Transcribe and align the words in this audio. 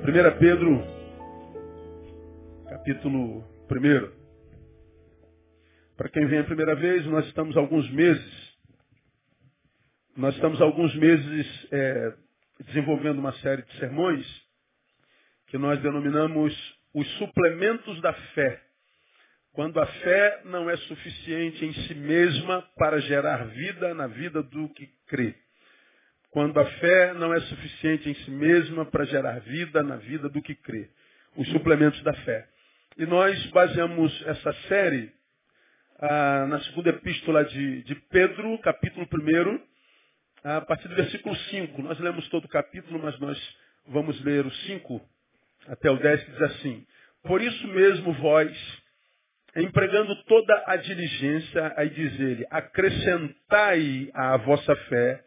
1 0.00 0.38
Pedro, 0.38 0.82
capítulo 2.70 3.44
1. 3.70 4.12
Para 5.94 6.08
quem 6.08 6.26
vem 6.26 6.38
a 6.38 6.44
primeira 6.44 6.74
vez, 6.74 7.04
nós 7.04 7.26
estamos 7.26 7.54
alguns 7.54 7.88
meses, 7.90 8.56
nós 10.16 10.34
estamos 10.34 10.58
alguns 10.62 10.94
meses 10.96 11.68
é, 11.70 12.14
desenvolvendo 12.64 13.18
uma 13.18 13.34
série 13.34 13.60
de 13.60 13.78
sermões 13.78 14.26
que 15.48 15.58
nós 15.58 15.78
denominamos 15.82 16.54
os 16.94 17.06
suplementos 17.18 18.00
da 18.00 18.14
fé. 18.14 18.58
Quando 19.52 19.78
a 19.78 19.86
fé 19.86 20.40
não 20.46 20.70
é 20.70 20.78
suficiente 20.78 21.62
em 21.62 21.74
si 21.74 21.94
mesma 21.94 22.62
para 22.78 23.00
gerar 23.02 23.44
vida 23.48 23.92
na 23.92 24.06
vida 24.06 24.42
do 24.42 24.66
que 24.70 24.86
crê. 25.08 25.34
Quando 26.30 26.60
a 26.60 26.64
fé 26.64 27.12
não 27.14 27.34
é 27.34 27.40
suficiente 27.40 28.08
em 28.08 28.14
si 28.14 28.30
mesma 28.30 28.84
para 28.84 29.04
gerar 29.04 29.40
vida 29.40 29.82
na 29.82 29.96
vida 29.96 30.28
do 30.28 30.40
que 30.40 30.54
crê. 30.54 30.88
Os 31.36 31.48
suplementos 31.48 32.00
da 32.02 32.12
fé. 32.12 32.46
E 32.96 33.04
nós 33.04 33.46
baseamos 33.46 34.26
essa 34.26 34.52
série 34.68 35.12
ah, 35.98 36.46
na 36.48 36.60
segunda 36.60 36.90
epístola 36.90 37.44
de, 37.44 37.82
de 37.82 37.94
Pedro, 37.94 38.58
capítulo 38.60 39.08
1, 39.12 39.60
a 40.44 40.60
partir 40.60 40.88
do 40.88 40.94
versículo 40.94 41.34
5. 41.34 41.82
Nós 41.82 41.98
lemos 41.98 42.28
todo 42.28 42.44
o 42.44 42.48
capítulo, 42.48 43.00
mas 43.02 43.18
nós 43.18 43.56
vamos 43.88 44.22
ler 44.24 44.46
o 44.46 44.50
5 44.50 45.00
até 45.66 45.90
o 45.90 45.96
10, 45.96 46.24
que 46.24 46.30
diz 46.30 46.42
assim. 46.42 46.86
Por 47.24 47.42
isso 47.42 47.66
mesmo 47.68 48.12
vós, 48.14 48.82
empregando 49.56 50.14
toda 50.24 50.64
a 50.66 50.76
diligência, 50.76 51.74
aí 51.76 51.90
diz 51.90 52.20
ele, 52.20 52.46
acrescentai 52.50 54.10
à 54.14 54.36
vossa 54.36 54.76
fé 54.76 55.24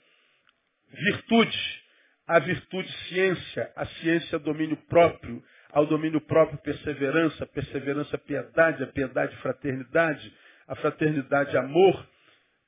virtude, 0.93 1.83
a 2.27 2.39
virtude 2.39 2.91
ciência, 3.07 3.71
a 3.75 3.85
ciência 3.85 4.39
domínio 4.39 4.77
próprio, 4.87 5.43
ao 5.71 5.85
domínio 5.85 6.21
próprio 6.21 6.57
perseverança, 6.59 7.45
perseverança 7.47 8.17
piedade, 8.17 8.83
a 8.83 8.87
piedade 8.87 9.35
fraternidade, 9.37 10.33
a 10.67 10.75
fraternidade 10.75 11.57
amor. 11.57 12.07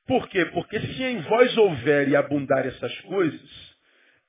Por 0.07 0.27
quê? 0.29 0.45
Porque 0.45 0.79
se 0.79 1.03
em 1.03 1.21
vós 1.21 1.55
houver 1.57 2.09
e 2.09 2.15
abundar 2.15 2.65
essas 2.65 2.99
coisas, 3.01 3.75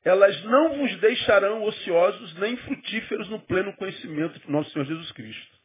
elas 0.05 0.41
não 0.45 0.79
vos 0.79 0.97
deixarão 1.01 1.65
ociosos 1.65 2.35
nem 2.39 2.57
frutíferos 2.59 3.29
no 3.29 3.41
pleno 3.41 3.75
conhecimento 3.75 4.39
de 4.39 4.51
nosso 4.51 4.71
Senhor 4.71 4.85
Jesus 4.85 5.11
Cristo. 5.13 5.57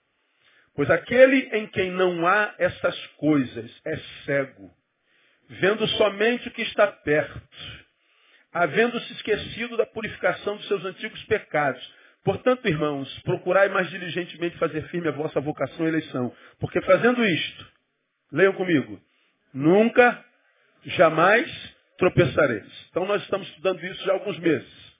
Pois 0.73 0.89
aquele 0.89 1.49
em 1.55 1.67
quem 1.67 1.91
não 1.91 2.25
há 2.25 2.55
essas 2.57 3.07
coisas 3.17 3.71
é 3.85 3.97
cego, 4.25 4.71
vendo 5.47 5.85
somente 5.89 6.47
o 6.47 6.51
que 6.51 6.61
está 6.61 6.87
perto, 6.87 7.80
havendo-se 8.53 9.13
esquecido 9.13 9.77
da 9.77 9.85
purificação 9.85 10.57
dos 10.57 10.67
seus 10.67 10.83
antigos 10.85 11.23
pecados. 11.25 11.81
Portanto, 12.23 12.67
irmãos, 12.67 13.19
procurai 13.23 13.69
mais 13.69 13.89
diligentemente 13.89 14.57
fazer 14.57 14.83
firme 14.89 15.07
a 15.07 15.11
vossa 15.11 15.39
vocação 15.39 15.85
e 15.85 15.89
eleição, 15.89 16.33
porque 16.59 16.81
fazendo 16.81 17.23
isto, 17.23 17.67
leiam 18.31 18.53
comigo, 18.53 19.01
nunca, 19.53 20.23
jamais 20.85 21.49
tropeçareis. 21.97 22.87
Então 22.89 23.05
nós 23.05 23.21
estamos 23.23 23.47
estudando 23.49 23.83
isso 23.85 24.03
já 24.03 24.11
há 24.11 24.15
alguns 24.15 24.37
meses. 24.39 24.91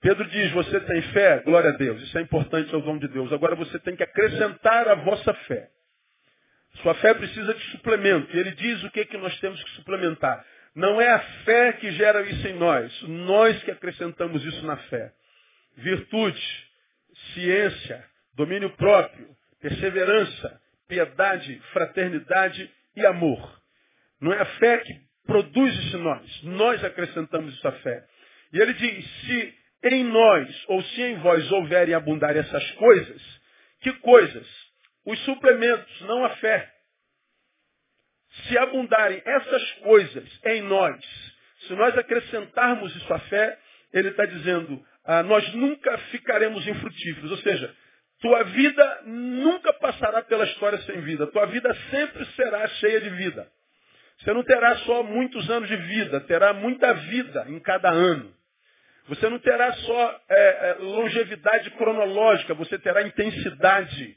Pedro 0.00 0.24
diz, 0.28 0.50
você 0.52 0.80
tem 0.80 1.02
fé? 1.12 1.40
Glória 1.40 1.70
a 1.70 1.76
Deus. 1.76 2.02
Isso 2.02 2.16
é 2.16 2.22
importante 2.22 2.74
ao 2.74 2.80
nome 2.80 3.00
de 3.00 3.08
Deus. 3.08 3.30
Agora 3.32 3.54
você 3.54 3.78
tem 3.80 3.94
que 3.94 4.02
acrescentar 4.02 4.88
a 4.88 4.94
vossa 4.94 5.34
fé. 5.34 5.68
Sua 6.82 6.94
fé 6.94 7.12
precisa 7.12 7.52
de 7.52 7.62
suplemento. 7.72 8.34
E 8.34 8.40
ele 8.40 8.52
diz 8.52 8.82
o 8.82 8.90
que, 8.90 9.00
é 9.00 9.04
que 9.04 9.18
nós 9.18 9.38
temos 9.40 9.62
que 9.62 9.70
suplementar. 9.72 10.42
Não 10.74 11.00
é 11.00 11.08
a 11.10 11.18
fé 11.44 11.72
que 11.74 11.90
gera 11.92 12.22
isso 12.22 12.46
em 12.46 12.54
nós. 12.54 13.02
Nós 13.02 13.62
que 13.64 13.70
acrescentamos 13.70 14.44
isso 14.44 14.64
na 14.64 14.76
fé. 14.76 15.12
Virtude, 15.76 16.68
ciência, 17.34 18.04
domínio 18.34 18.70
próprio, 18.76 19.28
perseverança, 19.60 20.60
piedade, 20.88 21.60
fraternidade 21.72 22.70
e 22.96 23.06
amor. 23.06 23.60
Não 24.20 24.32
é 24.32 24.40
a 24.40 24.46
fé 24.46 24.78
que 24.78 24.92
produz 25.26 25.74
isso 25.74 25.96
em 25.96 26.02
nós. 26.02 26.42
Nós 26.42 26.84
acrescentamos 26.84 27.54
isso 27.54 27.66
à 27.66 27.72
fé. 27.72 28.04
E 28.52 28.60
ele 28.60 28.74
diz, 28.74 29.10
se 29.22 29.54
em 29.84 30.04
nós 30.04 30.64
ou 30.68 30.82
se 30.82 31.02
em 31.02 31.16
vós 31.18 31.50
houverem 31.52 31.94
abundar 31.94 32.36
essas 32.36 32.70
coisas, 32.72 33.40
que 33.80 33.92
coisas? 33.94 34.46
Os 35.06 35.18
suplementos, 35.24 36.00
não 36.02 36.24
a 36.24 36.30
fé. 36.36 36.70
Se 38.48 38.58
abundarem 38.58 39.22
essas 39.24 39.72
coisas 39.82 40.40
em 40.46 40.62
nós, 40.62 40.98
se 41.66 41.74
nós 41.74 41.96
acrescentarmos 41.96 42.94
isso 42.96 43.12
à 43.12 43.18
fé, 43.20 43.58
ele 43.92 44.08
está 44.08 44.24
dizendo, 44.24 44.84
ah, 45.04 45.22
nós 45.22 45.52
nunca 45.54 45.96
ficaremos 46.10 46.66
infrutíferos. 46.66 47.30
Ou 47.30 47.38
seja, 47.38 47.74
tua 48.20 48.42
vida 48.44 49.02
nunca 49.06 49.72
passará 49.74 50.22
pela 50.22 50.44
história 50.44 50.78
sem 50.82 51.00
vida. 51.00 51.26
Tua 51.28 51.46
vida 51.46 51.74
sempre 51.90 52.24
será 52.36 52.66
cheia 52.68 53.00
de 53.00 53.10
vida. 53.10 53.48
Você 54.18 54.32
não 54.34 54.42
terá 54.42 54.76
só 54.78 55.02
muitos 55.02 55.48
anos 55.50 55.68
de 55.68 55.76
vida, 55.76 56.20
terá 56.20 56.52
muita 56.52 56.92
vida 56.92 57.46
em 57.48 57.58
cada 57.58 57.90
ano. 57.90 58.34
Você 59.08 59.28
não 59.28 59.38
terá 59.38 59.72
só 59.72 60.20
é, 60.28 60.70
é, 60.70 60.74
longevidade 60.78 61.70
cronológica, 61.72 62.54
você 62.54 62.78
terá 62.78 63.02
intensidade. 63.02 64.16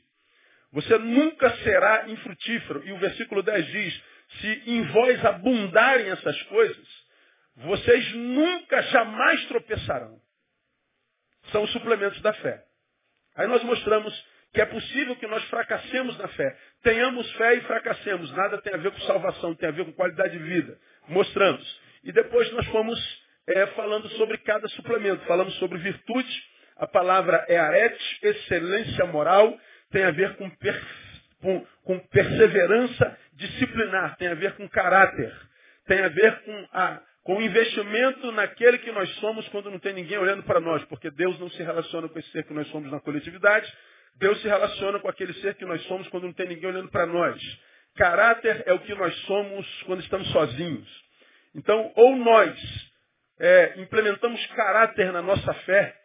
Você 0.74 0.98
nunca 0.98 1.50
será 1.58 2.10
infrutífero. 2.10 2.84
E 2.86 2.92
o 2.92 2.98
versículo 2.98 3.42
10 3.42 3.66
diz, 3.68 4.04
se 4.40 4.64
em 4.68 4.84
vós 4.84 5.26
abundarem 5.26 6.10
essas 6.10 6.42
coisas, 6.44 6.88
vocês 7.56 8.14
nunca, 8.14 8.82
jamais 8.84 9.46
tropeçarão. 9.46 10.20
São 11.52 11.64
os 11.64 11.72
suplementos 11.72 12.22
da 12.22 12.34
fé. 12.34 12.64
Aí 13.36 13.48
nós 13.48 13.64
mostramos 13.64 14.14
que 14.54 14.62
é 14.62 14.66
possível 14.66 15.16
que 15.16 15.28
nós 15.28 15.44
fracassemos 15.46 16.18
na 16.18 16.28
fé. 16.30 16.58
Tenhamos 16.84 17.30
fé 17.34 17.56
e 17.56 17.62
fracassemos. 17.62 18.32
Nada 18.32 18.62
tem 18.62 18.74
a 18.74 18.78
ver 18.78 18.92
com 18.92 19.00
salvação, 19.02 19.56
tem 19.56 19.70
a 19.70 19.72
ver 19.72 19.86
com 19.86 19.94
qualidade 19.94 20.38
de 20.38 20.44
vida. 20.44 20.78
Mostramos. 21.08 21.82
E 22.04 22.12
depois 22.12 22.52
nós 22.54 22.66
fomos 22.68 23.24
é, 23.48 23.66
falando 23.68 24.08
sobre 24.10 24.38
cada 24.40 24.68
suplemento. 24.70 25.26
Falamos 25.26 25.56
sobre 25.56 25.80
virtude. 25.80 26.44
A 26.78 26.88
palavra 26.88 27.44
é 27.48 27.58
arete, 27.58 28.20
excelência 28.22 29.06
moral. 29.08 29.58
Tem 29.92 30.04
a 30.04 30.12
ver 30.12 30.36
com, 30.38 30.50
per, 30.52 30.80
com, 31.44 31.66
com 31.84 32.00
perseverança 32.08 33.18
disciplinar. 33.34 34.16
Tem 34.16 34.30
a 34.30 34.34
ver 34.34 34.54
com 34.54 34.68
caráter. 34.70 35.32
Tem 35.86 36.00
a 36.00 36.08
ver 36.08 36.42
com 36.42 36.68
a 36.72 37.02
com 37.24 37.42
investimento 37.42 38.34
naquele 38.34 38.80
que 38.80 38.92
nós 38.92 39.10
somos 39.16 39.48
quando 39.48 39.72
não 39.72 39.80
tem 39.80 39.94
ninguém 39.94 40.18
olhando 40.18 40.44
para 40.44 40.60
nós, 40.60 40.84
porque 40.86 41.10
Deus 41.10 41.40
não 41.40 41.50
se 41.52 41.64
relaciona 41.64 42.10
com 42.10 42.20
esse 42.20 42.30
ser 42.32 42.44
que 42.44 42.54
nós 42.54 42.68
somos 42.68 42.92
na 42.92 43.00
coletividade, 43.00 43.74
Deus 44.18 44.42
se 44.42 44.48
relaciona 44.48 45.00
com 45.00 45.08
aquele 45.08 45.34
ser 45.36 45.56
que 45.56 45.66
nós 45.66 45.82
somos 45.84 46.06
quando 46.10 46.26
não 46.26 46.34
tem 46.34 46.50
ninguém 46.50 46.70
olhando 46.70 46.90
para 46.90 47.06
nós. 47.06 47.42
Caráter 47.96 48.64
é 48.66 48.74
o 48.74 48.80
que 48.80 48.94
nós 48.94 49.16
somos 49.22 49.84
quando 49.84 50.02
estamos 50.02 50.28
sozinhos. 50.32 51.04
Então, 51.56 51.94
ou 51.96 52.18
nós 52.18 52.60
é, 53.40 53.76
implementamos 53.78 54.46
caráter 54.48 55.12
na 55.14 55.22
nossa 55.22 55.54
fé, 55.54 55.96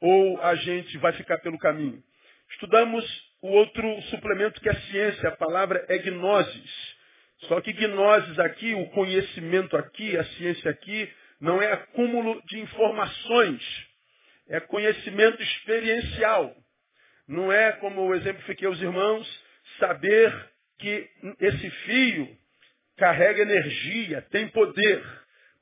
ou 0.00 0.40
a 0.40 0.54
gente 0.54 0.96
vai 0.98 1.12
ficar 1.12 1.38
pelo 1.38 1.58
caminho. 1.58 2.02
Estudamos 2.52 3.04
o 3.44 3.48
outro 3.48 4.00
suplemento 4.04 4.58
que 4.58 4.70
é 4.70 4.72
a 4.72 4.80
ciência, 4.80 5.28
a 5.28 5.36
palavra 5.36 5.84
é 5.90 5.98
gnosis. 5.98 6.94
Só 7.40 7.60
que 7.60 7.74
gnosis 7.74 8.38
aqui, 8.38 8.72
o 8.72 8.88
conhecimento 8.92 9.76
aqui, 9.76 10.16
a 10.16 10.24
ciência 10.24 10.70
aqui, 10.70 11.12
não 11.38 11.60
é 11.60 11.70
acúmulo 11.70 12.42
de 12.46 12.58
informações, 12.58 13.62
é 14.48 14.60
conhecimento 14.60 15.42
experiencial. 15.42 16.56
Não 17.28 17.52
é, 17.52 17.72
como 17.72 18.00
eu 18.00 18.14
exemplifiquei 18.14 18.66
aos 18.66 18.80
irmãos, 18.80 19.44
saber 19.78 20.50
que 20.78 21.06
esse 21.38 21.68
fio 21.68 22.38
carrega 22.96 23.42
energia, 23.42 24.22
tem 24.30 24.48
poder. 24.48 25.04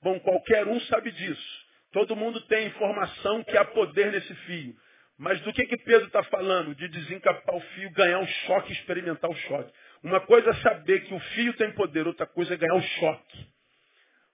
Bom, 0.01 0.21
qualquer 0.21 0.69
um 0.69 0.81
sabe 0.83 1.11
disso. 1.11 1.67
Todo 1.91 2.15
mundo 2.15 2.41
tem 2.43 2.69
informação 2.69 3.43
que 3.43 3.57
há 3.57 3.65
poder 3.65 4.13
nesse 4.13 4.35
fio. 4.47 4.73
Mas 5.23 5.41
do 5.43 5.53
que, 5.53 5.65
que 5.67 5.77
Pedro 5.77 6.09
está 6.09 6.21
falando? 6.25 6.75
De 6.75 6.89
desencapar 6.89 7.55
o 7.55 7.61
fio, 7.61 7.93
ganhar 7.93 8.19
um 8.19 8.27
choque, 8.27 8.73
experimentar 8.73 9.31
o 9.31 9.35
choque. 9.37 9.73
Uma 10.03 10.19
coisa 10.19 10.51
é 10.51 10.55
saber 10.55 11.05
que 11.05 11.15
o 11.15 11.21
fio 11.21 11.53
tem 11.53 11.71
poder, 11.75 12.09
outra 12.09 12.27
coisa 12.27 12.55
é 12.55 12.57
ganhar 12.57 12.75
um 12.75 12.83
choque. 12.83 13.47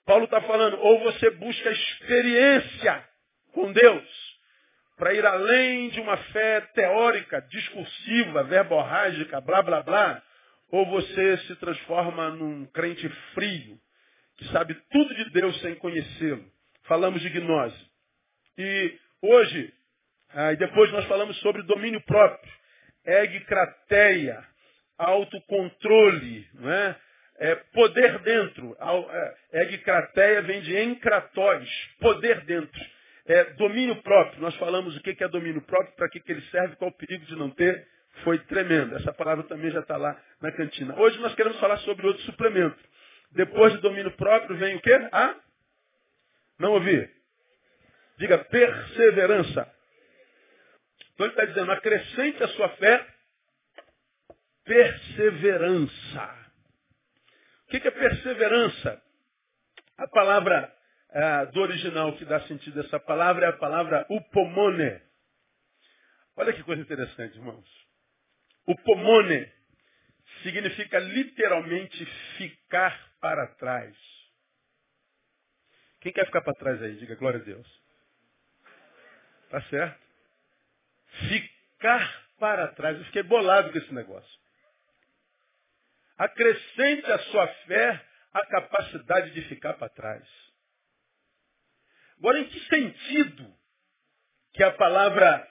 Paulo 0.06 0.25
está 0.25 0.40
falando, 0.40 0.79
ou 0.81 1.00
você 1.00 1.29
busca 1.32 1.70
experiência 1.70 3.06
com 3.52 3.70
Deus, 3.70 4.38
para 4.96 5.12
ir 5.12 5.26
além 5.26 5.90
de 5.90 6.00
uma 6.00 6.17
fé 6.17 6.62
teórica, 6.73 7.43
discursiva, 7.50 8.44
verborrágica, 8.44 9.43
blá 9.43 9.61
blá 9.61 9.82
blá, 9.82 10.23
ou 10.70 10.87
você 10.87 11.37
se 11.49 11.56
transforma 11.56 12.31
num 12.31 12.64
crente 12.64 13.06
frio, 13.35 13.79
que 14.38 14.46
sabe 14.46 14.75
tudo 14.90 15.14
de 15.14 15.31
Deus 15.32 15.61
sem 15.61 15.75
conhecê-lo. 15.75 16.50
Falamos 16.85 17.20
de 17.20 17.29
gnose. 17.29 17.90
E 18.56 18.99
hoje, 19.20 19.75
ah, 20.35 20.53
e 20.53 20.57
depois 20.57 20.91
nós 20.93 21.05
falamos 21.07 21.39
sobre 21.41 21.63
domínio 21.63 22.01
próprio, 22.03 22.53
egcrateia, 23.05 24.45
autocontrole, 24.99 26.47
não 26.55 26.71
é? 26.71 26.97
é 27.39 27.55
poder 27.55 28.19
dentro. 28.21 28.77
É, 29.53 29.63
egcrateia 29.63 30.43
vem 30.43 30.61
de 30.61 30.77
encratóis, 30.77 31.71
poder 32.01 32.41
dentro 32.43 32.99
É, 33.27 33.45
domínio 33.55 34.03
próprio. 34.03 34.41
Nós 34.41 34.55
falamos 34.57 34.97
o 34.97 35.01
que 35.01 35.23
é 35.23 35.29
domínio 35.29 35.61
próprio, 35.63 35.95
para 35.97 36.09
que, 36.09 36.23
ele 36.27 36.41
serve, 36.51 36.77
qual 36.77 36.91
o 36.91 36.97
perigo 36.97 37.25
de 37.27 37.37
não 37.37 37.51
ter. 37.51 37.87
Foi 38.25 38.39
tremendo. 38.39 38.97
Essa 38.97 39.13
palavra 39.13 39.45
também 39.45 39.71
já 39.71 39.81
está 39.81 39.97
lá 39.97 40.19
na 40.41 40.51
cantina. 40.51 40.99
Hoje 40.99 41.21
nós 41.21 41.35
queremos 41.35 41.61
falar 41.61 41.77
sobre 41.79 42.07
outro 42.07 42.23
suplemento. 42.23 42.79
Depois 43.33 43.75
de 43.75 43.81
domínio 43.81 44.11
próprio 44.13 44.57
vem 44.57 44.77
o 44.77 44.81
quê? 44.81 45.09
A? 45.13 45.35
Não 46.59 46.73
ouvi. 46.73 47.09
Diga 48.19 48.39
perseverança. 48.39 49.78
Então 51.19 51.26
ele 51.26 51.35
está 51.35 51.47
dizendo, 51.47 51.73
acrescente 51.73 52.44
a 52.44 52.49
sua 52.50 52.69
fé 52.76 53.05
perseverança. 54.62 56.53
O 57.67 57.70
que 57.70 57.88
é 57.88 57.91
perseverança? 57.91 59.03
A 59.97 60.06
palavra 60.06 60.73
é, 61.11 61.47
do 61.47 61.61
original 61.61 62.17
que 62.17 62.25
dá 62.25 62.41
sentido 62.43 62.81
a 62.81 62.85
essa 62.85 63.00
palavra 63.00 63.47
é 63.47 63.49
a 63.49 63.56
palavra 63.56 64.06
upomone. 64.09 65.03
Olha 66.37 66.53
que 66.53 66.62
coisa 66.62 66.82
interessante, 66.82 67.37
irmãos. 67.37 67.69
Upomone 68.64 69.53
significa 70.44 71.00
literalmente 71.00 72.06
ficar 72.37 72.97
para 73.21 73.44
trás. 73.56 73.97
Quem 76.00 76.12
quer 76.12 76.26
ficar 76.26 76.43
para 76.43 76.55
trás 76.55 76.81
aí? 76.81 76.94
Diga 76.94 77.17
glória 77.17 77.41
a 77.41 77.43
Deus. 77.43 77.82
Tá 79.50 79.61
certo? 79.62 80.08
Ficar 81.29 82.29
para 82.38 82.69
trás. 82.69 82.97
Eu 82.99 83.05
fiquei 83.06 83.23
bolado 83.23 83.73
com 83.73 83.79
esse 83.79 83.93
negócio. 83.93 84.38
Acrescente 86.17 87.11
a 87.11 87.19
sua 87.19 87.47
fé 87.67 88.05
a 88.32 88.47
capacidade 88.47 89.31
de 89.32 89.43
ficar 89.43 89.75
para 89.75 89.88
trás. 89.88 90.25
Agora, 92.19 92.41
em 92.41 92.44
que 92.44 92.61
sentido 92.67 93.55
que 94.53 94.62
a 94.62 94.73
palavra 94.73 95.49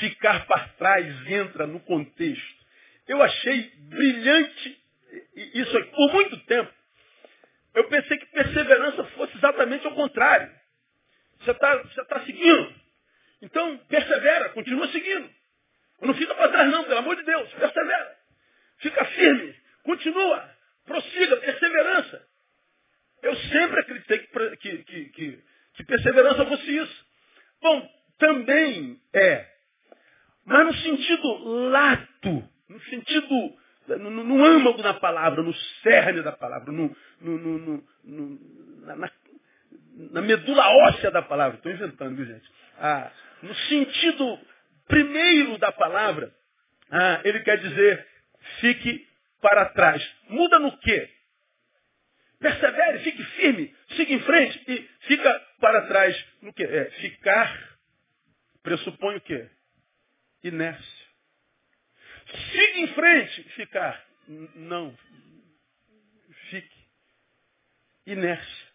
ficar 0.00 0.46
para 0.46 0.68
trás 0.68 1.26
entra 1.26 1.66
no 1.66 1.80
contexto? 1.80 2.64
Eu 3.06 3.22
achei 3.22 3.70
brilhante 3.76 4.84
isso 5.34 5.76
aqui, 5.76 5.90
por 5.90 6.12
muito 6.12 6.38
tempo. 6.46 6.72
Eu 7.74 7.88
pensei 7.88 8.16
que 8.18 8.26
perseverança 8.26 9.04
fosse 9.04 9.36
exatamente 9.36 9.84
ao 9.86 9.94
contrário. 9.94 10.50
Você 11.40 11.50
está 11.50 11.78
tá 12.08 12.24
seguindo. 12.24 12.83
Então, 13.44 13.76
persevera, 13.88 14.48
continua 14.50 14.88
seguindo. 14.88 15.30
Não 16.00 16.14
fica 16.14 16.34
para 16.34 16.50
trás 16.50 16.70
não, 16.70 16.84
pelo 16.84 16.98
amor 16.98 17.16
de 17.16 17.22
Deus. 17.22 17.52
Persevera. 17.52 18.16
Fica 18.78 19.04
firme. 19.04 19.54
Continua. 19.84 20.50
Prossiga. 20.84 21.36
Perseverança. 21.36 22.26
Eu 23.22 23.36
sempre 23.36 23.80
acreditei 23.80 24.18
que, 24.18 24.78
que, 24.78 25.04
que, 25.10 25.44
que 25.74 25.84
perseverança 25.84 26.46
fosse 26.46 26.76
isso. 26.76 27.06
Bom, 27.62 27.88
também 28.18 29.00
é. 29.14 29.46
Mas 30.44 30.66
no 30.66 30.74
sentido 30.74 31.68
lato, 31.70 32.48
no 32.68 32.80
sentido, 32.80 33.56
no, 33.88 34.10
no 34.10 34.44
âmago 34.44 34.82
da 34.82 34.94
palavra, 34.94 35.42
no 35.42 35.54
cerne 35.82 36.22
da 36.22 36.32
palavra, 36.32 36.70
no, 36.70 36.94
no, 37.20 37.84
na, 38.84 39.10
na, 40.12 40.22
medula 40.22 40.68
óssea 40.88 41.10
da 41.10 41.22
palavra. 41.22 41.56
Estou 41.56 41.72
inventando, 41.72 42.14
viu 42.14 42.26
gente? 42.26 42.50
Ah, 42.78 43.10
no 43.44 43.54
sentido 43.54 44.40
primeiro 44.86 45.58
da 45.58 45.70
palavra, 45.70 46.34
ah, 46.90 47.20
ele 47.24 47.40
quer 47.40 47.58
dizer, 47.58 48.06
fique 48.60 49.06
para 49.40 49.66
trás. 49.66 50.02
Muda 50.28 50.58
no 50.58 50.76
quê? 50.78 51.10
Persevere, 52.38 52.98
fique 53.00 53.24
firme, 53.24 53.74
siga 53.96 54.12
em 54.12 54.20
frente 54.20 54.64
e 54.68 54.88
fica 55.06 55.40
para 55.60 55.86
trás 55.86 56.26
no 56.42 56.52
quê? 56.52 56.64
É, 56.64 56.84
ficar 57.00 57.74
pressupõe 58.62 59.16
o 59.16 59.20
quê? 59.20 59.48
Inércia. 60.42 61.06
Siga 62.50 62.78
em 62.78 62.88
frente, 62.94 63.42
ficar. 63.50 64.04
Não. 64.26 64.96
Fique. 66.48 66.88
Inércia. 68.06 68.66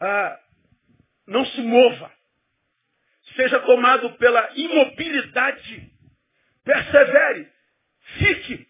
Ah, 0.00 0.40
não 1.26 1.44
se 1.44 1.60
mova. 1.60 2.12
Seja 3.36 3.60
tomado 3.60 4.10
pela 4.18 4.50
imobilidade. 4.54 5.90
Persevere. 6.64 7.48
Fique. 8.18 8.66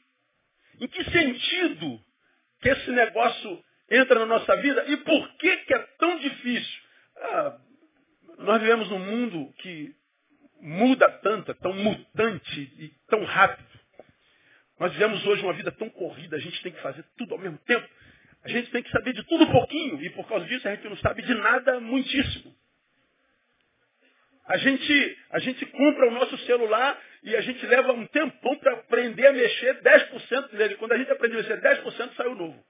Em 0.81 0.89
que 0.89 1.05
sentido 1.05 2.01
que 2.61 2.69
esse 2.69 2.91
negócio 2.91 3.65
entra 3.91 4.21
na 4.21 4.27
nossa 4.27 4.57
vida 4.57 4.85
e 4.89 4.97
por 4.99 5.37
que, 5.37 5.57
que 5.59 5.75
é 5.75 5.79
tão 5.99 6.19
difícil? 6.19 6.83
Ah, 7.17 7.59
nós 8.39 8.61
vivemos 8.61 8.89
num 8.89 8.99
mundo 8.99 9.53
que 9.59 9.95
muda 10.61 11.09
tanto, 11.23 11.51
é 11.51 11.55
tão 11.55 11.73
mutante 11.73 12.61
e 12.79 12.93
tão 13.09 13.25
rápido. 13.25 13.69
Nós 14.79 14.93
vivemos 14.93 15.25
hoje 15.27 15.43
uma 15.43 15.53
vida 15.53 15.71
tão 15.73 15.91
corrida, 15.91 16.37
a 16.37 16.41
gente 16.41 16.61
tem 16.63 16.73
que 16.73 16.81
fazer 16.81 17.05
tudo 17.17 17.35
ao 17.35 17.41
mesmo 17.41 17.59
tempo. 17.59 17.87
A 18.45 18.49
gente 18.49 18.71
tem 18.71 18.83
que 18.83 18.91
saber 18.91 19.13
de 19.13 19.23
tudo 19.25 19.45
um 19.45 19.53
pouquinho 19.53 20.03
e 20.03 20.11
por 20.11 20.27
causa 20.27 20.45
disso 20.47 20.67
a 20.67 20.75
gente 20.75 20.89
não 20.89 20.97
sabe 20.97 21.23
de 21.23 21.35
nada 21.35 21.79
muitíssimo. 21.79 22.53
A 24.47 24.57
gente, 24.57 25.19
a 25.31 25.39
gente 25.39 25.65
compra 25.67 26.09
o 26.09 26.11
nosso 26.11 26.37
celular 26.39 26.99
e 27.23 27.37
a 27.37 27.41
gente 27.41 27.65
leva 27.67 27.93
um 27.93 28.07
tempão 28.07 28.57
para 28.59 28.73
aprender 28.73 29.27
a 29.27 29.33
mexer 29.33 29.81
10% 29.81 30.53
nele. 30.55 30.75
Quando 30.77 30.93
a 30.93 30.99
gente 30.99 31.11
aprende 31.13 31.35
a 31.35 31.39
mexer 31.39 31.61
10%, 31.61 32.15
saiu 32.17 32.35
novo. 32.35 32.63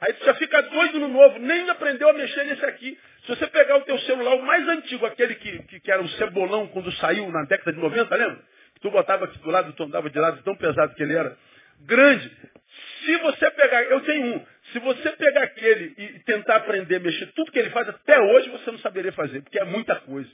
Aí 0.00 0.12
você 0.12 0.24
já 0.24 0.34
fica 0.34 0.62
doido 0.62 1.00
no 1.00 1.08
novo, 1.08 1.38
nem 1.40 1.68
aprendeu 1.70 2.08
a 2.08 2.12
mexer 2.12 2.44
nesse 2.44 2.64
aqui. 2.64 2.98
Se 3.22 3.28
você 3.28 3.46
pegar 3.48 3.76
o 3.78 3.82
teu 3.82 3.98
celular, 4.00 4.36
o 4.36 4.42
mais 4.42 4.66
antigo, 4.68 5.04
aquele 5.04 5.34
que, 5.34 5.62
que, 5.64 5.80
que 5.80 5.90
era 5.90 6.00
um 6.00 6.08
cebolão 6.10 6.68
quando 6.68 6.90
saiu 6.92 7.28
na 7.30 7.44
década 7.44 7.72
de 7.72 7.78
90, 7.78 8.14
lembra? 8.14 8.38
Que 8.74 8.80
tu 8.80 8.90
botava 8.90 9.24
aqui 9.24 9.38
do 9.38 9.50
lado, 9.50 9.72
tu 9.72 9.82
andava 9.82 10.08
de 10.08 10.18
lado, 10.18 10.42
tão 10.42 10.54
pesado 10.56 10.94
que 10.94 11.02
ele 11.02 11.14
era. 11.14 11.36
Grande. 11.80 12.30
Se 13.04 13.16
você 13.18 13.50
pegar, 13.50 13.82
eu 13.84 14.00
tenho 14.02 14.36
um, 14.36 14.46
se 14.72 14.78
você 14.80 15.10
pegar 15.12 15.42
aquele 15.44 15.94
e 15.96 16.18
tentar 16.20 16.56
aprender 16.56 16.96
a 16.96 17.00
mexer 17.00 17.26
tudo 17.32 17.50
que 17.50 17.58
ele 17.58 17.70
faz, 17.70 17.88
até 17.88 18.18
hoje 18.20 18.50
você 18.50 18.70
não 18.70 18.78
saberia 18.78 19.12
fazer, 19.12 19.42
porque 19.42 19.58
é 19.58 19.64
muita 19.64 19.96
coisa. 20.00 20.30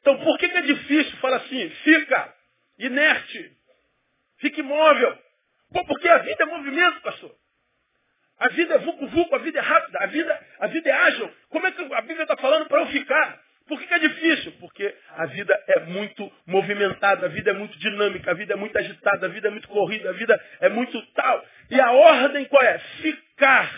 Então, 0.00 0.18
por 0.18 0.38
que, 0.38 0.48
que 0.48 0.56
é 0.56 0.62
difícil? 0.62 1.16
Fala 1.18 1.36
assim, 1.36 1.70
fica 1.82 2.34
inerte, 2.78 3.52
fique 4.38 4.60
imóvel. 4.60 5.18
Pô, 5.72 5.84
porque 5.86 6.08
a 6.08 6.18
vida 6.18 6.42
é 6.42 6.46
movimento, 6.46 7.00
pastor. 7.00 7.34
A 8.38 8.48
vida 8.48 8.74
é 8.74 8.78
vucu-vucu, 8.78 9.34
a 9.34 9.38
vida 9.38 9.58
é 9.58 9.62
rápida, 9.62 9.98
a 10.00 10.06
vida, 10.06 10.46
a 10.60 10.66
vida 10.66 10.90
é 10.90 10.92
ágil. 10.92 11.34
Como 11.48 11.66
é 11.66 11.72
que 11.72 11.82
a 11.82 12.00
Bíblia 12.02 12.22
está 12.22 12.36
falando 12.36 12.68
para 12.68 12.82
eu 12.82 12.86
ficar? 12.88 13.42
Por 13.66 13.80
que, 13.80 13.86
que, 13.86 13.94
é 13.94 13.98
difícil? 13.98 14.52
Porque 14.60 14.96
a 15.10 15.26
vida 15.26 15.64
é 15.68 15.80
muito 15.80 16.32
movimentada, 16.46 17.26
a 17.26 17.28
vida 17.28 17.50
é 17.50 17.54
muito 17.54 17.76
dinâmica, 17.78 18.30
a 18.30 18.34
vida 18.34 18.52
é 18.52 18.56
muito 18.56 18.78
agitada, 18.78 19.26
a 19.26 19.28
vida 19.28 19.48
é 19.48 19.50
muito 19.50 19.66
corrida, 19.66 20.10
a 20.10 20.12
vida 20.12 20.40
é 20.60 20.68
muito 20.68 21.00
tal. 21.12 21.44
E 21.70 21.80
a 21.80 21.90
ordem 21.90 22.44
qual 22.44 22.62
é? 22.62 22.78
Ficar. 22.78 23.70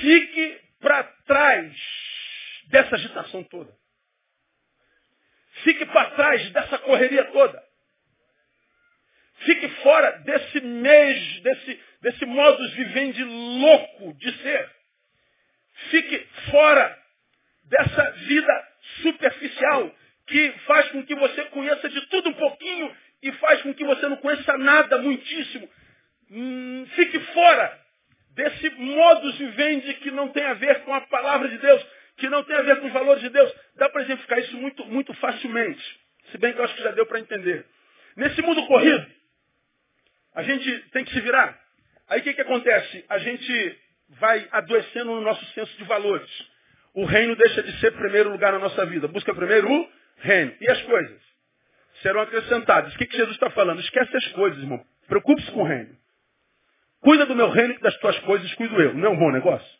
Fique 0.00 0.60
para 0.80 1.04
trás 1.26 1.76
dessa 2.68 2.94
agitação 2.94 3.44
toda. 3.44 3.70
Fique 5.62 5.84
para 5.86 6.10
trás 6.12 6.50
dessa 6.50 6.78
correria 6.78 7.24
toda. 7.26 7.62
Fique 9.40 9.68
fora 9.82 10.10
desse 10.20 10.60
mês, 10.62 11.40
desse, 11.42 11.80
desse 12.00 12.24
modus 12.24 12.72
vivendi 12.72 13.22
louco 13.24 14.14
de 14.14 14.32
ser. 14.42 14.70
Fique 15.90 16.26
fora 16.50 17.07
dessa 17.68 18.10
vida 18.10 18.68
superficial 19.02 19.94
que 20.26 20.52
faz 20.66 20.88
com 20.90 21.04
que 21.04 21.14
você 21.14 21.44
conheça 21.46 21.88
de 21.88 22.00
tudo 22.08 22.30
um 22.30 22.34
pouquinho 22.34 22.94
e 23.22 23.32
faz 23.32 23.62
com 23.62 23.74
que 23.74 23.84
você 23.84 24.08
não 24.08 24.16
conheça 24.16 24.56
nada 24.58 24.98
muitíssimo. 24.98 25.68
Hum, 26.30 26.86
fique 26.94 27.18
fora 27.32 27.78
desse 28.34 28.70
modus 28.70 29.36
vivendi 29.38 29.94
que 29.94 30.10
não 30.10 30.28
tem 30.28 30.44
a 30.44 30.54
ver 30.54 30.84
com 30.84 30.94
a 30.94 31.00
palavra 31.02 31.48
de 31.48 31.58
Deus, 31.58 31.84
que 32.18 32.28
não 32.28 32.44
tem 32.44 32.56
a 32.56 32.62
ver 32.62 32.80
com 32.80 32.86
os 32.86 32.92
valores 32.92 33.22
de 33.22 33.30
Deus. 33.30 33.52
Dá 33.76 33.88
para 33.88 34.02
exemplificar 34.02 34.38
isso 34.38 34.56
muito, 34.56 34.84
muito 34.86 35.12
facilmente. 35.14 36.00
Se 36.30 36.38
bem 36.38 36.52
que 36.52 36.60
eu 36.60 36.64
acho 36.64 36.74
que 36.74 36.82
já 36.82 36.90
deu 36.92 37.06
para 37.06 37.20
entender. 37.20 37.64
Nesse 38.16 38.42
mundo 38.42 38.66
corrido, 38.66 39.06
a 40.34 40.42
gente 40.42 40.78
tem 40.90 41.04
que 41.04 41.12
se 41.12 41.20
virar. 41.20 41.58
Aí 42.08 42.20
o 42.20 42.22
que, 42.22 42.34
que 42.34 42.40
acontece? 42.40 43.04
A 43.08 43.18
gente 43.18 43.78
vai 44.10 44.46
adoecendo 44.52 45.06
no 45.06 45.20
nosso 45.20 45.44
senso 45.52 45.76
de 45.76 45.84
valores. 45.84 46.30
O 46.98 47.04
reino 47.04 47.36
deixa 47.36 47.62
de 47.62 47.78
ser 47.78 47.92
primeiro 47.92 48.28
lugar 48.28 48.52
na 48.52 48.58
nossa 48.58 48.84
vida. 48.84 49.06
Busca 49.06 49.32
primeiro 49.32 49.72
o 49.72 49.88
reino. 50.16 50.52
E 50.60 50.68
as 50.68 50.82
coisas? 50.82 51.22
Serão 52.02 52.22
acrescentadas. 52.22 52.92
O 52.92 52.98
que, 52.98 53.06
que 53.06 53.16
Jesus 53.16 53.36
está 53.36 53.48
falando? 53.50 53.78
Esquece 53.78 54.16
as 54.16 54.26
coisas, 54.32 54.58
irmão. 54.58 54.84
Preocupe-se 55.06 55.48
com 55.52 55.62
o 55.62 55.64
reino. 55.64 55.96
Cuida 57.00 57.24
do 57.24 57.36
meu 57.36 57.50
reino 57.50 57.76
que 57.76 57.82
das 57.82 57.96
tuas 57.98 58.18
coisas 58.22 58.52
cuido 58.54 58.82
eu. 58.82 58.94
Não 58.94 59.06
é 59.06 59.10
um 59.10 59.16
bom 59.16 59.30
negócio? 59.30 59.78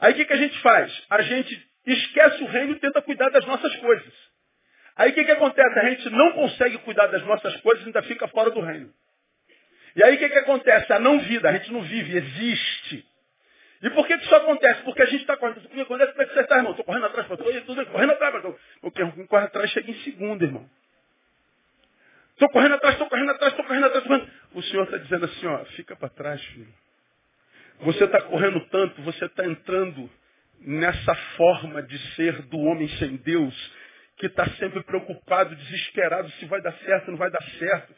Aí 0.00 0.14
o 0.14 0.16
que, 0.16 0.24
que 0.24 0.32
a 0.32 0.38
gente 0.38 0.58
faz? 0.62 0.90
A 1.10 1.20
gente 1.20 1.68
esquece 1.84 2.42
o 2.44 2.46
reino 2.46 2.72
e 2.72 2.76
tenta 2.76 3.02
cuidar 3.02 3.28
das 3.28 3.44
nossas 3.44 3.76
coisas. 3.76 4.14
Aí 4.96 5.10
o 5.10 5.14
que, 5.14 5.22
que 5.22 5.32
acontece? 5.32 5.78
A 5.78 5.90
gente 5.90 6.08
não 6.08 6.32
consegue 6.32 6.78
cuidar 6.78 7.08
das 7.08 7.22
nossas 7.26 7.54
coisas 7.60 7.82
e 7.82 7.88
ainda 7.88 8.02
fica 8.04 8.26
fora 8.28 8.48
do 8.50 8.62
reino. 8.62 8.90
E 9.96 10.02
aí 10.02 10.14
o 10.14 10.18
que, 10.18 10.30
que 10.30 10.38
acontece? 10.38 10.90
A 10.94 10.98
não 10.98 11.20
vida, 11.20 11.50
a 11.50 11.52
gente 11.52 11.70
não 11.70 11.82
vive, 11.82 12.16
existe. 12.16 13.11
E 13.82 13.90
por 13.90 14.06
que, 14.06 14.16
que 14.16 14.24
isso 14.24 14.34
acontece? 14.34 14.82
Porque 14.82 15.02
a 15.02 15.06
gente 15.06 15.22
está 15.22 15.36
correndo. 15.36 15.60
Porque 15.60 15.84
quando 15.86 16.02
é 16.02 16.06
que 16.06 16.14
você 16.14 16.40
está, 16.40 16.56
irmão? 16.56 16.70
Estou 16.70 16.84
correndo 16.84 17.06
atrás. 17.06 17.28
Estou 17.28 17.84
correndo 17.86 18.12
atrás, 18.12 18.32
pastor. 18.32 18.58
Porque 18.80 19.10
quem 19.10 19.26
corre 19.26 19.44
atrás 19.44 19.70
chega 19.70 19.90
em 19.90 19.94
segundo, 20.02 20.44
irmão. 20.44 20.70
Estou 22.32 22.48
correndo 22.50 22.74
atrás, 22.74 22.94
estou 22.94 23.08
correndo 23.08 23.30
atrás, 23.30 23.52
estou 23.52 23.64
correndo 23.66 23.86
atrás. 23.86 24.04
Correndo. 24.04 24.30
O 24.54 24.62
Senhor 24.62 24.84
está 24.84 24.98
dizendo 24.98 25.24
assim, 25.24 25.46
ó, 25.46 25.64
fica 25.76 25.96
para 25.96 26.08
trás, 26.08 26.42
filho. 26.46 26.72
Você 27.80 28.04
está 28.04 28.20
correndo 28.22 28.60
tanto, 28.68 29.02
você 29.02 29.24
está 29.24 29.44
entrando 29.44 30.08
nessa 30.60 31.14
forma 31.36 31.82
de 31.82 31.98
ser 32.14 32.42
do 32.42 32.58
homem 32.58 32.88
sem 32.98 33.16
Deus, 33.16 33.72
que 34.16 34.26
está 34.26 34.48
sempre 34.50 34.82
preocupado, 34.84 35.56
desesperado 35.56 36.30
se 36.32 36.46
vai 36.46 36.60
dar 36.62 36.72
certo, 36.78 37.10
não 37.10 37.18
vai 37.18 37.30
dar 37.30 37.42
certo. 37.58 37.94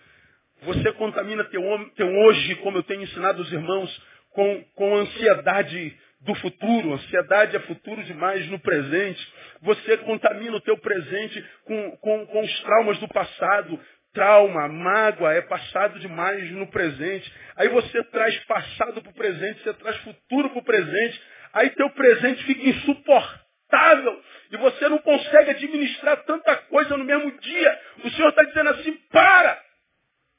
Você 0.62 0.92
contamina 0.92 1.44
teu, 1.44 1.62
teu 1.94 2.08
hoje, 2.08 2.54
como 2.56 2.78
eu 2.78 2.82
tenho 2.82 3.02
ensinado 3.02 3.42
os 3.42 3.52
irmãos, 3.52 4.02
com, 4.34 4.64
com 4.74 4.96
ansiedade 4.96 5.96
do 6.20 6.34
futuro. 6.36 6.94
Ansiedade 6.94 7.56
é 7.56 7.60
futuro 7.60 8.02
demais 8.02 8.46
no 8.50 8.58
presente. 8.58 9.32
Você 9.62 9.96
contamina 9.98 10.56
o 10.56 10.60
teu 10.60 10.76
presente 10.76 11.42
com, 11.64 11.96
com, 11.98 12.26
com 12.26 12.40
os 12.40 12.60
traumas 12.62 12.98
do 12.98 13.08
passado. 13.08 13.80
Trauma, 14.12 14.68
mágoa 14.68 15.32
é 15.32 15.40
passado 15.40 15.98
demais 15.98 16.50
no 16.52 16.66
presente. 16.68 17.32
Aí 17.56 17.68
você 17.68 18.02
traz 18.04 18.36
passado 18.44 19.00
para 19.00 19.10
o 19.10 19.14
presente, 19.14 19.62
você 19.62 19.74
traz 19.74 19.96
futuro 19.98 20.50
para 20.50 20.58
o 20.58 20.64
presente. 20.64 21.20
Aí 21.52 21.70
teu 21.70 21.90
presente 21.90 22.44
fica 22.44 22.68
insuportável 22.68 24.22
e 24.52 24.56
você 24.56 24.88
não 24.88 24.98
consegue 24.98 25.50
administrar 25.50 26.16
tanta 26.24 26.56
coisa 26.56 26.96
no 26.96 27.04
mesmo 27.04 27.30
dia. 27.38 27.80
O 28.04 28.10
Senhor 28.10 28.28
está 28.28 28.42
dizendo 28.44 28.70
assim, 28.70 28.92
para! 29.10 29.62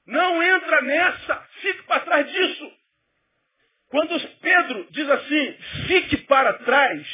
Não 0.08 0.42
entra 0.44 0.82
nessa, 0.82 1.36
fique 1.62 1.84
para 1.84 2.02
trás 2.02 2.32
disso. 2.32 2.72
Quando 3.96 4.20
Pedro 4.42 4.88
diz 4.92 5.10
assim, 5.10 5.58
fique 5.88 6.18
para 6.26 6.52
trás, 6.66 7.08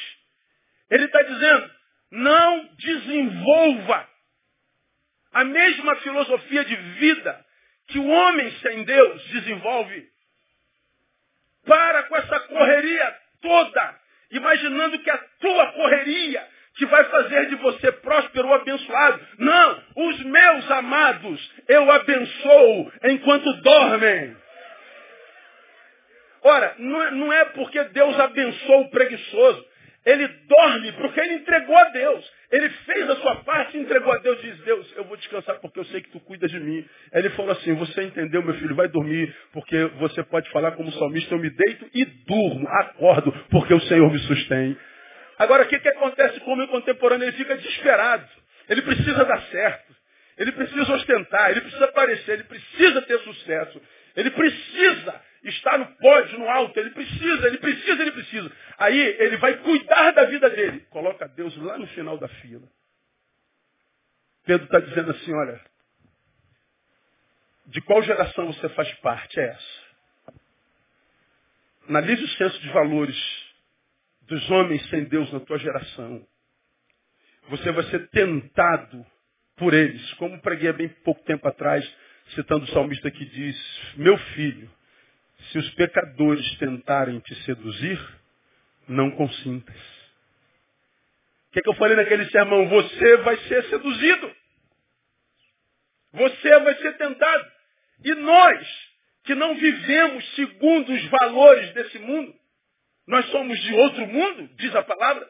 ele 0.90 1.06
está 1.06 1.22
dizendo, 1.22 1.72
não 2.10 2.70
desenvolva 2.76 4.10
a 5.32 5.44
mesma 5.44 5.96
filosofia 5.98 6.66
de 6.66 6.76
vida 6.76 7.46
que 7.88 8.00
o 8.00 8.08
homem 8.08 8.52
sem 8.64 8.84
Deus 8.84 9.24
desenvolve. 9.26 10.08
Para 11.68 12.02
com 12.02 12.18
essa 12.18 12.40
correria 12.40 13.16
toda, 13.44 14.00
imaginando 14.32 14.98
que 14.98 15.10
a 15.12 15.18
tua 15.40 15.74
correria 15.74 16.48
que 16.78 16.88
vai 16.88 17.04
fazer 17.04 17.46
de 17.50 17.56
você 17.58 17.92
próspero 17.92 18.48
ou 18.48 18.56
abençoado. 18.56 19.28
Não, 19.38 19.84
os 19.98 20.20
meus 20.24 20.72
amados 20.72 21.52
eu 21.68 21.92
abençoo 21.92 22.92
enquanto 23.04 23.54
dormem. 23.62 24.36
Ora, 26.44 26.76
não 26.80 27.04
é, 27.04 27.12
não 27.12 27.34
é 27.34 27.46
porque 27.46 27.84
Deus 27.86 28.20
abençoa 28.20 28.78
o 28.78 28.90
preguiçoso. 28.90 29.66
Ele 30.04 30.28
dorme 30.28 30.92
porque 30.94 31.20
ele 31.20 31.36
entregou 31.36 31.78
a 31.78 31.84
Deus. 31.90 32.32
Ele 32.52 32.70
fez 32.70 33.10
a 33.10 33.16
sua 33.18 33.36
parte 33.44 33.78
e 33.78 33.82
entregou 33.82 34.12
a 34.12 34.18
Deus. 34.18 34.42
Diz, 34.42 34.58
Deus, 34.62 34.94
eu 34.98 35.04
vou 35.04 35.16
descansar 35.16 35.60
porque 35.60 35.80
eu 35.80 35.86
sei 35.86 36.02
que 36.02 36.10
tu 36.10 36.20
cuidas 36.22 36.50
de 36.50 36.60
mim. 36.60 36.84
Ele 37.14 37.30
falou 37.32 37.52
assim, 37.52 37.74
você 37.76 38.02
entendeu, 38.04 38.42
meu 38.42 38.56
filho, 38.56 38.76
vai 38.76 38.88
dormir, 38.88 39.34
porque 39.54 39.86
você 40.00 40.24
pode 40.24 40.50
falar 40.50 40.72
como 40.72 40.92
salmista, 40.94 41.36
eu 41.36 41.40
me 41.40 41.52
deito 41.52 41.88
e 41.94 42.04
durmo, 42.04 42.68
acordo, 42.68 43.32
porque 43.52 43.74
o 43.74 43.82
Senhor 43.82 44.12
me 44.12 44.20
sustém. 44.20 44.76
Agora, 45.38 45.64
o 45.64 45.68
que, 45.68 45.80
que 45.80 45.90
acontece 45.90 46.40
com 46.40 46.54
o 46.54 46.56
meu 46.56 46.68
contemporâneo? 46.68 47.26
Ele 47.26 47.38
fica 47.38 47.56
desesperado. 47.56 48.28
Ele 48.68 48.82
precisa 48.82 49.24
dar 49.24 49.42
certo. 49.44 49.96
Ele 50.38 50.52
precisa 50.52 50.94
ostentar, 50.94 51.52
ele 51.52 51.62
precisa 51.62 51.86
aparecer, 51.86 52.32
ele 52.34 52.44
precisa 52.46 53.02
ter 53.04 53.20
sucesso. 53.20 53.82
Ele 54.16 54.32
precisa 54.32 55.22
está 55.44 55.78
no 55.78 55.86
pódio, 55.98 56.40
no 56.40 56.50
alto. 56.50 56.80
Ele 56.80 56.92
precisa, 56.92 57.48
ele 57.48 57.58
precisa, 57.58 58.02
ele 58.02 58.12
precisa. 58.12 58.52
Aí 58.78 59.00
ele 59.00 59.38
vai 59.38 59.58
cuidar 59.58 60.12
da 60.12 60.26
vida 60.26 60.50
dele. 60.50 60.82
Coloca 60.90 61.28
Deus 61.28 61.56
lá 61.58 61.78
no 61.78 61.88
final 61.88 62.18
da 62.18 62.28
fila. 62.28 62.68
Pedro 64.44 64.66
está 64.66 64.80
dizendo 64.80 65.12
assim, 65.12 65.34
olha, 65.34 65.62
de 67.68 67.82
qual 67.82 68.02
geração 68.04 68.52
você 68.52 68.70
faz 68.70 68.92
parte? 68.96 69.40
É 69.40 69.50
essa. 69.50 69.82
Analise 71.90 72.24
o 72.24 72.28
senso 72.30 72.60
de 72.60 72.70
valores 72.70 73.52
dos 74.22 74.50
homens 74.50 74.88
sem 74.90 75.04
Deus 75.06 75.32
na 75.32 75.40
tua 75.40 75.58
geração. 75.58 76.26
Você 77.50 77.72
vai 77.72 77.84
ser 77.86 78.08
tentado 78.10 79.06
por 79.58 79.74
eles. 79.74 80.14
Como 80.14 80.42
preguei 80.42 80.70
há 80.70 80.74
bem 80.74 80.90
pouco 81.04 81.24
tempo 81.24 81.48
atrás, 81.48 81.86
citando 82.36 82.66
o 82.66 82.70
salmista 82.70 83.12
que 83.12 83.26
diz, 83.26 83.94
meu 83.96 84.18
filho, 84.18 84.72
se 85.52 85.58
os 85.58 85.70
pecadores 85.72 86.58
tentarem 86.58 87.20
te 87.20 87.36
seduzir, 87.44 88.00
não 88.88 89.12
consintas. 89.12 89.76
O 91.50 91.54
que, 91.54 91.60
é 91.60 91.62
que 91.62 91.70
eu 91.70 91.76
falei 91.76 91.98
naquele 91.98 92.30
sermão? 92.30 92.68
Você 92.70 93.18
vai 93.18 93.38
ser 93.38 93.64
seduzido. 93.66 94.36
Você 96.14 96.60
vai 96.60 96.76
ser 96.76 96.98
tentado. 96.98 97.52
E 98.06 98.16
nós, 98.16 98.68
que 99.26 99.36
não 99.36 99.56
vivemos 99.56 100.36
segundo 100.36 100.94
os 100.94 101.06
valores 101.08 101.74
desse 101.74 102.00
mundo, 102.00 102.34
nós 103.06 103.26
somos 103.28 103.60
de 103.60 103.74
outro 103.74 104.08
mundo, 104.08 104.50
diz 104.56 104.74
a 104.74 104.84
palavra, 104.84 105.28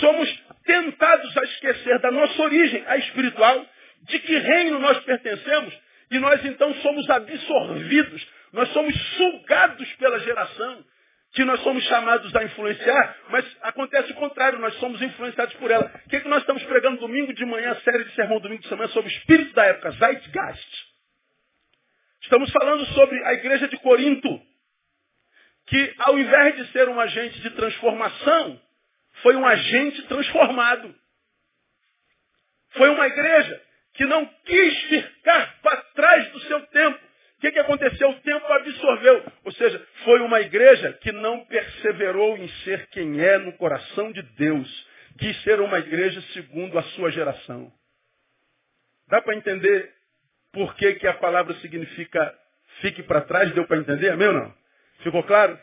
somos 0.00 0.44
tentados 0.64 1.36
a 1.36 1.42
esquecer 1.42 1.98
da 2.00 2.12
nossa 2.12 2.42
origem, 2.42 2.84
a 2.86 2.96
espiritual, 2.98 3.66
de 4.02 4.18
que 4.20 4.38
reino 4.38 4.78
nós 4.78 4.98
pertencemos, 5.00 5.76
e 6.12 6.18
nós 6.20 6.44
então 6.44 6.72
somos 6.76 7.10
absorvidos 7.10 8.35
nós 8.52 8.68
somos 8.72 8.94
sugados 9.16 9.92
pela 9.94 10.18
geração 10.20 10.84
que 11.32 11.44
nós 11.44 11.60
somos 11.60 11.84
chamados 11.84 12.34
a 12.34 12.44
influenciar, 12.44 13.16
mas 13.28 13.44
acontece 13.60 14.10
o 14.12 14.14
contrário, 14.14 14.58
nós 14.58 14.74
somos 14.76 15.02
influenciados 15.02 15.54
por 15.56 15.70
ela. 15.70 15.84
O 16.06 16.08
que, 16.08 16.16
é 16.16 16.20
que 16.20 16.28
nós 16.28 16.40
estamos 16.40 16.62
pregando 16.64 16.98
domingo 16.98 17.34
de 17.34 17.44
manhã, 17.44 17.74
série 17.84 18.04
de 18.04 18.14
sermão 18.14 18.40
domingo 18.40 18.62
de 18.62 18.68
semana 18.68 18.88
sobre 18.88 19.10
o 19.10 19.14
espírito 19.14 19.52
da 19.52 19.66
época, 19.66 19.90
Zeitgeist. 19.90 20.86
Estamos 22.22 22.50
falando 22.50 22.86
sobre 22.86 23.22
a 23.24 23.34
igreja 23.34 23.68
de 23.68 23.76
Corinto, 23.78 24.40
que 25.66 25.94
ao 25.98 26.18
invés 26.18 26.56
de 26.56 26.72
ser 26.72 26.88
um 26.88 26.98
agente 26.98 27.38
de 27.40 27.50
transformação, 27.50 28.60
foi 29.22 29.36
um 29.36 29.46
agente 29.46 30.02
transformado. 30.04 30.94
Foi 32.70 32.88
uma 32.88 33.06
igreja 33.06 33.62
que 33.94 34.04
não 34.06 34.26
quis 34.26 34.82
ficar 34.84 35.60
para 35.60 35.76
trás 35.94 36.32
do 36.32 36.40
seu 36.40 36.66
tempo. 36.66 37.05
O 37.36 37.40
que, 37.40 37.52
que 37.52 37.58
aconteceu? 37.58 38.08
O 38.08 38.20
tempo 38.20 38.52
absorveu. 38.52 39.32
Ou 39.44 39.52
seja, 39.52 39.86
foi 40.04 40.20
uma 40.20 40.40
igreja 40.40 40.92
que 41.02 41.12
não 41.12 41.44
perseverou 41.44 42.36
em 42.38 42.48
ser 42.64 42.86
quem 42.88 43.20
é 43.20 43.38
no 43.38 43.52
coração 43.54 44.10
de 44.10 44.22
Deus. 44.22 44.88
Quis 45.18 45.42
ser 45.42 45.60
uma 45.60 45.78
igreja 45.78 46.20
segundo 46.32 46.78
a 46.78 46.82
sua 46.82 47.10
geração. 47.10 47.70
Dá 49.08 49.20
para 49.20 49.36
entender 49.36 49.92
por 50.52 50.74
que, 50.76 50.94
que 50.94 51.06
a 51.06 51.14
palavra 51.14 51.54
significa 51.56 52.34
fique 52.80 53.02
para 53.02 53.20
trás? 53.22 53.52
Deu 53.52 53.66
para 53.66 53.78
entender? 53.78 54.10
Amém 54.10 54.28
ou 54.28 54.34
não? 54.34 54.54
Ficou 55.02 55.22
claro? 55.22 55.58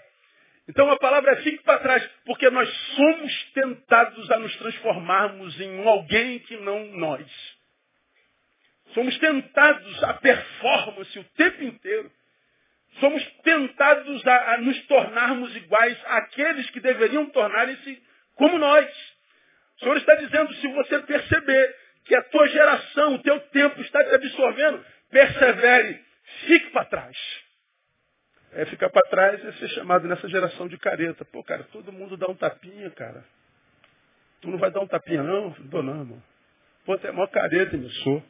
Então 0.67 0.89
a 0.91 0.97
palavra 0.97 1.31
é 1.33 1.35
fique 1.37 1.63
para 1.63 1.79
trás, 1.79 2.09
porque 2.25 2.49
nós 2.49 2.69
somos 2.95 3.51
tentados 3.53 4.31
a 4.31 4.39
nos 4.39 4.55
transformarmos 4.57 5.59
em 5.59 5.87
alguém 5.87 6.39
que 6.39 6.55
não 6.57 6.85
nós. 6.97 7.52
Somos 8.93 9.17
tentados 9.17 10.03
a 10.03 10.13
performance 10.13 11.19
o 11.19 11.23
tempo 11.35 11.63
inteiro. 11.63 12.11
Somos 12.99 13.23
tentados 13.43 14.27
a, 14.27 14.53
a 14.53 14.57
nos 14.59 14.79
tornarmos 14.85 15.55
iguais 15.55 15.97
àqueles 16.05 16.69
que 16.69 16.79
deveriam 16.79 17.25
tornarem-se 17.27 18.01
como 18.35 18.57
nós. 18.57 18.87
O 19.77 19.79
Senhor 19.79 19.97
está 19.97 20.15
dizendo, 20.15 20.53
se 20.55 20.67
você 20.67 20.99
perceber 20.99 21.75
que 22.05 22.15
a 22.15 22.21
tua 22.23 22.47
geração, 22.47 23.15
o 23.15 23.19
teu 23.19 23.39
tempo 23.39 23.81
está 23.81 24.03
te 24.03 24.13
absorvendo, 24.13 24.85
persevere, 25.09 26.03
fique 26.45 26.69
para 26.69 26.85
trás. 26.85 27.17
É, 28.51 28.65
ficar 28.65 28.89
para 28.89 29.09
trás 29.09 29.43
é 29.43 29.51
ser 29.53 29.69
chamado 29.69 30.07
nessa 30.07 30.27
geração 30.29 30.67
de 30.67 30.77
careta. 30.77 31.25
Pô, 31.25 31.43
cara, 31.43 31.63
todo 31.71 31.91
mundo 31.91 32.15
dá 32.15 32.29
um 32.29 32.35
tapinha, 32.35 32.91
cara. 32.91 33.25
Tu 34.41 34.47
não 34.49 34.59
vai 34.59 34.69
dar 34.69 34.81
um 34.81 34.87
tapinha, 34.87 35.23
não? 35.23 35.49
Não 35.49 35.67
dou 35.67 35.81
não, 35.81 35.99
irmão. 35.99 36.23
Pô, 36.85 36.97
tu 36.97 37.07
é 37.07 37.11
maior 37.11 37.27
careta, 37.27 37.75
me 37.75 37.89
sou. 38.03 38.23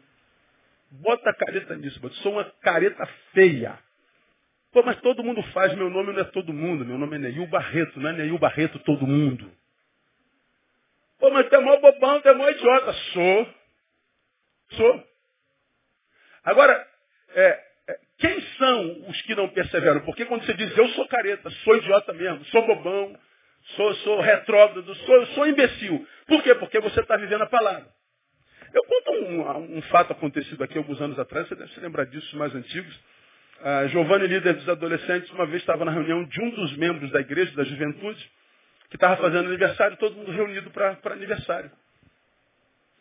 Bota 1.01 1.31
a 1.31 1.33
careta 1.33 1.75
nisso, 1.75 1.99
eu 2.03 2.11
sou 2.11 2.33
uma 2.33 2.45
careta 2.61 3.03
feia. 3.33 3.79
Pô, 4.71 4.83
mas 4.83 4.99
todo 5.01 5.23
mundo 5.23 5.41
faz, 5.51 5.73
meu 5.73 5.89
nome 5.89 6.13
não 6.13 6.19
é 6.19 6.23
todo 6.25 6.53
mundo, 6.53 6.85
meu 6.85 6.99
nome 6.99 7.15
é 7.15 7.19
Neil 7.19 7.47
Barreto, 7.47 7.99
não 7.99 8.11
é 8.11 8.13
Neil 8.13 8.37
Barreto 8.37 8.77
todo 8.79 9.07
mundo. 9.07 9.51
Pô, 11.19 11.31
mas 11.31 11.49
tu 11.49 11.55
é 11.55 11.59
mó 11.59 11.77
bobão, 11.77 12.21
tu 12.21 12.29
é 12.29 12.33
mó 12.35 12.47
idiota. 12.47 12.93
Sou. 12.93 13.53
Sou. 14.71 15.07
Agora, 16.43 16.87
é, 17.29 17.63
é, 17.87 17.99
quem 18.19 18.41
são 18.57 19.09
os 19.09 19.21
que 19.23 19.33
não 19.33 19.49
perseveram? 19.49 20.01
Porque 20.01 20.25
quando 20.25 20.45
você 20.45 20.53
diz 20.53 20.77
eu 20.77 20.87
sou 20.89 21.07
careta, 21.07 21.49
sou 21.49 21.75
idiota 21.77 22.13
mesmo, 22.13 22.45
sou 22.45 22.67
bobão, 22.67 23.19
sou, 23.75 23.95
sou 23.95 24.21
retrógrado, 24.21 24.93
sou, 24.93 25.25
sou 25.27 25.47
imbecil. 25.47 26.07
Por 26.27 26.43
quê? 26.43 26.53
Porque 26.53 26.79
você 26.79 26.99
está 26.99 27.17
vivendo 27.17 27.41
a 27.41 27.47
palavra. 27.47 28.02
Eu 28.73 28.83
conto 28.85 29.11
um, 29.11 29.77
um, 29.77 29.81
fato 29.83 30.13
acontecido 30.13 30.63
aqui 30.63 30.77
alguns 30.77 30.99
anos 30.99 31.19
atrás, 31.19 31.47
você 31.47 31.55
deve 31.55 31.71
se 31.73 31.79
lembrar 31.79 32.05
disso, 32.05 32.35
mais 32.37 32.53
antigos. 32.55 32.99
A 33.61 33.87
Giovanni, 33.87 34.27
líder 34.27 34.55
dos 34.55 34.67
adolescentes, 34.67 35.29
uma 35.31 35.45
vez 35.45 35.61
estava 35.61 35.85
na 35.85 35.91
reunião 35.91 36.23
de 36.25 36.41
um 36.41 36.49
dos 36.49 36.75
membros 36.77 37.11
da 37.11 37.21
igreja, 37.21 37.55
da 37.55 37.63
juventude, 37.63 38.31
que 38.89 38.97
estava 38.97 39.15
fazendo 39.17 39.47
aniversário, 39.47 39.95
todo 39.97 40.15
mundo 40.15 40.31
reunido 40.31 40.71
para 40.71 40.97
aniversário. 41.05 41.71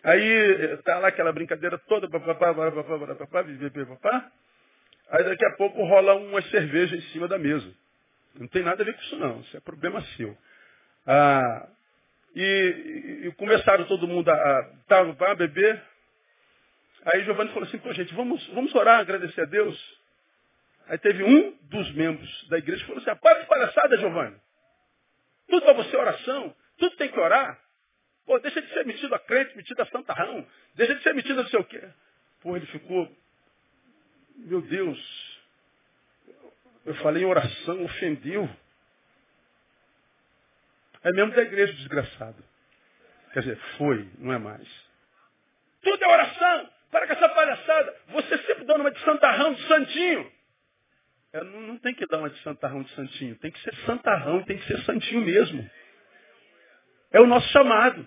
Aí 0.04 0.74
está 0.74 0.98
lá 0.98 1.08
aquela 1.08 1.32
brincadeira 1.32 1.78
toda, 1.88 2.08
papapá, 2.08 2.52
papapá, 2.54 2.98
papapá, 2.98 3.14
papapá. 3.14 4.32
Aí 5.10 5.24
daqui 5.24 5.44
a 5.44 5.56
pouco 5.56 5.82
rola 5.84 6.14
uma 6.14 6.42
cerveja 6.42 6.96
em 6.96 7.02
cima 7.12 7.26
da 7.26 7.38
mesa. 7.38 7.72
Não 8.34 8.46
tem 8.48 8.62
nada 8.62 8.82
a 8.82 8.86
ver 8.86 8.94
com 8.94 9.00
isso 9.02 9.16
não, 9.16 9.40
isso 9.40 9.56
é 9.56 9.60
problema 9.60 10.02
seu. 10.16 10.36
Ah, 11.06 11.68
e, 12.34 13.26
e, 13.26 13.32
começaram 13.32 13.84
todo 13.84 14.08
mundo 14.08 14.30
a, 14.30 14.34
a, 14.34 15.30
a 15.30 15.34
beber. 15.34 15.82
Aí 17.04 17.24
Giovanni 17.24 17.52
falou 17.52 17.68
assim, 17.68 17.78
pô 17.78 17.92
gente, 17.92 18.14
vamos, 18.14 18.46
vamos 18.48 18.74
orar, 18.74 19.00
agradecer 19.00 19.42
a 19.42 19.46
Deus. 19.46 20.00
Aí 20.88 20.98
teve 20.98 21.22
um 21.22 21.56
dos 21.62 21.92
membros 21.92 22.48
da 22.48 22.58
igreja 22.58 22.80
que 22.80 22.86
falou 22.86 23.02
assim, 23.02 23.20
para 23.20 23.40
de 23.40 23.46
palhaçada, 23.46 23.96
Giovanni. 23.98 24.36
Tudo 25.48 25.62
para 25.62 25.74
você 25.74 25.94
é 25.94 25.98
oração, 25.98 26.54
tudo 26.78 26.96
tem 26.96 27.10
que 27.10 27.18
orar. 27.18 27.58
Pô, 28.24 28.38
deixa 28.38 28.62
de 28.62 28.72
ser 28.72 28.86
metido 28.86 29.14
a 29.14 29.18
crente, 29.18 29.56
metido 29.56 29.80
a 29.82 29.86
santarrão. 29.86 30.46
Deixa 30.74 30.94
de 30.94 31.02
ser 31.02 31.14
metido 31.14 31.40
a 31.40 31.42
não 31.42 31.50
sei 31.50 31.60
o 31.60 31.64
quê. 31.64 31.82
Pô, 32.40 32.56
ele 32.56 32.66
ficou, 32.66 33.10
meu 34.36 34.62
Deus, 34.62 35.32
eu 36.86 36.94
falei 36.96 37.22
em 37.22 37.26
oração, 37.26 37.84
ofendeu. 37.84 38.48
É 41.04 41.12
mesmo 41.12 41.35
da 41.35 41.42
igreja, 41.42 41.73
desgraçado. 41.73 42.42
Quer 43.32 43.40
dizer, 43.40 43.59
foi, 43.76 44.09
não 44.18 44.32
é 44.32 44.38
mais. 44.38 44.68
Tudo 45.82 46.04
é 46.04 46.09
oração. 46.09 46.71
Para 46.90 47.06
com 47.06 47.12
essa 47.14 47.28
palhaçada. 47.30 47.97
Você 48.09 48.38
sempre 48.38 48.64
dando 48.64 48.82
uma 48.82 48.90
de 48.90 49.00
santarrão, 49.00 49.54
de 49.54 49.66
santinho. 49.66 50.32
É, 51.32 51.42
não, 51.42 51.61
não, 51.62 51.78
tem 51.78 51.94
que 51.94 52.06
dar 52.06 52.18
uma 52.18 52.28
de 52.28 52.38
santarrão, 52.42 52.82
de 52.82 52.94
santinho. 52.94 53.37
Tem 53.37 53.50
que 53.50 53.61
ser 53.62 53.75
santarrão, 53.87 54.42
tem 54.44 54.59
que 54.59 54.66
ser 54.66 54.78
santinho 54.85 55.23
mesmo. 55.23 55.68
É 57.11 57.21
o 57.21 57.26
nosso 57.26 57.49
chamado. 57.49 58.06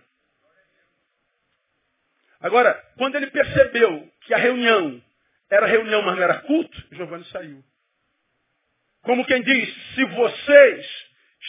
Agora, 2.39 2.73
quando 2.97 3.15
ele 3.15 3.27
percebeu 3.27 4.11
que 4.21 4.33
a 4.33 4.37
reunião 4.37 5.01
era 5.49 5.65
reunião, 5.65 6.01
mas 6.03 6.15
não 6.15 6.23
era 6.23 6.41
culto, 6.41 6.83
Giovanni 6.91 7.25
saiu. 7.25 7.63
Como 9.01 9.25
quem 9.25 9.41
diz, 9.41 9.95
se 9.95 10.05
vocês 10.05 11.04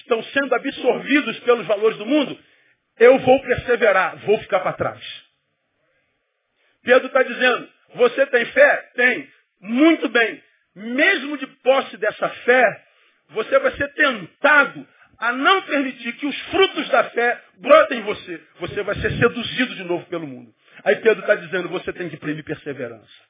estão 0.07 0.23
sendo 0.23 0.55
absorvidos 0.55 1.39
pelos 1.41 1.67
valores 1.67 1.99
do 1.99 2.07
mundo, 2.07 2.39
eu 2.99 3.19
vou 3.19 3.43
perseverar, 3.43 4.17
vou 4.25 4.39
ficar 4.39 4.61
para 4.61 4.73
trás. 4.73 5.27
Pedro 6.83 7.09
está 7.09 7.23
dizendo, 7.23 7.69
você 7.95 8.27
tem 8.27 8.45
fé? 8.47 8.77
Tem. 8.95 9.29
Muito 9.61 10.09
bem. 10.09 10.43
Mesmo 10.75 11.37
de 11.37 11.47
posse 11.47 11.97
dessa 11.97 12.29
fé, 12.29 12.85
você 13.31 13.59
vai 13.59 13.73
ser 13.77 13.93
tentado 13.95 14.87
a 15.19 15.33
não 15.33 15.63
permitir 15.63 16.13
que 16.15 16.27
os 16.27 16.39
frutos 16.51 16.89
da 16.91 17.05
fé 17.11 17.43
brotem 17.57 17.99
em 17.99 18.03
você. 18.03 18.41
Você 18.61 18.83
vai 18.83 18.95
ser 18.97 19.11
seduzido 19.19 19.75
de 19.75 19.85
novo 19.85 20.07
pelo 20.07 20.27
mundo. 20.27 20.55
Aí 20.85 20.97
Pedro 20.97 21.21
está 21.21 21.35
dizendo, 21.35 21.69
você 21.69 21.93
tem 21.93 22.09
que 22.09 22.17
imprimir 22.17 22.45
perseverança. 22.45 23.27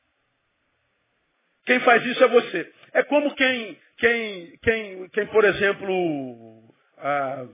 Quem 1.64 1.80
faz 1.80 2.04
isso 2.04 2.23
é 2.23 2.28
você. 2.28 2.73
É 2.92 3.02
como 3.04 3.35
quem, 3.35 3.78
quem, 3.99 4.59
quem, 4.62 5.09
quem 5.11 5.26
por 5.26 5.45
exemplo, 5.45 6.55
ah, 6.98 7.46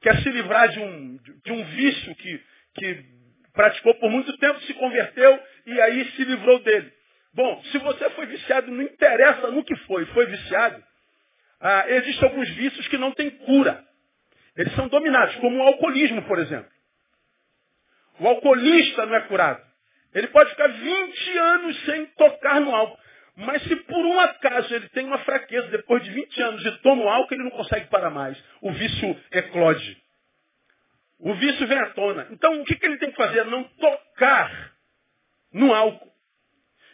quer 0.00 0.22
se 0.22 0.30
livrar 0.30 0.68
de 0.68 0.80
um, 0.80 1.16
de 1.44 1.52
um 1.52 1.64
vício 1.64 2.14
que, 2.16 2.40
que 2.74 3.04
praticou 3.52 3.94
por 3.94 4.10
muito 4.10 4.36
tempo, 4.38 4.60
se 4.60 4.74
converteu 4.74 5.42
e 5.66 5.80
aí 5.80 6.10
se 6.12 6.24
livrou 6.24 6.58
dele. 6.60 6.92
Bom, 7.34 7.62
se 7.64 7.78
você 7.78 8.10
foi 8.10 8.26
viciado, 8.26 8.70
não 8.70 8.82
interessa 8.82 9.50
no 9.50 9.64
que 9.64 9.76
foi, 9.86 10.06
foi 10.06 10.26
viciado, 10.26 10.82
ah, 11.60 11.84
existem 11.88 12.28
alguns 12.28 12.48
vícios 12.50 12.86
que 12.88 12.96
não 12.96 13.12
têm 13.12 13.30
cura. 13.30 13.84
Eles 14.56 14.74
são 14.74 14.88
dominados, 14.88 15.34
como 15.36 15.58
o 15.58 15.62
alcoolismo, 15.62 16.22
por 16.22 16.38
exemplo. 16.38 16.70
O 18.20 18.26
alcoolista 18.26 19.06
não 19.06 19.14
é 19.14 19.20
curado. 19.22 19.62
Ele 20.14 20.26
pode 20.28 20.50
ficar 20.50 20.66
20 20.66 21.38
anos 21.38 21.84
sem 21.84 22.06
tocar 22.06 22.60
no 22.60 22.74
álcool. 22.74 22.98
Mas 23.40 23.62
se 23.62 23.76
por 23.76 24.04
um 24.04 24.18
acaso 24.18 24.74
ele 24.74 24.88
tem 24.88 25.06
uma 25.06 25.18
fraqueza, 25.18 25.68
depois 25.68 26.02
de 26.02 26.10
20 26.10 26.42
anos 26.42 26.66
e 26.66 26.72
toma 26.78 27.04
o 27.04 27.08
álcool, 27.08 27.34
ele 27.34 27.44
não 27.44 27.52
consegue 27.52 27.86
parar 27.86 28.10
mais. 28.10 28.36
O 28.60 28.72
vício 28.72 29.16
eclode. 29.30 30.02
O 31.20 31.32
vício 31.34 31.64
vem 31.68 31.78
à 31.78 31.90
tona. 31.90 32.26
Então 32.32 32.60
o 32.60 32.64
que, 32.64 32.74
que 32.74 32.84
ele 32.84 32.98
tem 32.98 33.12
que 33.12 33.16
fazer? 33.16 33.44
Não 33.44 33.62
tocar 33.62 34.72
no 35.52 35.72
álcool. 35.72 36.12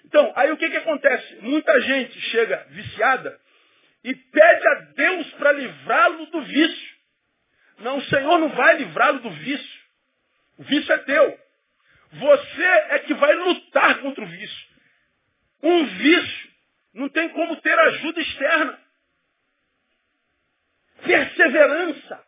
Então, 0.05 0.35
aí 0.37 0.53
o 0.53 0.59
que, 0.59 0.69
que 0.69 0.77
acontece? 0.77 1.37
Muita 1.37 1.81
gente 1.81 2.21
chega 2.21 2.67
viciada 2.69 3.41
e 4.05 4.15
pede 4.15 4.69
a 4.69 4.75
Deus 4.95 5.33
para 5.33 5.53
livrá-lo 5.53 6.27
do 6.27 6.43
vício. 6.43 6.95
Não, 7.79 7.97
o 7.97 8.05
Senhor 8.05 8.39
não 8.39 8.51
vai 8.51 8.77
livrá-lo 8.77 9.21
do 9.21 9.31
vício. 9.31 9.81
O 10.59 10.63
vício 10.65 10.93
é 10.93 10.99
teu. 10.99 11.41
Você 12.13 12.65
é 12.91 12.99
que 12.99 13.15
vai 13.15 13.35
lutar 13.35 13.99
contra 14.01 14.23
o 14.23 14.27
vício. 14.27 14.74
Um 15.65 15.87
vício 15.87 16.51
não 16.93 17.09
tem 17.09 17.27
como 17.31 17.57
ter 17.57 17.77
ajuda 17.79 18.21
externa. 18.21 18.79
Perseverança. 21.03 22.23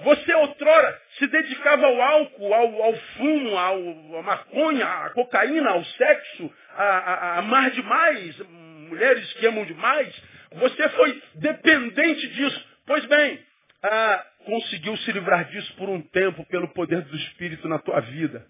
Você 0.00 0.34
outrora 0.34 1.02
se 1.18 1.26
dedicava 1.26 1.86
ao 1.86 2.02
álcool, 2.02 2.54
ao, 2.54 2.82
ao 2.82 2.96
fumo, 2.96 3.56
ao, 3.56 4.18
à 4.18 4.22
maconha, 4.22 4.86
à 4.86 5.10
cocaína, 5.10 5.70
ao 5.70 5.84
sexo, 5.84 6.54
a, 6.76 6.84
a, 6.84 7.14
a 7.14 7.38
amar 7.38 7.70
demais, 7.70 8.38
mulheres 8.38 9.32
que 9.34 9.46
amam 9.46 9.64
demais. 9.64 10.22
Você 10.52 10.88
foi 10.90 11.22
dependente 11.36 12.28
disso. 12.28 12.68
Pois 12.86 13.04
bem, 13.06 13.42
ah, 13.82 14.26
conseguiu 14.44 14.96
se 14.98 15.12
livrar 15.12 15.46
disso 15.46 15.74
por 15.76 15.88
um 15.88 16.02
tempo 16.02 16.44
pelo 16.46 16.68
poder 16.68 17.00
do 17.02 17.16
Espírito 17.16 17.68
na 17.68 17.78
tua 17.78 18.00
vida. 18.00 18.46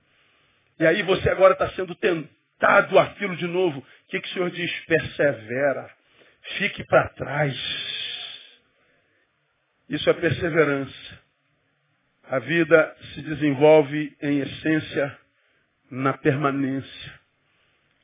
E 0.81 0.87
aí 0.87 1.03
você 1.03 1.31
agora 1.31 1.53
está 1.53 1.69
sendo 1.71 1.95
tentado 1.95 2.40
tentado 2.61 2.99
aquilo 2.99 3.35
de 3.37 3.47
novo. 3.47 3.81
O 3.81 3.85
que, 4.09 4.21
que 4.21 4.29
o 4.29 4.33
Senhor 4.33 4.51
diz? 4.51 4.71
Persevera. 4.85 5.91
Fique 6.59 6.85
para 6.85 7.09
trás. 7.11 7.57
Isso 9.89 10.09
é 10.09 10.13
perseverança. 10.13 11.21
A 12.25 12.39
vida 12.39 12.97
se 13.15 13.23
desenvolve 13.23 14.17
em 14.23 14.41
essência 14.41 15.19
na 15.91 16.13
permanência. 16.13 17.21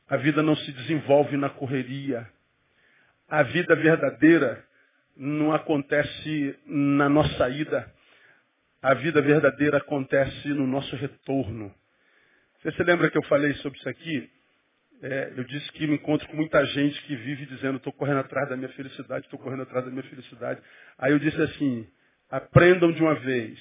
A 0.08 0.16
vida 0.16 0.42
não 0.42 0.56
se 0.56 0.72
desenvolve 0.72 1.36
na 1.36 1.50
correria. 1.50 2.28
A 3.28 3.42
vida 3.42 3.76
verdadeira 3.76 4.64
não 5.16 5.52
acontece 5.52 6.58
na 6.66 7.08
nossa 7.08 7.48
ida. 7.50 7.92
A 8.82 8.94
vida 8.94 9.20
verdadeira 9.20 9.78
acontece 9.78 10.48
no 10.48 10.66
nosso 10.66 10.94
retorno. 10.96 11.72
Você 12.62 12.72
se 12.72 12.82
lembra 12.82 13.10
que 13.10 13.18
eu 13.18 13.22
falei 13.24 13.54
sobre 13.54 13.78
isso 13.78 13.88
aqui? 13.88 14.30
É, 15.02 15.32
eu 15.36 15.44
disse 15.44 15.70
que 15.72 15.86
me 15.86 15.94
encontro 15.96 16.26
com 16.28 16.36
muita 16.36 16.64
gente 16.64 17.00
que 17.02 17.14
vive 17.16 17.46
dizendo, 17.46 17.76
estou 17.76 17.92
correndo 17.92 18.20
atrás 18.20 18.48
da 18.48 18.56
minha 18.56 18.70
felicidade, 18.70 19.26
estou 19.26 19.38
correndo 19.38 19.62
atrás 19.62 19.84
da 19.84 19.90
minha 19.90 20.02
felicidade. 20.04 20.60
Aí 20.98 21.12
eu 21.12 21.18
disse 21.18 21.40
assim, 21.40 21.86
aprendam 22.30 22.90
de 22.92 23.02
uma 23.02 23.14
vez, 23.14 23.58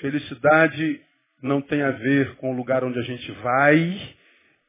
felicidade 0.00 1.00
não 1.42 1.62
tem 1.62 1.82
a 1.82 1.90
ver 1.90 2.36
com 2.36 2.52
o 2.52 2.56
lugar 2.56 2.84
onde 2.84 2.98
a 2.98 3.02
gente 3.02 3.30
vai 3.32 4.16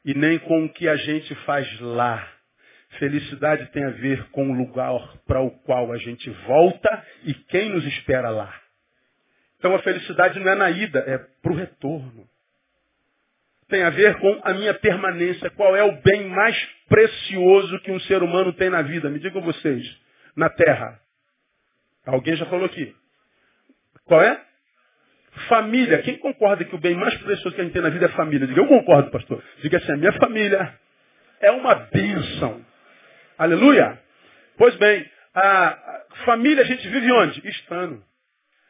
e 0.05 0.13
nem 0.13 0.39
com 0.39 0.65
o 0.65 0.69
que 0.69 0.87
a 0.87 0.95
gente 0.95 1.33
faz 1.45 1.79
lá. 1.79 2.25
Felicidade 2.99 3.65
tem 3.71 3.83
a 3.83 3.89
ver 3.89 4.29
com 4.29 4.49
o 4.49 4.53
lugar 4.53 5.17
para 5.25 5.41
o 5.41 5.51
qual 5.51 5.91
a 5.91 5.97
gente 5.97 6.29
volta 6.47 7.05
e 7.23 7.33
quem 7.33 7.69
nos 7.69 7.85
espera 7.85 8.29
lá. 8.29 8.53
Então 9.57 9.75
a 9.75 9.79
felicidade 9.79 10.39
não 10.39 10.51
é 10.51 10.55
na 10.55 10.69
ida, 10.69 10.99
é 10.99 11.17
para 11.17 11.51
o 11.51 11.55
retorno 11.55 12.29
tem 13.67 13.83
a 13.83 13.89
ver 13.89 14.17
com 14.19 14.41
a 14.43 14.53
minha 14.53 14.73
permanência. 14.75 15.49
Qual 15.51 15.75
é 15.75 15.83
o 15.83 16.01
bem 16.01 16.27
mais 16.27 16.55
precioso 16.87 17.79
que 17.79 17.91
um 17.91 17.99
ser 18.01 18.21
humano 18.21 18.53
tem 18.53 18.69
na 18.69 18.81
vida? 18.81 19.09
Me 19.09 19.19
digam 19.19 19.41
vocês. 19.41 19.83
Na 20.35 20.49
terra. 20.49 20.99
Alguém 22.05 22.35
já 22.35 22.45
falou 22.45 22.65
aqui. 22.65 22.95
Qual 24.05 24.21
é? 24.21 24.39
Família. 25.49 26.01
Quem 26.03 26.17
concorda 26.17 26.63
que 26.63 26.75
o 26.75 26.79
bem 26.79 26.95
mais 26.95 27.15
precioso 27.17 27.55
que 27.55 27.61
a 27.61 27.63
gente 27.63 27.73
tem 27.73 27.81
na 27.81 27.89
vida 27.89 28.05
é 28.05 28.09
família? 28.09 28.47
Diga, 28.47 28.61
eu 28.61 28.67
concordo, 28.67 29.09
pastor. 29.09 29.43
Diga 29.61 29.77
assim, 29.77 29.91
a 29.91 29.97
minha 29.97 30.13
família 30.13 30.79
é 31.41 31.51
uma 31.51 31.75
bênção. 31.75 32.63
Aleluia. 33.37 33.99
Pois 34.57 34.75
bem, 34.75 35.09
a 35.33 36.03
família 36.25 36.63
a 36.63 36.65
gente 36.65 36.87
vive 36.87 37.11
onde? 37.11 37.47
Estando. 37.47 38.03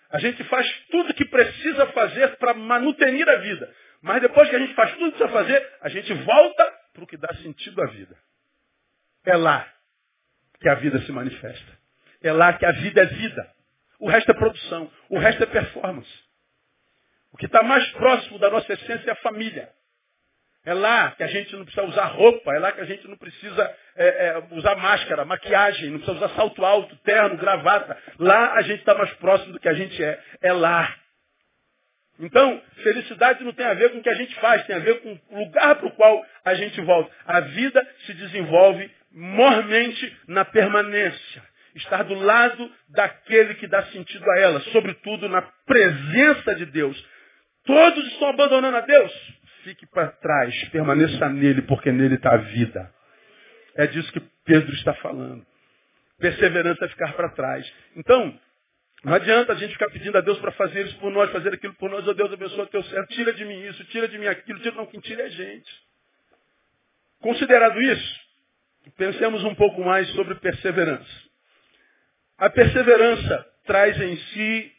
A 0.10 0.20
gente 0.20 0.44
faz 0.46 0.68
tudo 0.90 1.14
que 1.14 1.26
precisa 1.26 1.88
fazer 1.88 2.38
para 2.38 2.54
manutenir 2.54 3.28
a 3.28 3.36
vida. 3.36 3.70
Mas 4.06 4.22
depois 4.22 4.48
que 4.48 4.56
a 4.56 4.60
gente 4.60 4.76
faz 4.76 4.91
tudo 4.91 5.13
que 5.13 5.18
precisa 5.18 5.30
fazer, 5.30 5.74
a 5.82 5.89
gente 5.89 6.13
volta 6.13 6.74
para 6.94 7.04
o 7.04 7.08
que 7.08 7.18
dá 7.18 7.28
sentido 7.41 7.82
à 7.82 7.88
vida. 7.88 8.15
É 9.26 9.36
lá 9.36 9.68
que 10.60 10.70
a 10.70 10.76
vida 10.76 11.02
se 11.02 11.12
manifesta. 11.12 11.72
É 12.22 12.32
lá 12.32 12.54
que 12.54 12.68
a 12.68 12.72
vida 12.72 13.02
é 13.02 13.06
vida. 13.08 13.52
O 14.00 14.08
resto 14.08 14.30
é 14.30 14.36
produção. 14.36 14.91
O 15.10 15.18
resto 15.18 15.41
é 15.41 15.48
performance. 15.48 16.24
O 17.32 17.38
que 17.38 17.48
está 17.48 17.63
mais 17.63 17.84
próximo 17.94 18.38
da 18.38 18.52
nossa 18.52 18.72
essência 18.74 19.10
é 19.10 19.12
a 19.12 19.15
família. 19.15 19.72
É 20.63 20.76
lá 20.76 21.10
que 21.10 21.24
a 21.24 21.28
gente 21.28 21.56
não 21.56 21.65
precisa 21.65 21.88
usar 21.88 22.06
roupa, 22.06 22.54
é 22.54 22.60
lá 22.60 22.72
que 22.74 22.82
a 22.82 22.86
gente 22.86 23.08
não 23.08 23.18
precisa 23.18 23.76
é, 23.96 24.06
é, 24.28 24.44
usar 24.52 24.76
máscara, 24.76 25.26
maquiagem, 25.26 25.89
não 25.89 25.98
precisa 25.98 26.24
usar 26.24 26.36
salto 26.36 26.63
alto, 26.63 26.96
terno, 26.98 27.38
gravata. 27.38 27.98
Lá 28.20 28.54
a 28.54 28.62
gente 28.62 28.82
está 28.82 28.94
mais 28.94 29.12
próximo 29.15 29.54
do 29.54 29.60
que 29.60 29.68
a 29.68 29.74
gente 29.74 30.04
é. 30.04 30.24
É 30.41 30.54
lá. 30.54 30.96
Então, 32.19 32.62
felicidade 32.82 33.43
não 33.43 33.54
tem 33.54 33.65
a 33.65 33.73
ver 33.73 33.91
com 33.91 33.97
o 33.97 34.01
que 34.01 34.10
a 34.10 34.15
gente 34.15 34.34
faz, 34.36 34.65
tem 34.65 34.75
a 34.75 34.80
ver 34.80 35.01
com 35.01 35.19
o 35.32 35.39
lugar 35.39 35.75
para 35.75 35.88
o 35.88 35.91
qual 35.91 36.25
a 36.45 36.54
gente 36.54 36.80
volta. 36.82 37.12
A 37.25 37.41
vida 37.41 37.86
se 38.06 38.13
desenvolve 38.13 38.89
mormente 39.12 40.17
na 40.28 40.45
permanência. 40.45 41.43
Estar 41.75 42.04
do 42.04 42.13
lado 42.13 42.71
daquele 42.89 43.56
que 43.56 43.67
dá 43.67 43.84
sentido 43.88 44.30
a 44.32 44.39
ela, 44.39 44.60
sobretudo 44.71 45.28
na 45.28 45.41
presença 45.65 46.56
de 46.56 46.65
Deus. 46.67 47.06
Todos 47.65 48.08
estão 48.08 48.30
abandonando 48.30 48.78
a 48.78 48.82
Deus 48.82 49.12
fique 49.65 49.88
para 49.88 50.10
trás, 50.10 50.69
permaneça 50.69 51.28
nele, 51.28 51.63
porque 51.63 51.91
nele 51.91 52.15
está 52.15 52.36
a 52.36 52.38
vida. 52.38 52.93
É 53.75 53.88
disso 53.88 54.12
que 54.13 54.21
Pedro 54.45 54.71
está 54.75 54.93
falando. 54.93 55.45
Perseverança 56.19 56.86
é 56.86 56.89
ficar 56.89 57.13
para 57.13 57.30
trás. 57.30 57.73
Então, 57.95 58.39
não 59.06 59.13
adianta 59.13 59.54
a 59.54 59.56
gente 59.56 59.74
ficar 59.74 59.88
pedindo 59.91 60.18
a 60.18 60.22
Deus 60.22 60.39
para 60.39 60.52
fazer 60.54 60.84
isso 60.88 60.98
por 60.98 61.12
nós, 61.12 61.30
fazer 61.32 61.54
aquilo 61.54 61.76
por 61.76 61.91
nós. 61.91 62.08
Oh 62.08 62.13
Deus, 62.15 62.34
abençoa 62.34 62.65
teu 62.65 62.84
servo. 62.86 63.08
Tira 63.10 63.32
de 63.34 63.46
mim 63.46 63.68
isso, 63.68 63.84
tira 63.86 64.08
de 64.08 64.18
mim 64.18 64.26
aquilo. 64.26 64.58
Tira, 64.58 64.74
não, 64.74 64.88
quem 64.88 65.00
tira 65.00 65.22
é 65.22 65.26
a 65.28 65.30
gente. 65.30 65.72
Considerado 67.20 67.80
isso, 67.80 68.20
pensemos 68.98 69.44
um 69.44 69.54
pouco 69.54 69.84
mais 69.84 70.10
sobre 70.13 70.34
perseverança. 70.34 71.24
A 72.39 72.50
perseverança 72.50 73.46
traz 73.65 74.02
em 74.02 74.18
si, 74.18 74.72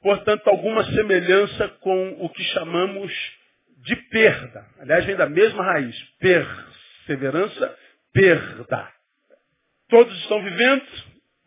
portanto, 0.00 0.48
alguma 0.48 0.82
semelhança 0.94 1.68
com 1.80 2.16
o 2.18 2.30
que 2.30 2.42
chamamos 2.42 3.12
de 3.84 3.96
perda. 3.96 4.66
Aliás, 4.78 5.04
vem 5.04 5.14
da 5.14 5.28
mesma 5.28 5.62
raiz. 5.62 5.94
Perseverança, 6.18 7.78
perda. 8.14 8.92
Todos 9.90 10.18
estão 10.20 10.42
vivendo, 10.42 10.86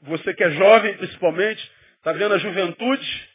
você 0.04 0.36
que 0.36 0.44
é 0.44 0.52
jovem 0.52 0.96
principalmente, 0.98 1.79
está 2.10 2.14
vendo 2.14 2.34
a 2.34 2.40
juventude 2.40 3.30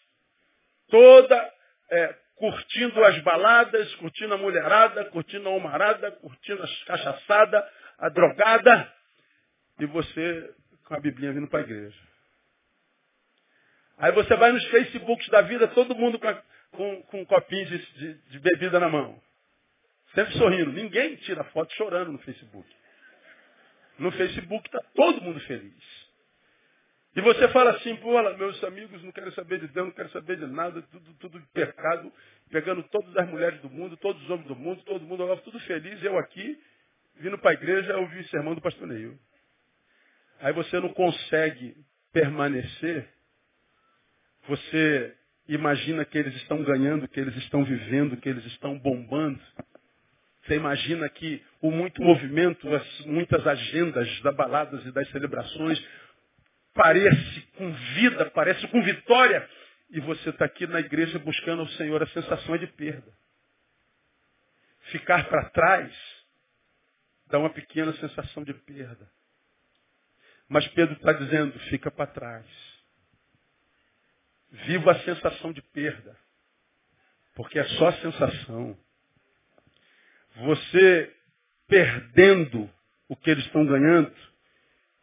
toda 0.88 1.52
é, 1.90 2.14
curtindo 2.36 3.04
as 3.04 3.18
baladas, 3.20 3.94
curtindo 3.96 4.34
a 4.34 4.38
mulherada, 4.38 5.04
curtindo 5.06 5.48
a 5.48 5.52
homarada, 5.52 6.10
curtindo 6.12 6.62
a 6.62 6.86
cachaçada, 6.86 7.70
a 7.98 8.08
drogada, 8.08 8.92
e 9.78 9.86
você 9.86 10.54
com 10.84 10.94
a 10.94 11.00
Biblinha 11.00 11.32
vindo 11.32 11.48
para 11.48 11.60
a 11.60 11.62
igreja. 11.62 11.98
Aí 13.98 14.12
você 14.12 14.34
vai 14.36 14.50
nos 14.50 14.64
Facebooks 14.66 15.28
da 15.28 15.42
vida, 15.42 15.68
todo 15.68 15.94
mundo 15.94 16.18
com 16.18 16.28
a, 16.28 16.42
com, 16.72 17.02
com 17.02 17.26
de, 17.48 17.64
de, 17.64 18.14
de 18.14 18.38
bebida 18.40 18.80
na 18.80 18.88
mão. 18.88 19.22
Sempre 20.14 20.32
sorrindo. 20.34 20.72
Ninguém 20.72 21.14
tira 21.16 21.44
foto 21.44 21.72
chorando 21.74 22.12
no 22.12 22.18
Facebook. 22.18 22.68
No 23.98 24.10
Facebook 24.12 24.66
está 24.66 24.80
todo 24.94 25.22
mundo 25.22 25.40
feliz. 25.40 26.03
E 27.16 27.20
você 27.20 27.48
fala 27.48 27.70
assim, 27.70 27.94
pô, 27.96 28.20
meus 28.36 28.64
amigos 28.64 29.02
não 29.04 29.12
querem 29.12 29.30
saber 29.32 29.60
de 29.60 29.68
Deus, 29.68 29.86
não 29.86 29.94
querem 29.94 30.10
saber 30.10 30.36
de 30.36 30.46
nada, 30.46 30.82
tudo, 30.82 31.14
tudo 31.20 31.38
de 31.38 31.46
pecado, 31.48 32.12
pegando 32.50 32.82
todas 32.84 33.16
as 33.16 33.28
mulheres 33.28 33.60
do 33.60 33.70
mundo, 33.70 33.96
todos 33.98 34.20
os 34.22 34.30
homens 34.30 34.48
do 34.48 34.56
mundo, 34.56 34.82
todo 34.82 35.04
mundo 35.04 35.22
agora 35.22 35.40
tudo 35.40 35.60
feliz, 35.60 36.02
eu 36.02 36.18
aqui, 36.18 36.58
vindo 37.20 37.38
para 37.38 37.52
a 37.52 37.54
igreja, 37.54 37.96
ouvir 37.98 38.20
o 38.20 38.28
sermão 38.28 38.54
do 38.56 38.60
pastor 38.60 38.88
Neil. 38.88 39.16
Aí 40.40 40.52
você 40.52 40.80
não 40.80 40.88
consegue 40.88 41.76
permanecer, 42.12 43.08
você 44.48 45.14
imagina 45.48 46.04
que 46.04 46.18
eles 46.18 46.34
estão 46.36 46.64
ganhando, 46.64 47.06
que 47.06 47.20
eles 47.20 47.36
estão 47.36 47.64
vivendo, 47.64 48.16
que 48.16 48.28
eles 48.28 48.44
estão 48.46 48.76
bombando. 48.76 49.40
Você 50.42 50.56
imagina 50.56 51.08
que 51.08 51.42
o 51.62 51.70
muito 51.70 52.02
movimento, 52.02 52.74
as 52.74 53.06
muitas 53.06 53.46
agendas 53.46 54.20
das 54.20 54.34
baladas 54.34 54.84
e 54.84 54.90
das 54.90 55.08
celebrações 55.10 55.82
parece 56.74 57.40
com 57.56 57.72
vida, 57.72 58.30
parece 58.30 58.66
com 58.68 58.82
vitória. 58.82 59.48
E 59.90 60.00
você 60.00 60.30
está 60.30 60.44
aqui 60.44 60.66
na 60.66 60.80
igreja 60.80 61.18
buscando 61.18 61.60
ao 61.60 61.68
Senhor 61.68 62.02
a 62.02 62.06
sensação 62.08 62.54
é 62.54 62.58
de 62.58 62.66
perda. 62.66 63.12
Ficar 64.90 65.28
para 65.28 65.48
trás 65.50 65.94
dá 67.28 67.38
uma 67.38 67.50
pequena 67.50 67.92
sensação 67.94 68.44
de 68.44 68.52
perda. 68.52 69.10
Mas 70.48 70.66
Pedro 70.68 70.94
está 70.94 71.12
dizendo, 71.12 71.58
fica 71.70 71.90
para 71.90 72.06
trás. 72.06 72.46
Viva 74.50 74.92
a 74.92 75.00
sensação 75.00 75.52
de 75.52 75.62
perda. 75.62 76.16
Porque 77.34 77.58
é 77.58 77.64
só 77.64 77.92
sensação. 77.92 78.78
Você 80.36 81.14
perdendo 81.66 82.70
o 83.08 83.16
que 83.16 83.30
eles 83.30 83.44
estão 83.44 83.64
ganhando, 83.64 84.12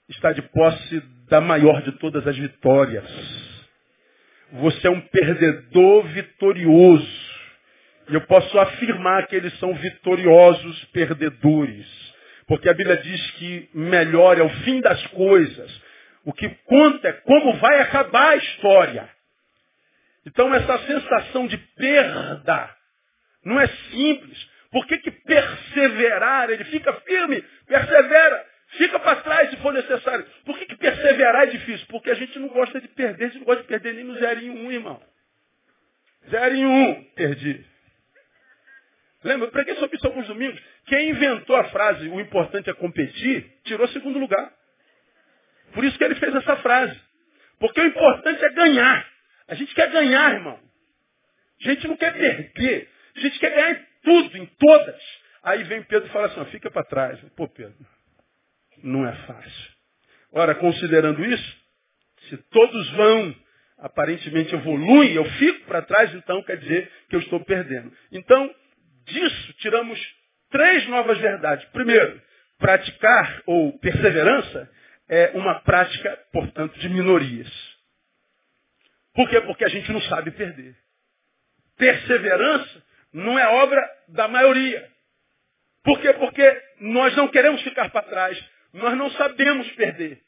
está 0.07 0.31
de 0.31 0.41
posse 0.41 0.99
da 1.31 1.39
maior 1.39 1.81
de 1.81 1.93
todas 1.93 2.27
as 2.27 2.37
vitórias. 2.37 3.05
Você 4.51 4.85
é 4.85 4.89
um 4.91 4.99
perdedor 4.99 6.03
vitorioso. 6.07 7.31
E 8.09 8.13
eu 8.13 8.21
posso 8.27 8.59
afirmar 8.59 9.27
que 9.27 9.37
eles 9.37 9.57
são 9.57 9.73
vitoriosos 9.73 10.83
perdedores. 10.91 11.87
Porque 12.47 12.67
a 12.67 12.73
Bíblia 12.73 12.97
diz 12.97 13.31
que 13.31 13.69
melhor 13.73 14.37
é 14.37 14.43
o 14.43 14.49
fim 14.49 14.81
das 14.81 15.01
coisas. 15.07 15.81
O 16.25 16.33
que 16.33 16.49
conta 16.65 17.07
é 17.07 17.13
como 17.13 17.53
vai 17.53 17.79
acabar 17.79 18.31
a 18.31 18.35
história. 18.35 19.09
Então 20.25 20.53
essa 20.53 20.79
sensação 20.79 21.47
de 21.47 21.57
perda 21.57 22.75
não 23.45 23.57
é 23.57 23.67
simples. 23.67 24.49
Por 24.69 24.85
que, 24.85 24.97
que 24.97 25.11
perseverar? 25.11 26.49
Ele 26.49 26.65
fica 26.65 26.91
firme, 26.93 27.41
persevera, 27.67 28.50
fica 28.71 28.99
para 28.99 29.21
trás 29.21 29.49
se 29.49 29.57
for 29.57 29.73
necessário. 29.73 30.25
Por 30.45 30.57
que, 30.57 30.65
que 30.65 30.75
perseverar 30.75 31.43
é 31.43 31.51
difícil? 31.51 31.85
Porque 31.87 32.09
a 32.09 32.15
gente 32.15 32.37
não 32.39 32.47
gosta 32.49 32.79
de 32.79 32.87
perder, 32.89 33.25
a 33.25 33.27
gente 33.27 33.39
não 33.39 33.45
gosta 33.45 33.61
de 33.61 33.67
perder 33.67 33.93
nem 33.93 34.03
no 34.03 34.15
zero 34.15 34.39
em 34.41 34.49
um, 34.49 34.71
irmão. 34.71 35.01
Zero 36.29 36.55
em 36.55 36.65
um, 36.65 37.03
perdi. 37.15 37.65
Lembra, 39.23 39.47
eu 39.47 39.51
preguei 39.51 39.75
sobre 39.75 39.97
isso 39.97 40.07
alguns 40.07 40.27
domingos. 40.27 40.59
Quem 40.85 41.09
inventou 41.09 41.55
a 41.55 41.65
frase, 41.65 42.07
o 42.07 42.19
importante 42.19 42.69
é 42.69 42.73
competir, 42.73 43.51
tirou 43.63 43.87
segundo 43.89 44.17
lugar. 44.17 44.51
Por 45.73 45.83
isso 45.83 45.97
que 45.97 46.03
ele 46.03 46.15
fez 46.15 46.33
essa 46.35 46.57
frase. 46.57 46.99
Porque 47.59 47.79
o 47.79 47.85
importante 47.85 48.43
é 48.43 48.49
ganhar. 48.49 49.07
A 49.47 49.53
gente 49.53 49.73
quer 49.75 49.91
ganhar, 49.91 50.33
irmão. 50.33 50.59
A 51.61 51.69
gente 51.69 51.87
não 51.87 51.95
quer 51.95 52.13
perder. 52.13 52.89
A 53.15 53.19
gente 53.19 53.39
quer 53.39 53.51
ganhar 53.51 53.71
em 53.71 53.85
tudo, 54.03 54.37
em 54.37 54.45
todas. 54.45 55.01
Aí 55.43 55.63
vem 55.63 55.83
Pedro 55.83 56.07
e 56.07 56.11
fala 56.11 56.27
assim, 56.27 56.39
ó, 56.39 56.45
fica 56.45 56.71
para 56.71 56.83
trás. 56.83 57.19
Pô, 57.35 57.47
Pedro, 57.47 57.75
não 58.83 59.07
é 59.07 59.13
fácil. 59.27 59.71
Ora, 60.31 60.55
considerando 60.55 61.23
isso, 61.25 61.57
se 62.29 62.37
todos 62.49 62.89
vão, 62.91 63.35
aparentemente 63.79 64.53
evoluem, 64.53 65.13
eu 65.13 65.25
fico 65.25 65.65
para 65.65 65.81
trás, 65.81 66.13
então 66.13 66.41
quer 66.43 66.57
dizer 66.57 66.91
que 67.09 67.15
eu 67.15 67.19
estou 67.19 67.43
perdendo. 67.43 67.91
Então, 68.11 68.53
disso 69.05 69.53
tiramos 69.59 69.99
três 70.49 70.87
novas 70.87 71.17
verdades. 71.17 71.65
Primeiro, 71.69 72.21
praticar 72.57 73.41
ou 73.45 73.77
perseverança 73.79 74.69
é 75.09 75.31
uma 75.33 75.59
prática, 75.61 76.17
portanto, 76.31 76.79
de 76.79 76.87
minorias. 76.87 77.49
Por 79.13 79.29
quê? 79.29 79.41
Porque 79.41 79.65
a 79.65 79.69
gente 79.69 79.91
não 79.91 80.01
sabe 80.03 80.31
perder. 80.31 80.75
Perseverança 81.77 82.83
não 83.11 83.37
é 83.37 83.45
obra 83.63 83.81
da 84.07 84.27
maioria. 84.27 84.89
Por 85.83 85.99
quê? 85.99 86.13
Porque 86.13 86.63
nós 86.79 87.15
não 87.15 87.27
queremos 87.27 87.61
ficar 87.63 87.89
para 87.89 88.03
trás. 88.03 88.51
Nós 88.73 88.97
não 88.97 89.09
sabemos 89.11 89.69
perder. 89.73 90.21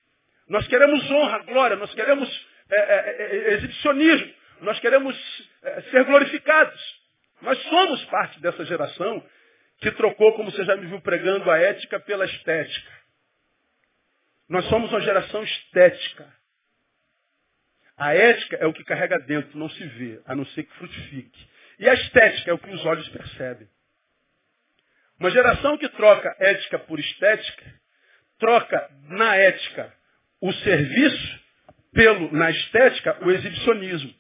Nós 0.47 0.67
queremos 0.67 1.09
honra, 1.09 1.39
glória, 1.39 1.75
nós 1.77 1.93
queremos 1.93 2.47
é, 2.69 2.75
é, 2.75 2.95
é, 2.95 3.35
é 3.35 3.53
exibicionismo, 3.53 4.33
nós 4.61 4.79
queremos 4.79 5.49
é, 5.63 5.81
ser 5.83 6.03
glorificados. 6.05 7.03
Nós 7.41 7.61
somos 7.63 8.03
parte 8.05 8.39
dessa 8.41 8.65
geração 8.65 9.25
que 9.79 9.91
trocou, 9.91 10.33
como 10.33 10.51
você 10.51 10.63
já 10.63 10.75
me 10.75 10.87
viu 10.87 11.01
pregando, 11.01 11.49
a 11.51 11.57
ética 11.57 11.99
pela 11.99 12.25
estética. 12.25 12.91
Nós 14.47 14.65
somos 14.65 14.89
uma 14.91 15.01
geração 15.01 15.43
estética. 15.43 16.31
A 17.97 18.13
ética 18.13 18.57
é 18.57 18.65
o 18.65 18.73
que 18.73 18.83
carrega 18.83 19.19
dentro, 19.19 19.57
não 19.57 19.69
se 19.69 19.85
vê, 19.85 20.21
a 20.25 20.35
não 20.35 20.45
ser 20.47 20.63
que 20.63 20.73
frutifique. 20.75 21.49
E 21.79 21.89
a 21.89 21.93
estética 21.93 22.51
é 22.51 22.53
o 22.53 22.59
que 22.59 22.69
os 22.69 22.85
olhos 22.85 23.07
percebem. 23.09 23.67
Uma 25.19 25.31
geração 25.31 25.77
que 25.77 25.89
troca 25.89 26.35
ética 26.39 26.79
por 26.79 26.99
estética, 26.99 27.73
troca 28.39 28.89
na 29.09 29.35
ética 29.35 29.93
o 30.41 30.51
serviço 30.51 31.39
pelo, 31.93 32.31
na 32.33 32.49
estética, 32.49 33.17
o 33.21 33.31
exibicionismo. 33.31 34.13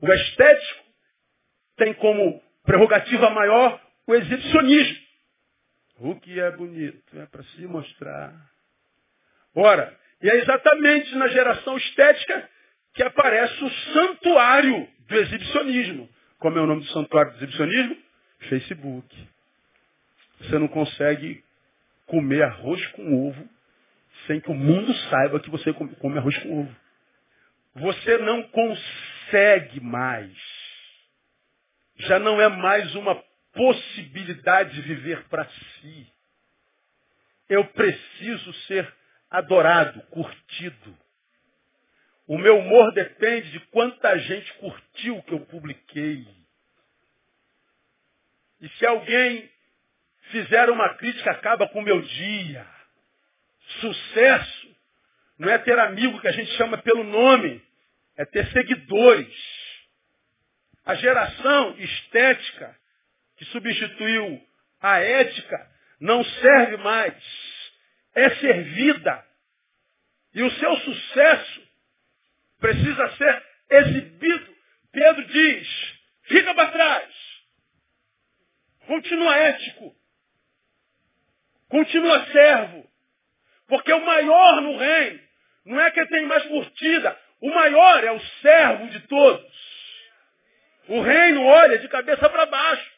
O 0.00 0.12
estético 0.12 0.84
tem 1.76 1.94
como 1.94 2.42
prerrogativa 2.64 3.30
maior 3.30 3.80
o 4.06 4.14
exibicionismo. 4.14 5.04
O 6.00 6.18
que 6.18 6.40
é 6.40 6.50
bonito 6.50 7.18
é 7.18 7.26
para 7.26 7.42
se 7.44 7.66
mostrar. 7.66 8.34
Ora, 9.54 9.96
e 10.20 10.28
é 10.28 10.36
exatamente 10.36 11.14
na 11.14 11.28
geração 11.28 11.76
estética 11.76 12.48
que 12.94 13.02
aparece 13.02 13.62
o 13.62 13.70
santuário 13.70 14.88
do 15.06 15.16
exibicionismo. 15.16 16.08
Como 16.38 16.58
é 16.58 16.62
o 16.62 16.66
nome 16.66 16.82
do 16.82 16.88
santuário 16.88 17.32
do 17.32 17.36
exibicionismo? 17.38 17.96
Facebook. 18.48 19.28
Você 20.40 20.58
não 20.58 20.68
consegue 20.68 21.43
comer 22.06 22.42
arroz 22.42 22.86
com 22.88 23.28
ovo 23.28 23.48
sem 24.26 24.40
que 24.40 24.50
o 24.50 24.54
mundo 24.54 24.92
saiba 25.10 25.40
que 25.40 25.50
você 25.50 25.72
come 25.72 26.18
arroz 26.18 26.36
com 26.38 26.60
ovo. 26.60 26.76
Você 27.74 28.18
não 28.18 28.42
consegue 28.44 29.80
mais. 29.80 30.36
Já 31.96 32.18
não 32.18 32.40
é 32.40 32.48
mais 32.48 32.94
uma 32.94 33.22
possibilidade 33.52 34.74
de 34.74 34.82
viver 34.82 35.24
para 35.28 35.44
si. 35.44 36.12
Eu 37.48 37.64
preciso 37.66 38.52
ser 38.66 38.92
adorado, 39.30 40.00
curtido. 40.10 40.98
O 42.26 42.38
meu 42.38 42.58
humor 42.58 42.92
depende 42.92 43.50
de 43.50 43.60
quanta 43.66 44.16
gente 44.18 44.52
curtiu 44.54 45.18
o 45.18 45.22
que 45.22 45.32
eu 45.32 45.40
publiquei. 45.40 46.26
E 48.60 48.68
se 48.70 48.86
alguém 48.86 49.50
fizer 50.30 50.70
uma 50.70 50.94
crítica, 50.94 51.30
acaba 51.30 51.68
com 51.68 51.80
o 51.80 51.82
meu 51.82 52.00
dia. 52.00 52.66
Sucesso 53.80 54.76
não 55.38 55.48
é 55.48 55.58
ter 55.58 55.78
amigo 55.78 56.20
que 56.20 56.28
a 56.28 56.32
gente 56.32 56.50
chama 56.56 56.78
pelo 56.78 57.04
nome, 57.04 57.62
é 58.16 58.24
ter 58.24 58.46
seguidores. 58.52 59.34
A 60.84 60.94
geração 60.94 61.76
estética 61.78 62.76
que 63.36 63.44
substituiu 63.46 64.40
a 64.80 64.98
ética 64.98 65.70
não 65.98 66.22
serve 66.22 66.76
mais, 66.78 67.14
é 68.14 68.30
servida. 68.36 69.24
E 70.34 70.42
o 70.42 70.50
seu 70.50 70.76
sucesso 70.78 71.62
precisa 72.60 73.16
ser 73.16 73.42
exibido. 73.70 74.54
Pedro 74.92 75.24
diz, 75.26 75.94
fica 76.24 76.54
para 76.54 76.70
trás. 76.70 77.14
Continua 78.86 79.36
ético. 79.36 79.96
Continua 81.74 82.24
servo. 82.26 82.88
Porque 83.66 83.92
o 83.92 84.06
maior 84.06 84.60
no 84.60 84.78
reino 84.78 85.18
não 85.66 85.80
é 85.80 85.90
quem 85.90 86.06
tem 86.06 86.24
mais 86.24 86.44
curtida. 86.44 87.18
O 87.40 87.52
maior 87.52 88.04
é 88.04 88.12
o 88.12 88.20
servo 88.40 88.86
de 88.90 89.00
todos. 89.08 89.52
O 90.86 91.00
reino 91.00 91.44
olha 91.44 91.76
de 91.80 91.88
cabeça 91.88 92.30
para 92.30 92.46
baixo. 92.46 92.92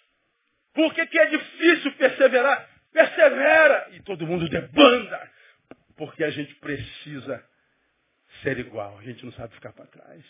Por 0.75 0.93
que, 0.93 1.07
que 1.07 1.19
é 1.19 1.25
difícil 1.25 1.91
perseverar? 1.93 2.69
Persevera. 2.93 3.89
E 3.93 4.03
todo 4.03 4.27
mundo 4.27 4.47
debanda. 4.47 5.31
Porque 5.97 6.23
a 6.23 6.31
gente 6.31 6.55
precisa 6.57 7.43
ser 8.43 8.59
igual. 8.59 8.99
A 8.99 9.03
gente 9.05 9.25
não 9.25 9.33
sabe 9.33 9.55
ficar 9.55 9.73
para 9.73 9.87
trás. 9.87 10.23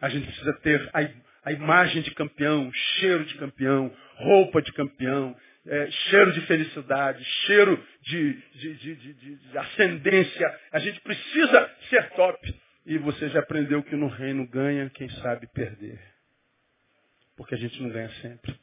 A 0.00 0.08
gente 0.08 0.26
precisa 0.26 0.52
ter 0.62 0.90
a, 0.92 1.48
a, 1.48 1.52
imagem 1.52 2.02
de 2.02 2.10
campeão, 2.10 2.72
cheiro 2.72 3.24
de 3.24 3.36
campeão, 3.36 3.94
roupa 4.16 4.60
de 4.60 4.72
campeão, 4.72 5.36
é, 5.68 5.90
cheiro 5.90 6.32
de 6.32 6.40
felicidade, 6.42 7.24
cheiro 7.46 7.84
de, 8.02 8.32
de, 8.54 8.74
de, 8.74 9.14
de, 9.14 9.58
ascendência. 9.58 10.60
A 10.72 10.78
gente 10.78 11.00
precisa 11.00 11.70
ser 11.90 12.10
top. 12.10 12.54
E 12.84 12.98
você 12.98 13.28
já 13.30 13.40
aprendeu 13.40 13.82
que 13.82 13.96
no 13.96 14.06
reino 14.06 14.46
ganha 14.46 14.88
quem 14.90 15.08
sabe 15.08 15.48
perder. 15.48 15.98
Porque 17.36 17.54
a 17.54 17.58
gente 17.58 17.82
não 17.82 17.90
ganha 17.90 18.10
sempre. 18.22 18.54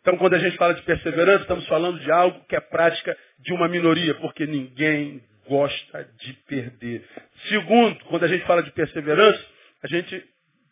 Então, 0.00 0.16
quando 0.18 0.34
a 0.34 0.38
gente 0.38 0.56
fala 0.56 0.72
de 0.72 0.82
perseverança, 0.82 1.42
estamos 1.42 1.66
falando 1.66 1.98
de 1.98 2.10
algo 2.12 2.44
que 2.44 2.54
é 2.54 2.60
prática 2.60 3.16
de 3.40 3.52
uma 3.52 3.68
minoria, 3.68 4.14
porque 4.14 4.46
ninguém 4.46 5.20
gosta 5.48 6.08
de 6.20 6.32
perder. 6.46 7.04
Segundo, 7.48 8.04
quando 8.04 8.24
a 8.24 8.28
gente 8.28 8.44
fala 8.46 8.62
de 8.62 8.70
perseverança, 8.70 9.44
a 9.82 9.88
gente 9.88 10.24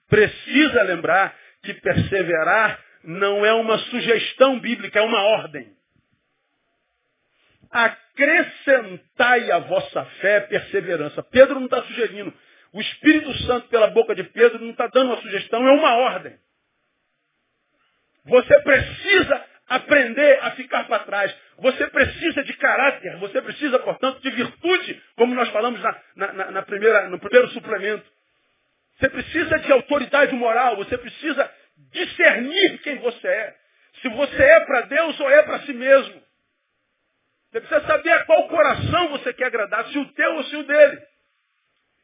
precisa 0.09 0.83
lembrar 0.85 1.37
que 1.65 1.75
perseverar 1.75 2.81
não 3.05 3.45
é 3.45 3.53
uma 3.53 3.79
sugestão 3.79 4.59
bíblica, 4.59 4.99
é 4.99 5.03
uma 5.03 5.23
ordem. 5.23 5.73
Acrescentai 7.71 9.51
a 9.51 9.59
vossa 9.59 10.05
fé 10.21 10.40
perseverança. 10.40 11.23
Pedro 11.23 11.57
não 11.57 11.67
está 11.67 11.83
sugerindo. 11.83 12.33
O 12.73 12.81
Espírito 12.81 13.33
Santo, 13.45 13.69
pela 13.69 13.88
boca 13.88 14.14
de 14.14 14.25
Pedro, 14.25 14.59
não 14.61 14.71
está 14.71 14.87
dando 14.88 15.12
uma 15.12 15.21
sugestão, 15.21 15.67
é 15.67 15.73
uma 15.73 15.97
ordem. 15.97 16.37
Você 18.25 18.61
precisa 18.62 19.45
aprender 19.69 20.38
a 20.43 20.53
ficar 20.53 20.85
para 20.85 21.05
trás. 21.05 21.35
Você 21.59 21.87
precisa 21.88 22.43
de 22.43 22.53
caráter, 22.55 23.17
você 23.19 23.40
precisa, 23.40 23.79
portanto, 23.79 24.21
de 24.21 24.31
virtude, 24.31 25.03
como 25.17 25.35
nós 25.35 25.49
falamos 25.51 25.81
na, 25.81 26.33
na, 26.33 26.51
na 26.51 26.62
primeira, 26.62 27.09
no 27.09 27.19
primeiro 27.19 27.49
suplemento. 27.49 28.05
Você 28.99 29.09
precisa 29.09 29.59
de 29.59 29.73
autoridade 29.73 30.35
moral, 30.35 30.77
você 30.77 30.97
precisa 30.97 31.51
discernir 31.95 32.79
quem 32.83 32.99
você 32.99 33.27
é. 33.27 33.57
Se 34.03 34.09
você 34.09 34.43
é 34.43 34.61
para 34.67 34.83
Deus 34.83 35.19
ou 35.19 35.31
é 35.31 35.43
para 35.45 35.61
si 35.61 35.73
mesmo. 35.73 36.23
Você 37.51 37.61
precisa 37.61 37.87
saber 37.87 38.11
a 38.11 38.25
qual 38.25 38.49
coração 38.49 39.09
você 39.11 39.33
quer 39.33 39.47
agradar, 39.47 39.87
se 39.87 39.99
o 39.99 40.13
teu 40.13 40.35
ou 40.35 40.45
se 40.45 40.57
o 40.57 40.65
dele. 40.65 41.01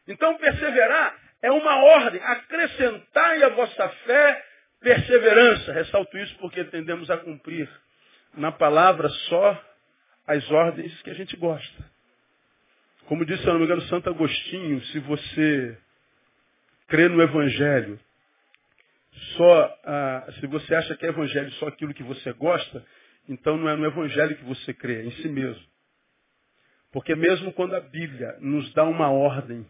Então, 0.06 0.36
perseverar 0.38 1.16
é 1.42 1.50
uma 1.50 1.76
ordem. 1.76 2.20
Acrescentai 2.22 3.42
a 3.42 3.48
vossa 3.50 3.88
fé 4.06 4.44
perseverança. 4.80 5.72
Ressalto 5.72 6.16
isso 6.18 6.36
porque 6.38 6.64
tendemos 6.64 7.10
a 7.10 7.18
cumprir 7.18 7.68
na 8.34 8.52
palavra 8.52 9.08
só 9.08 9.64
as 10.26 10.48
ordens 10.50 11.02
que 11.02 11.10
a 11.10 11.14
gente 11.14 11.36
gosta. 11.36 11.90
Como 13.06 13.24
disse, 13.24 13.42
se 13.42 13.46
não 13.48 13.58
me 13.58 13.64
engano, 13.64 13.82
Santo 13.82 14.08
Agostinho, 14.08 14.80
se 14.86 15.00
você 15.00 15.76
crê 16.86 17.08
no 17.08 17.20
Evangelho, 17.20 17.98
só 19.36 19.78
ah, 19.84 20.26
se 20.38 20.46
você 20.46 20.74
acha 20.74 20.96
que 20.96 21.04
é 21.04 21.08
Evangelho 21.08 21.50
só 21.52 21.68
aquilo 21.68 21.94
que 21.94 22.02
você 22.02 22.32
gosta, 22.32 22.84
então 23.28 23.56
não 23.56 23.68
é 23.68 23.76
no 23.76 23.86
Evangelho 23.86 24.36
que 24.36 24.44
você 24.44 24.72
crê, 24.72 25.00
é 25.00 25.04
em 25.04 25.10
si 25.12 25.28
mesmo. 25.28 25.62
Porque 26.92 27.14
mesmo 27.14 27.52
quando 27.52 27.74
a 27.74 27.80
Bíblia 27.80 28.36
nos 28.40 28.72
dá 28.74 28.84
uma 28.84 29.10
ordem 29.10 29.66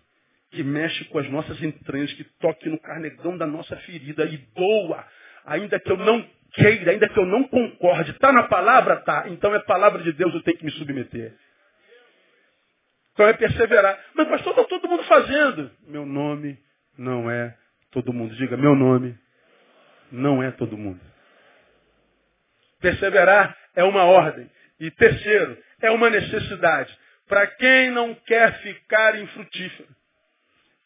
que 0.51 0.63
mexe 0.63 1.05
com 1.07 1.19
as 1.19 1.29
nossas 1.31 1.63
entranhas, 1.63 2.13
que 2.15 2.25
toque 2.41 2.69
no 2.69 2.79
carnegão 2.81 3.37
da 3.37 3.47
nossa 3.47 3.77
ferida 3.77 4.25
e 4.25 4.37
doa, 4.37 5.07
ainda 5.45 5.79
que 5.79 5.91
eu 5.91 5.97
não 5.97 6.27
queira, 6.53 6.93
ainda 6.93 7.09
que 7.09 7.19
eu 7.19 7.27
não 7.27 7.45
concorde. 7.45 8.11
Está 8.11 8.33
na 8.33 8.45
palavra? 8.45 8.97
Tá. 9.03 9.29
Então 9.29 9.55
é 9.55 9.61
palavra 9.61 10.03
de 10.03 10.13
Deus, 10.13 10.35
eu 10.35 10.43
tenho 10.43 10.59
que 10.59 10.65
me 10.65 10.73
submeter. 10.73 11.35
Então 13.13 13.27
é 13.29 13.33
perseverar. 13.35 13.99
Mas 14.15 14.29
pastor, 14.29 14.53
está 14.53 14.65
todo 14.65 14.89
mundo 14.89 15.03
fazendo. 15.05 15.71
Meu 15.87 16.07
nome 16.07 16.59
não 16.99 17.31
é 17.31 17.55
todo 17.91 18.13
mundo. 18.13 18.35
Diga, 18.35 18.57
meu 18.57 18.75
nome 18.75 19.17
não 20.11 20.43
é 20.43 20.51
todo 20.51 20.77
mundo. 20.77 21.01
Perseverar 22.81 23.57
é 23.75 23.85
uma 23.85 24.05
ordem. 24.05 24.51
E 24.79 24.91
terceiro, 24.91 25.59
é 25.81 25.91
uma 25.91 26.09
necessidade. 26.09 26.97
Para 27.29 27.47
quem 27.47 27.91
não 27.91 28.15
quer 28.15 28.59
ficar 28.61 29.19
infrutífero. 29.21 29.89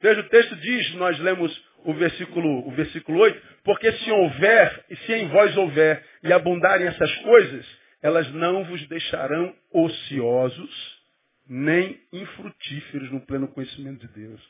Veja, 0.01 0.21
o 0.21 0.29
texto 0.29 0.57
diz, 0.57 0.95
nós 0.97 1.19
lemos 1.21 1.65
o 1.85 1.95
versículo, 1.95 2.67
o 2.67 2.71
versículo 2.73 3.21
8, 3.21 3.43
porque 3.63 3.91
se 3.93 4.11
houver, 4.11 4.85
e 4.91 4.97
se 4.97 5.15
em 5.15 5.29
vós 5.29 5.57
houver, 5.57 6.05
e 6.23 6.33
abundarem 6.33 6.87
essas 6.87 7.15
coisas, 7.19 7.67
elas 8.03 8.31
não 8.33 8.65
vos 8.65 8.87
deixarão 8.89 9.55
ociosos, 9.73 11.03
nem 11.49 11.99
infrutíferos 12.13 13.11
no 13.13 13.21
pleno 13.21 13.49
conhecimento 13.49 14.07
de 14.07 14.13
Deus. 14.13 14.41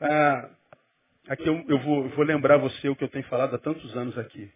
Ah, 0.00 0.50
aqui 1.28 1.46
eu, 1.46 1.64
eu, 1.68 1.78
vou, 1.78 2.04
eu 2.04 2.10
vou 2.10 2.24
lembrar 2.24 2.56
você 2.56 2.88
o 2.88 2.96
que 2.96 3.04
eu 3.04 3.08
tenho 3.08 3.24
falado 3.26 3.54
há 3.54 3.58
tantos 3.58 3.96
anos 3.96 4.16
aqui. 4.18 4.50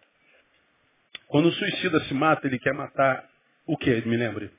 Quando 1.26 1.46
o 1.46 1.52
suicida 1.52 2.00
se 2.04 2.14
mata, 2.14 2.46
ele 2.46 2.58
quer 2.58 2.72
matar 2.72 3.28
o 3.66 3.76
quê? 3.76 4.02
Me 4.06 4.16
lembre. 4.16 4.50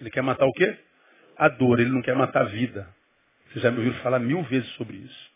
Ele 0.00 0.10
quer 0.10 0.22
matar 0.22 0.46
o 0.46 0.52
quê? 0.52 0.78
A 1.36 1.48
dor, 1.48 1.80
ele 1.80 1.90
não 1.90 2.02
quer 2.02 2.14
matar 2.14 2.42
a 2.42 2.48
vida. 2.48 2.88
Vocês 3.48 3.62
já 3.62 3.70
me 3.70 3.78
ouviram 3.78 4.02
falar 4.02 4.18
mil 4.18 4.42
vezes 4.44 4.68
sobre 4.72 4.96
isso. 4.96 5.30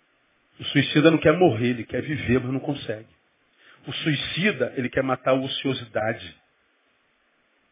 O 0.61 0.65
suicida 0.65 1.11
não 1.11 1.19
quer 1.19 1.33
morrer, 1.33 1.69
ele 1.69 1.85
quer 1.85 2.03
viver, 2.03 2.41
mas 2.41 2.53
não 2.53 2.61
consegue. 2.61 3.09
O 3.87 3.93
suicida, 3.93 4.73
ele 4.77 4.89
quer 4.89 5.03
matar 5.03 5.31
a 5.31 5.35
ociosidade. 5.35 6.37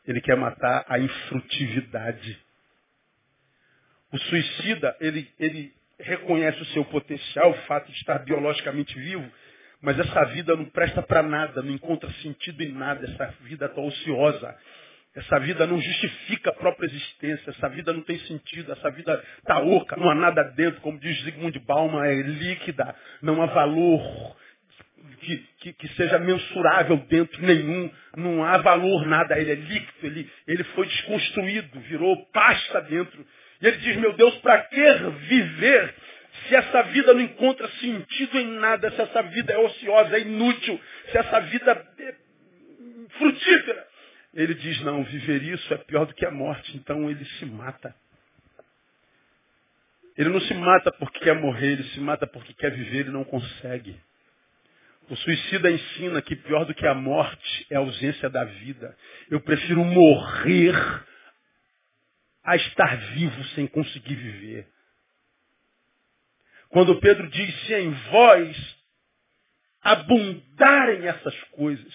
Ele 0.07 0.21
quer 0.21 0.37
matar 0.37 0.85
a 0.89 0.99
infrutividade. 0.99 2.41
O 4.11 4.19
suicida, 4.19 4.97
ele, 5.01 5.31
ele 5.39 5.73
reconhece 6.03 6.61
o 6.63 6.67
seu 6.67 6.85
potencial, 6.85 7.51
o 7.51 7.67
fato 7.67 7.87
de 7.91 7.99
estar 7.99 8.19
biologicamente 8.21 8.99
vivo, 8.99 9.31
mas 9.83 9.99
essa 9.99 10.25
vida 10.27 10.55
não 10.57 10.67
presta 10.67 11.03
para 11.03 11.23
nada, 11.23 11.63
não 11.63 11.73
encontra 11.73 12.11
sentido 12.23 12.63
em 12.63 12.73
nada, 12.73 13.05
essa 13.07 13.35
vida 13.43 13.67
está 13.67 13.81
ociosa. 13.81 14.57
Essa 15.15 15.41
vida 15.41 15.67
não 15.67 15.81
justifica 15.81 16.51
a 16.51 16.55
própria 16.55 16.87
existência, 16.87 17.51
essa 17.51 17.69
vida 17.69 17.93
não 17.93 18.01
tem 18.03 18.17
sentido, 18.21 18.71
essa 18.71 18.91
vida 18.93 19.21
está 19.39 19.59
oca, 19.59 19.97
não 19.97 20.09
há 20.09 20.15
nada 20.15 20.45
dentro, 20.55 20.81
como 20.83 21.01
diz 21.01 21.21
Zygmunt 21.25 21.59
Bauman, 21.67 22.07
é 22.07 22.15
líquida, 22.15 22.95
não 23.21 23.43
há 23.43 23.47
valor 23.47 24.37
que, 25.21 25.37
que, 25.59 25.73
que, 25.73 25.89
seja 25.95 26.19
mensurável 26.19 26.97
dentro 27.09 27.43
nenhum, 27.43 27.91
não 28.17 28.45
há 28.45 28.59
valor 28.59 29.05
nada, 29.07 29.39
ele 29.39 29.53
é 29.53 29.55
líquido, 29.57 30.07
ele, 30.07 30.31
ele 30.47 30.65
foi 30.65 30.87
desconstruído, 30.87 31.81
virou 31.81 32.17
pasta 32.27 32.81
dentro. 32.83 33.27
E 33.61 33.67
ele 33.67 33.77
diz, 33.79 33.97
meu 33.97 34.13
Deus, 34.15 34.35
para 34.37 34.63
que 34.63 34.93
viver 35.29 35.95
se 36.49 36.57
essa 36.57 36.83
vida 36.85 37.13
não 37.13 37.21
encontra 37.21 37.69
sentido 37.69 38.39
em 38.39 38.47
nada, 38.59 38.91
se 38.91 39.01
essa 39.01 39.23
vida 39.23 39.53
é 39.53 39.59
ociosa, 39.59 40.17
é 40.17 40.21
inútil, 40.21 40.81
se 41.11 41.19
essa 41.19 41.41
vida 41.41 41.87
frutífera. 43.19 43.87
Ele 44.33 44.55
diz, 44.55 44.81
não, 44.83 45.05
viver 45.05 45.43
isso 45.43 45.75
é 45.75 45.77
pior 45.79 46.07
do 46.07 46.15
que 46.15 46.25
a 46.25 46.31
morte, 46.31 46.77
então 46.77 47.11
ele 47.11 47.25
se 47.25 47.45
mata. 47.47 47.95
Ele 50.17 50.29
não 50.29 50.41
se 50.41 50.55
mata 50.55 50.93
porque 50.93 51.19
quer 51.21 51.35
morrer, 51.35 51.73
ele 51.73 51.85
se 51.85 52.01
mata 52.01 52.27
porque 52.27 52.55
quer 52.55 52.71
viver 52.71 53.07
e 53.07 53.11
não 53.11 53.25
consegue. 53.25 53.97
O 55.09 55.17
suicida 55.17 55.71
ensina 55.71 56.23
que 56.23 56.37
pior 56.37 56.65
do 56.65 56.75
que 56.75 56.87
a 56.87 56.95
morte 56.95 57.67
é 57.69 57.77
a 57.77 57.81
ausência 57.81 58.31
da 58.31 58.45
vida. 58.45 58.97
Eu 59.29 59.41
prefiro 59.41 59.85
morrer 59.85 60.75
a 62.45 62.57
estar 62.57 62.97
vivo 63.13 63.45
sem 63.55 63.67
conseguir 63.67 64.15
viver. 64.15 64.67
Quando 66.71 67.01
Pedro 67.01 67.29
diz, 67.29 67.67
se 67.67 67.75
em 67.75 67.91
vós 68.11 68.77
abundarem 69.83 71.07
essas 71.07 71.35
coisas, 71.53 71.93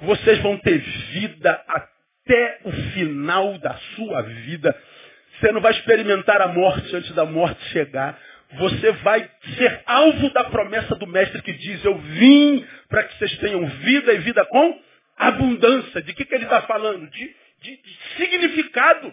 vocês 0.00 0.38
vão 0.40 0.56
ter 0.58 0.78
vida 0.78 1.64
até 1.68 2.60
o 2.64 2.72
final 2.92 3.58
da 3.58 3.74
sua 3.94 4.22
vida. 4.22 4.76
Você 5.38 5.52
não 5.52 5.60
vai 5.60 5.72
experimentar 5.72 6.40
a 6.40 6.48
morte 6.48 6.94
antes 6.96 7.12
da 7.12 7.24
morte 7.24 7.62
chegar. 7.70 8.18
Você 8.54 8.92
vai 8.92 9.28
ser 9.56 9.82
alvo 9.86 10.30
da 10.30 10.44
promessa 10.44 10.94
do 10.94 11.06
mestre 11.06 11.42
que 11.42 11.52
diz, 11.52 11.84
eu 11.84 11.98
vim 11.98 12.66
para 12.88 13.04
que 13.04 13.18
vocês 13.18 13.36
tenham 13.38 13.66
vida 13.66 14.12
e 14.12 14.18
vida 14.18 14.44
com 14.46 14.80
abundância. 15.16 16.00
De 16.02 16.14
que, 16.14 16.24
que 16.24 16.34
ele 16.34 16.44
está 16.44 16.62
falando? 16.62 17.10
De, 17.10 17.36
de, 17.60 17.76
de 17.76 17.98
significado. 18.16 19.12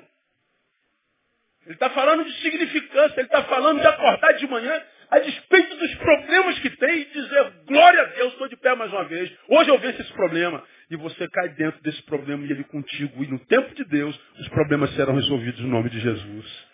Ele 1.66 1.76
está 1.76 1.90
falando 1.92 2.26
de 2.26 2.34
significância, 2.42 3.20
ele 3.20 3.28
está 3.28 3.44
falando 3.44 3.80
de 3.80 3.88
acordar 3.88 4.34
de 4.34 4.48
manhã 4.48 4.82
a 5.10 5.20
despeito 5.20 5.76
dos 5.76 5.96
problemas 5.96 6.60
que 6.60 6.70
tem 6.72 7.02
e 7.02 7.06
dizer, 7.06 7.52
glória 7.66 8.02
a 8.02 8.06
Deus, 8.06 8.34
estou 8.34 8.48
de 8.48 8.58
pé 8.58 8.76
mais 8.76 8.92
uma 8.92 9.06
vez. 9.06 9.32
Hoje 9.48 9.70
eu 9.70 9.78
venço 9.78 10.02
esse 10.02 10.12
problema. 10.14 10.64
E 10.90 10.96
você 10.98 11.28
cai 11.30 11.50
dentro 11.50 11.82
desse 11.82 12.02
problema 12.04 12.46
e 12.46 12.52
ele 12.52 12.64
contigo. 12.66 13.24
E 13.24 13.28
no 13.28 13.40
tempo 13.46 13.74
de 13.76 13.86
Deus, 13.86 14.20
os 14.40 14.48
problemas 14.50 14.94
serão 14.96 15.16
resolvidos 15.16 15.62
no 15.62 15.70
nome 15.70 15.90
de 15.90 16.00
Jesus. 16.00 16.68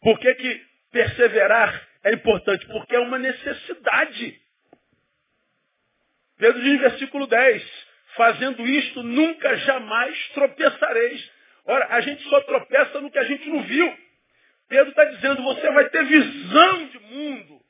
Por 0.00 0.18
que, 0.20 0.34
que 0.34 0.62
perseverar 0.92 1.88
é 2.04 2.12
importante? 2.12 2.64
Porque 2.66 2.94
é 2.94 3.00
uma 3.00 3.18
necessidade. 3.18 4.40
Pedro 6.38 6.62
diz 6.62 6.80
versículo 6.80 7.26
10, 7.26 7.86
fazendo 8.16 8.66
isto, 8.66 9.02
nunca 9.02 9.56
jamais 9.56 10.28
tropeçareis. 10.28 11.35
Ora, 11.66 11.86
a 11.90 12.00
gente 12.00 12.22
só 12.28 12.40
tropeça 12.42 13.00
no 13.00 13.10
que 13.10 13.18
a 13.18 13.24
gente 13.24 13.48
não 13.48 13.62
viu. 13.62 13.96
Pedro 14.68 14.90
está 14.90 15.04
dizendo, 15.04 15.42
você 15.42 15.70
vai 15.70 15.88
ter 15.88 16.04
visão 16.04 16.86
de 16.86 16.98
mundo. 16.98 17.60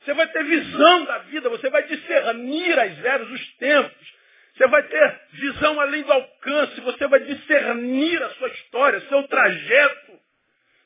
Você 0.00 0.14
vai 0.14 0.26
ter 0.28 0.44
visão 0.44 1.04
da 1.04 1.18
vida, 1.18 1.48
você 1.50 1.68
vai 1.68 1.82
discernir 1.86 2.78
as 2.78 3.04
eras, 3.04 3.30
os 3.30 3.56
tempos. 3.56 4.20
Você 4.54 4.66
vai 4.66 4.82
ter 4.82 5.20
visão 5.32 5.80
além 5.80 6.02
do 6.02 6.12
alcance, 6.12 6.80
você 6.80 7.06
vai 7.06 7.20
discernir 7.20 8.22
a 8.22 8.30
sua 8.30 8.48
história, 8.48 9.00
seu 9.08 9.22
trajeto. 9.28 10.20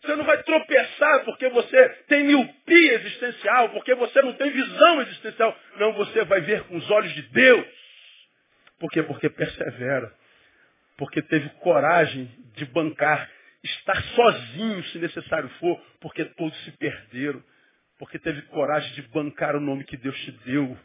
Você 0.02 0.16
não 0.16 0.24
vai 0.24 0.42
tropeçar 0.42 1.24
porque 1.24 1.48
você 1.48 1.88
tem 2.09 2.24
miopia 2.24 2.94
existencial, 2.94 3.70
porque 3.70 3.94
você 3.94 4.20
não 4.20 4.35
tem 4.35 4.50
visão 4.50 5.00
existencial. 5.02 5.57
Não, 5.76 5.92
você 5.94 6.24
vai 6.24 6.40
ver 6.42 6.64
com 6.64 6.76
os 6.76 6.90
olhos 6.90 7.12
de 7.14 7.22
Deus. 7.22 7.66
Por 8.78 8.90
quê? 8.90 9.02
Porque 9.02 9.30
persevera. 9.30 10.12
Porque 10.96 11.22
teve 11.22 11.48
coragem 11.61 12.30
de 12.54 12.64
bancar 12.66 13.28
estar 13.64 14.00
sozinho, 14.02 14.85
se 14.85 14.98
necessário 14.98 15.48
for, 15.61 15.80
porque 16.00 16.24
todos 16.24 16.57
se 16.64 16.70
perderam, 16.72 17.42
porque 17.98 18.18
teve 18.18 18.42
coragem 18.42 18.92
de 18.94 19.02
bancar 19.09 19.57
o 19.57 19.61
nome 19.61 19.85
que 19.85 19.96
Deus 19.96 20.16
te 20.20 20.33
deu. 20.44 20.76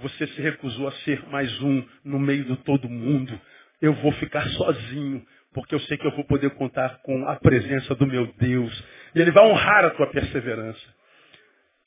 Você 0.00 0.26
se 0.28 0.40
recusou 0.40 0.86
a 0.86 0.92
ser 0.92 1.26
mais 1.28 1.60
um 1.60 1.84
no 2.04 2.20
meio 2.20 2.44
de 2.44 2.56
todo 2.58 2.88
mundo. 2.88 3.38
Eu 3.82 3.94
vou 3.94 4.12
ficar 4.12 4.46
sozinho, 4.50 5.26
porque 5.52 5.74
eu 5.74 5.80
sei 5.80 5.96
que 5.96 6.06
eu 6.06 6.12
vou 6.12 6.24
poder 6.24 6.50
contar 6.50 7.00
com 7.02 7.26
a 7.26 7.36
presença 7.36 7.94
do 7.96 8.06
meu 8.06 8.32
Deus. 8.34 8.84
E 9.14 9.20
Ele 9.20 9.32
vai 9.32 9.44
honrar 9.44 9.84
a 9.84 9.90
tua 9.90 10.06
perseverança. 10.08 10.94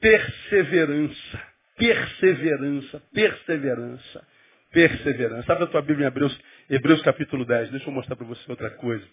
Perseverança, 0.01 1.43
perseverança, 1.77 3.03
perseverança, 3.13 4.27
perseverança. 4.73 5.53
Abre 5.53 5.65
a 5.65 5.67
tua 5.67 5.81
Bíblia 5.81 6.05
em 6.05 6.07
Hebreus, 6.07 6.37
Hebreus 6.73 7.01
capítulo 7.01 7.43
10. 7.43 7.69
Deixa 7.69 7.89
eu 7.89 7.91
mostrar 7.91 8.15
para 8.15 8.25
você 8.25 8.49
outra 8.49 8.69
coisa. 8.69 9.05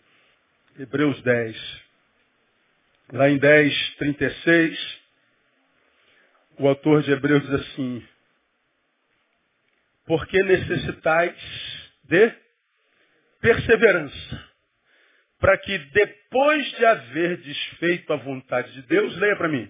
Hebreus 0.79 1.21
10. 1.23 1.83
Lá 3.15 3.29
em 3.29 3.37
10, 3.37 3.97
36, 3.97 5.01
o 6.57 6.69
autor 6.69 7.03
de 7.03 7.11
Hebreus 7.11 7.43
diz 7.43 7.55
assim, 7.55 8.07
porque 10.07 10.41
necessitais 10.45 11.37
de 12.05 12.33
perseverança, 13.41 14.49
para 15.41 15.59
que 15.59 15.79
depois 15.79 16.65
de 16.77 16.87
haver 16.87 17.39
desfeito 17.39 18.13
a 18.13 18.17
vontade 18.19 18.73
de 18.73 18.83
Deus, 18.83 19.17
leia 19.17 19.35
para 19.35 19.49
mim, 19.49 19.69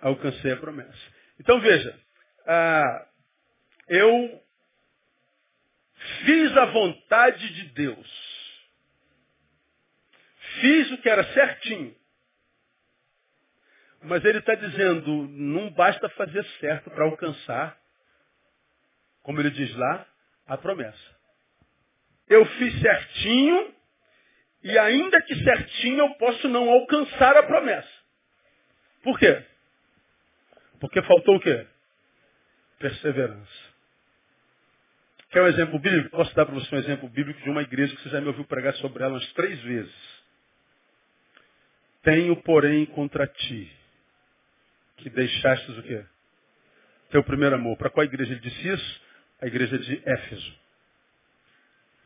alcancei 0.00 0.50
a 0.50 0.56
promessa. 0.56 0.98
Então 1.38 1.60
veja, 1.60 1.96
ah, 2.44 3.06
eu 3.86 4.42
fiz 6.24 6.56
a 6.56 6.66
vontade 6.66 7.54
de 7.54 7.64
Deus. 7.70 8.30
Fiz 10.60 10.90
o 10.92 10.98
que 10.98 11.08
era 11.08 11.24
certinho. 11.32 11.94
Mas 14.02 14.24
ele 14.24 14.38
está 14.38 14.54
dizendo, 14.54 15.28
não 15.28 15.70
basta 15.70 16.08
fazer 16.10 16.44
certo 16.58 16.90
para 16.90 17.04
alcançar, 17.04 17.78
como 19.22 19.40
ele 19.40 19.50
diz 19.50 19.74
lá, 19.76 20.06
a 20.46 20.56
promessa. 20.56 21.18
Eu 22.28 22.46
fiz 22.46 22.80
certinho, 22.80 23.74
e 24.62 24.78
ainda 24.78 25.20
que 25.22 25.34
certinho 25.44 25.98
eu 25.98 26.14
posso 26.14 26.48
não 26.48 26.70
alcançar 26.70 27.36
a 27.36 27.42
promessa. 27.42 27.90
Por 29.02 29.18
quê? 29.18 29.44
Porque 30.78 31.02
faltou 31.02 31.36
o 31.36 31.40
quê? 31.40 31.66
Perseverança. 32.78 33.59
Quer 35.30 35.42
um 35.42 35.46
exemplo 35.46 35.78
bíblico? 35.78 36.10
Posso 36.10 36.34
dar 36.34 36.44
para 36.44 36.54
você 36.54 36.74
um 36.74 36.78
exemplo 36.78 37.08
bíblico 37.08 37.40
de 37.40 37.50
uma 37.50 37.62
igreja 37.62 37.94
que 37.94 38.02
você 38.02 38.08
já 38.08 38.20
me 38.20 38.26
ouviu 38.26 38.44
pregar 38.44 38.74
sobre 38.74 39.02
ela 39.02 39.14
umas 39.14 39.32
três 39.32 39.60
vezes. 39.60 40.20
Tenho, 42.02 42.34
porém, 42.42 42.84
contra 42.86 43.26
ti 43.26 43.70
que 44.96 45.08
deixastes 45.08 45.78
o 45.78 45.82
quê? 45.82 46.04
Teu 47.10 47.22
primeiro 47.24 47.54
amor. 47.54 47.76
Para 47.76 47.90
qual 47.90 48.04
igreja 48.04 48.32
ele 48.32 48.40
disse 48.40 48.68
isso? 48.68 49.02
A 49.40 49.46
igreja 49.46 49.78
de 49.78 50.02
Éfeso. 50.04 50.58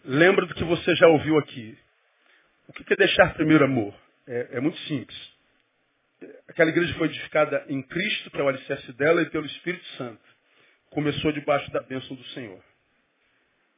Lembra 0.05 0.47
do 0.47 0.55
que 0.55 0.65
você 0.65 0.95
já 0.95 1.09
ouviu 1.09 1.39
aqui. 1.39 1.77
O 2.69 2.73
que 2.73 2.93
é 2.93 2.97
deixar 2.97 3.35
primeiro 3.35 3.65
amor? 3.65 3.95
É, 4.27 4.49
é 4.53 4.61
muito 4.61 4.79
simples. 4.81 5.35
Aquela 6.49 6.71
igreja 6.71 6.95
foi 6.95 7.09
edificada 7.09 7.65
em 7.69 7.83
Cristo, 7.83 8.31
que 8.31 8.39
é 8.39 8.43
o 8.43 8.49
alicerce 8.49 8.93
dela, 8.93 9.23
e 9.23 9.31
pelo 9.31 9.47
Espírito 9.47 9.85
Santo. 9.97 10.23
Começou 10.91 11.33
debaixo 11.33 11.71
da 11.73 11.81
bênção 11.81 12.15
do 12.15 12.25
Senhor. 12.29 12.63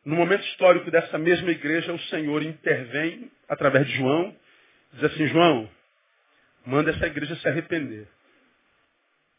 No 0.07 0.16
momento 0.16 0.47
histórico 0.47 0.90
dessa 0.90 1.19
mesma 1.19 1.51
igreja, 1.51 1.92
o 1.92 2.01
Senhor 2.05 2.42
intervém 2.42 3.31
através 3.47 3.87
de 3.87 3.97
João, 3.97 4.35
diz 4.95 5.05
assim, 5.05 5.27
João, 5.27 5.69
Manda 6.66 6.90
essa 6.90 7.07
igreja 7.07 7.37
se 7.37 7.49
arrepender. 7.49 8.09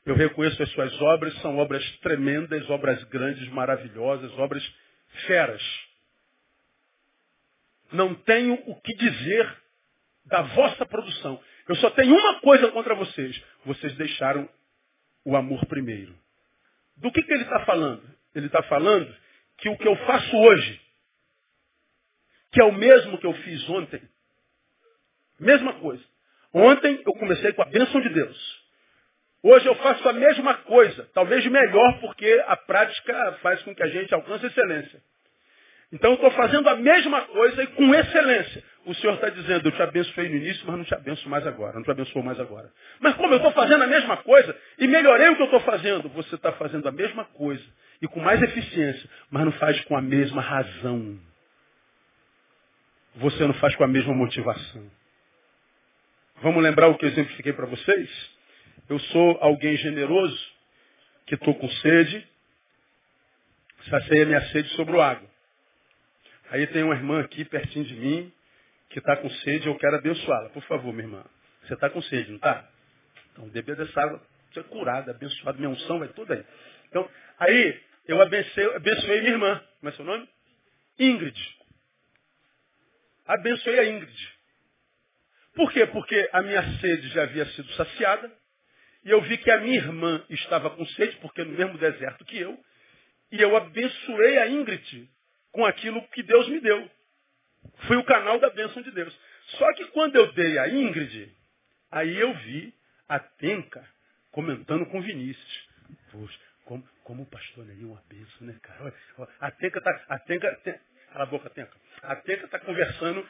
Eu 0.06 0.16
reconheço 0.16 0.64
as 0.64 0.72
suas 0.72 1.02
obras, 1.02 1.34
são 1.42 1.58
obras 1.58 1.84
tremendas, 1.98 2.68
obras 2.70 3.04
grandes, 3.06 3.46
maravilhosas, 3.50 4.32
obras 4.40 4.64
feras. 5.28 5.62
Não 7.92 8.16
tenho 8.16 8.54
o 8.66 8.80
que 8.80 8.96
dizer 8.96 9.58
da 10.24 10.42
vossa 10.42 10.86
produção. 10.86 11.42
Eu 11.68 11.76
só 11.76 11.90
tenho 11.90 12.16
uma 12.16 12.40
coisa 12.40 12.72
contra 12.72 12.96
vocês. 12.96 13.44
Vocês 13.66 13.94
deixaram 13.96 14.50
o 15.26 15.36
amor 15.36 15.66
primeiro. 15.66 16.18
Do 16.96 17.12
que, 17.12 17.22
que 17.22 17.34
ele 17.34 17.44
está 17.44 17.66
falando? 17.66 18.10
Ele 18.34 18.48
está 18.48 18.64
falando 18.64 19.14
que 19.58 19.70
o 19.70 19.78
que 19.78 19.88
eu 19.88 19.96
faço 19.98 20.38
hoje, 20.38 20.82
que 22.52 22.62
é 22.62 22.66
o 22.66 22.72
mesmo 22.72 23.18
que 23.18 23.26
eu 23.26 23.34
fiz 23.34 23.70
ontem, 23.70 24.02
mesma 25.40 25.74
coisa. 25.74 26.04
Ontem 26.54 27.02
eu 27.06 27.14
comecei 27.14 27.52
com 27.54 27.62
a 27.62 27.66
bênção 27.66 28.02
de 28.02 28.10
Deus. 28.10 28.68
Hoje 29.44 29.68
eu 29.68 29.76
faço 29.76 30.08
a 30.10 30.14
mesma 30.14 30.56
coisa, 30.56 31.10
talvez 31.14 31.46
melhor, 31.46 32.00
porque 32.00 32.44
a 32.48 32.56
prática 32.56 33.34
faz 33.42 33.62
com 33.64 33.74
que 33.74 33.84
a 33.84 33.88
gente 33.88 34.14
alcance 34.14 34.46
excelência. 34.46 35.02
Então 35.92 36.12
eu 36.12 36.16
estou 36.16 36.32
fazendo 36.32 36.68
a 36.68 36.76
mesma 36.76 37.22
coisa 37.22 37.64
e 37.64 37.68
com 37.68 37.96
excelência. 37.96 38.64
O 38.86 38.94
Senhor 38.96 39.14
está 39.14 39.30
dizendo, 39.30 39.68
eu 39.68 39.72
te 39.72 39.82
abençoei 39.82 40.30
no 40.30 40.36
início, 40.36 40.66
mas 40.66 40.78
não 40.78 40.84
te 40.84 40.94
abençoo 40.94 41.30
mais 41.30 41.46
agora, 41.48 41.74
não 41.76 41.84
te 41.84 41.92
abençoo 41.92 42.24
mais 42.24 42.40
agora. 42.40 42.72
Mas 43.00 43.16
como 43.16 43.34
eu 43.34 43.38
estou 43.38 43.52
fazendo 43.52 43.84
a 43.84 43.88
mesma 43.88 44.18
coisa 44.18 44.58
e 44.80 44.88
melhorei 44.88 45.30
o 45.30 45.36
que 45.36 45.42
eu 45.42 45.46
estou 45.46 45.62
fazendo, 45.62 46.10
você 46.10 46.36
está 46.36 46.52
fazendo 46.54 46.88
a 46.88 46.92
mesma 46.92 47.26
coisa 47.26 47.64
e 48.02 48.08
com 48.08 48.20
mais 48.20 48.42
eficiência, 48.42 49.10
mas 49.30 49.46
não 49.46 49.52
faz 49.54 49.80
com 49.86 49.96
a 49.98 50.02
mesma 50.02 50.42
razão. 50.42 51.20
Você 53.16 53.46
não 53.46 53.54
faz 53.56 53.76
com 53.76 53.84
a 53.84 53.88
mesma 53.88 54.14
motivação. 54.14 54.90
Vamos 56.42 56.62
lembrar 56.62 56.88
o 56.88 56.98
que 56.98 57.06
eu 57.06 57.10
exemplifiquei 57.10 57.54
para 57.54 57.66
vocês? 57.66 58.38
Eu 58.88 59.00
sou 59.00 59.38
alguém 59.42 59.76
generoso, 59.78 60.40
que 61.26 61.36
estou 61.36 61.56
com 61.56 61.70
sede. 61.70 62.28
Saciei 63.90 64.24
a 64.24 64.26
minha 64.26 64.42
sede 64.50 64.70
sobre 64.70 65.00
água. 65.00 65.28
Aí 66.50 66.66
tem 66.68 66.84
uma 66.84 66.96
irmã 66.96 67.22
aqui 67.22 67.44
pertinho 67.44 67.86
de 67.86 67.96
mim 67.96 68.34
que 68.90 69.00
está 69.00 69.18
com 69.18 69.30
sede, 69.30 69.68
eu 69.68 69.78
quero 69.78 69.98
abençoá-la. 69.98 70.50
Por 70.50 70.64
favor, 70.64 70.94
minha 70.94 71.06
irmã. 71.06 71.24
Você 71.64 71.74
está 71.74 71.90
com 71.90 72.02
sede, 72.04 72.30
não 72.30 72.38
está? 72.38 72.70
Então, 73.34 73.50
beber 73.50 73.76
dessa 73.76 74.02
água, 74.02 74.22
você 74.52 74.62
é 74.62 74.64
curado, 74.64 75.12
abençoado, 75.12 75.58
minha 75.58 75.70
unção 75.70 76.00
vai 76.00 76.08
tudo 76.10 76.34
aí. 76.34 76.44
Então, 76.90 77.10
aí, 77.38 77.82
eu 78.08 78.22
abençoei, 78.22 78.76
abençoei 78.76 79.20
minha 79.22 79.34
irmã. 79.34 79.64
Como 79.80 79.90
é 79.90 79.96
seu 79.96 80.06
nome? 80.06 80.30
Ingrid. 81.00 81.58
Abençoei 83.26 83.80
a 83.80 83.86
Ingrid. 83.86 84.38
Por 85.54 85.72
quê? 85.72 85.86
Porque 85.88 86.30
a 86.32 86.42
minha 86.42 86.64
sede 86.80 87.10
já 87.10 87.24
havia 87.24 87.46
sido 87.48 87.72
saciada. 87.74 88.32
E 89.04 89.10
eu 89.10 89.22
vi 89.22 89.38
que 89.38 89.52
a 89.52 89.60
minha 89.60 89.78
irmã 89.78 90.24
estava 90.30 90.70
com 90.70 90.86
sede, 90.88 91.16
porque 91.18 91.44
no 91.44 91.52
mesmo 91.52 91.78
deserto 91.78 92.26
que 92.26 92.38
eu. 92.38 92.58
E 93.32 93.42
eu 93.42 93.56
abençoei 93.56 94.38
a 94.38 94.48
Ingrid 94.48 95.10
com 95.52 95.66
aquilo 95.66 96.02
que 96.10 96.24
Deus 96.24 96.48
me 96.48 96.60
deu. 96.60 96.90
Fui 97.88 97.98
o 97.98 98.04
canal 98.04 98.40
da 98.40 98.50
bênção 98.50 98.82
de 98.82 98.92
Deus. 98.92 99.18
Só 99.58 99.74
que 99.74 99.86
quando 99.88 100.16
eu 100.16 100.32
dei 100.34 100.58
a 100.60 100.70
Ingrid, 100.70 101.32
aí 101.92 102.18
eu 102.18 102.34
vi 102.34 102.74
a 103.08 103.20
Tenca 103.20 103.86
comentando 104.32 104.86
com 104.86 105.02
Vinícius. 105.02 105.68
Poxa, 106.12 106.40
como, 106.68 106.88
como 107.04 107.24
o 107.24 107.26
pastor 107.26 107.66
Neil 107.66 107.82
é 107.82 107.86
uma 107.86 108.04
bênção, 108.10 108.46
né, 108.46 108.60
cara? 108.62 108.94
A 109.40 109.52
Tenca 109.52 109.82
tá. 109.82 110.06
A 110.10 110.20
cala 110.20 111.24
a 111.24 111.26
boca, 111.26 111.50
Tenca. 111.50 111.72
A 112.04 112.14
está 112.14 112.60
conversando 112.60 113.28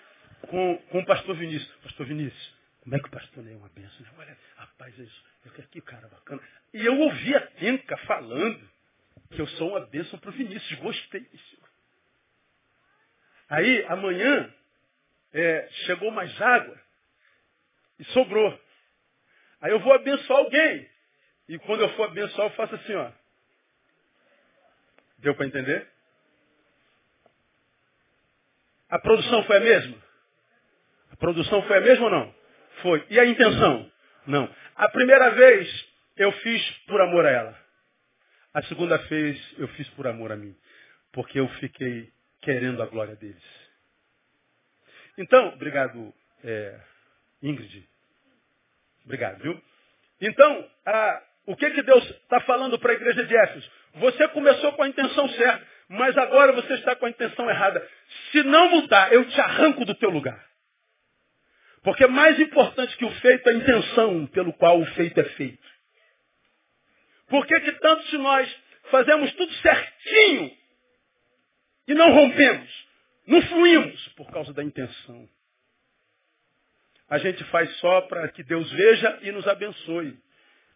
com, 0.50 0.78
com 0.90 1.00
o 1.00 1.06
pastor 1.06 1.36
Vinícius. 1.36 1.72
Pastor 1.78 2.08
Vinícius, 2.08 2.56
como 2.82 2.96
é 2.96 3.00
que 3.00 3.08
o 3.08 3.12
pastor 3.12 3.44
Neil 3.44 3.56
é 3.56 3.60
uma 3.60 3.70
bênção? 3.70 4.02
Né? 4.02 4.12
Olha, 4.18 4.38
rapaz, 4.56 5.00
é 5.00 5.04
isso. 5.04 5.26
Que 5.72 5.82
cara 5.82 6.08
bacana. 6.08 6.42
E 6.74 6.84
eu 6.84 7.00
ouvi 7.00 7.36
a 7.36 7.42
Tenca 7.48 7.96
falando 7.98 8.70
que 9.30 9.40
eu 9.40 9.48
sou 9.50 9.70
uma 9.70 9.86
bênção 9.86 10.18
para 10.18 10.30
o 10.30 10.34
Vinícius. 10.34 10.80
Gostei 10.80 11.22
disso. 11.22 11.58
Aí, 13.50 13.86
amanhã, 13.86 14.54
é, 15.32 15.68
chegou 15.86 16.10
mais 16.12 16.42
água 16.42 16.78
e 18.00 18.04
sobrou. 18.06 18.60
Aí 19.62 19.72
eu 19.72 19.80
vou 19.80 19.94
abençoar 19.94 20.40
alguém. 20.40 20.90
E 21.48 21.60
quando 21.60 21.82
eu 21.82 21.90
for 21.96 22.10
abençoar, 22.10 22.48
eu 22.48 22.56
faço 22.56 22.76
assim, 22.76 22.94
ó. 22.96 23.12
Deu 25.20 25.36
para 25.36 25.46
entender? 25.48 25.88
A 28.90 29.00
produção 29.00 29.44
foi 29.44 29.58
a 29.58 29.62
mesma? 29.62 29.98
A 31.12 31.16
produção 31.18 31.62
foi 31.64 31.78
a 31.78 31.82
mesma 31.82 32.06
ou 32.06 32.12
não? 32.12 32.36
Foi. 32.82 33.06
E 33.10 33.20
a 33.20 33.26
intenção? 33.26 33.92
Não. 34.28 34.56
A 34.76 34.90
primeira 34.90 35.32
vez 35.32 35.88
eu 36.16 36.32
fiz 36.32 36.72
por 36.88 37.02
amor 37.02 37.26
a 37.26 37.32
ela. 37.32 37.68
A 38.54 38.62
segunda 38.64 38.98
vez 38.98 39.56
eu 39.58 39.68
fiz 39.70 39.90
por 39.90 40.08
amor 40.08 40.32
a 40.32 40.36
mim. 40.36 40.56
Porque 41.12 41.40
eu 41.40 41.48
fiquei 41.60 42.12
querendo 42.42 42.82
a 42.82 42.86
glória 42.86 43.16
deles. 43.16 43.44
Então, 45.18 45.50
obrigado, 45.50 46.14
é, 46.44 46.80
Ingrid. 47.42 47.88
Obrigado, 49.06 49.42
viu? 49.42 49.62
Então, 50.22 50.72
a, 50.86 51.24
o 51.48 51.56
que, 51.56 51.72
que 51.72 51.82
Deus 51.82 52.04
está 52.04 52.42
falando 52.42 52.78
para 52.78 52.92
a 52.92 52.96
igreja 52.96 53.26
de 53.26 53.36
Éfeso? 53.36 53.72
Você 53.96 54.28
começou 54.28 54.74
com 54.74 54.84
a 54.84 54.90
intenção 54.90 55.30
certa, 55.30 55.66
mas 55.88 56.16
agora 56.18 56.52
você 56.52 56.74
está 56.74 56.94
com 56.94 57.06
a 57.06 57.10
intenção 57.10 57.50
errada. 57.50 57.90
Se 58.32 58.44
não 58.44 58.70
mudar, 58.70 59.14
eu 59.14 59.24
te 59.30 59.40
arranco 59.40 59.86
do 59.86 59.96
teu 59.96 60.10
lugar. 60.10 60.46
Porque 61.84 62.04
é 62.04 62.08
mais 62.08 62.38
importante 62.38 62.98
que 62.98 63.06
o 63.06 63.12
feito 63.22 63.48
é 63.48 63.54
a 63.54 63.56
intenção 63.56 64.28
pelo 64.28 64.52
qual 64.52 64.78
o 64.78 64.86
feito 64.88 65.18
é 65.22 65.24
feito. 65.24 65.68
Por 67.30 67.48
que, 67.48 67.58
que 67.62 67.72
tanto 67.72 68.04
se 68.08 68.18
nós 68.18 68.58
fazemos 68.92 69.32
tudo 69.32 69.54
certinho 69.54 70.52
e 71.88 71.94
não 71.94 72.12
rompemos, 72.12 72.88
não 73.26 73.42
fluímos 73.44 74.08
por 74.10 74.30
causa 74.32 74.54
da 74.54 74.62
intenção? 74.62 75.30
A 77.10 77.18
gente 77.20 77.42
faz 77.46 77.74
só 77.78 78.02
para 78.02 78.28
que 78.28 78.44
Deus 78.44 78.70
veja 78.70 79.20
e 79.22 79.32
nos 79.32 79.48
abençoe. 79.48 80.27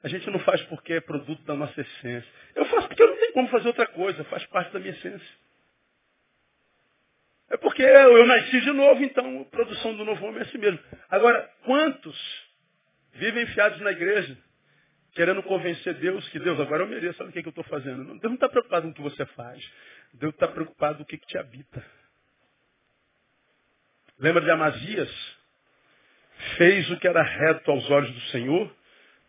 A 0.04 0.08
gente 0.08 0.30
não 0.30 0.40
faz 0.40 0.62
porque 0.64 0.94
é 0.94 1.02
produto 1.02 1.44
da 1.44 1.56
nossa 1.56 1.80
essência. 1.80 2.30
Eu 2.56 2.66
faço 2.66 2.88
porque 2.88 3.02
eu 3.02 3.08
não 3.08 3.18
tenho 3.18 3.34
como 3.34 3.48
fazer 3.50 3.68
outra 3.68 3.88
coisa, 3.88 4.24
faz 4.26 4.46
parte 4.48 4.74
da 4.74 4.80
minha 4.80 4.94
essência. 4.94 5.42
É 7.50 7.58
porque 7.58 7.84
eu 7.84 8.26
nasci 8.26 8.62
de 8.62 8.72
novo, 8.72 9.04
então 9.04 9.42
a 9.42 9.46
produção 9.46 9.96
do 9.96 10.06
novo 10.06 10.26
homem 10.26 10.40
é 10.40 10.44
assim 10.44 10.58
mesmo. 10.58 10.80
Agora, 11.10 11.50
quantos 11.66 12.18
vivem 13.14 13.44
enfiados 13.44 13.80
na 13.82 13.92
igreja, 13.92 14.38
querendo 15.14 15.44
convencer 15.44 15.94
Deus 15.96 16.28
que 16.30 16.40
Deus, 16.40 16.60
agora 16.60 16.84
eu 16.84 16.88
mereço, 16.88 17.18
sabe 17.18 17.30
o 17.30 17.34
que, 17.34 17.40
é 17.40 17.42
que 17.42 17.48
eu 17.50 17.52
estou 17.52 17.66
fazendo? 17.66 18.06
Deus 18.06 18.24
não 18.24 18.36
está 18.36 18.48
preocupado 18.48 18.84
com 18.84 18.92
o 18.92 18.94
que 18.94 19.02
você 19.02 19.26
faz. 19.28 19.72
Deus 20.14 20.34
está 20.34 20.48
preocupado 20.48 20.98
com 20.98 21.04
o 21.04 21.06
que, 21.06 21.18
que 21.18 21.28
te 21.28 21.38
habita. 21.38 21.86
Lembra 24.18 24.42
de 24.42 24.52
Amazias? 24.52 25.38
Fez 26.58 26.90
o 26.90 26.98
que 26.98 27.08
era 27.08 27.22
reto 27.22 27.70
aos 27.70 27.90
olhos 27.90 28.12
do 28.12 28.22
Senhor, 28.32 28.74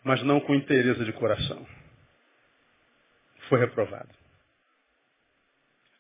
mas 0.05 0.22
não 0.22 0.40
com 0.40 0.55
interesse 0.55 1.05
de 1.05 1.12
coração. 1.12 1.66
Foi 3.48 3.59
reprovado. 3.61 4.09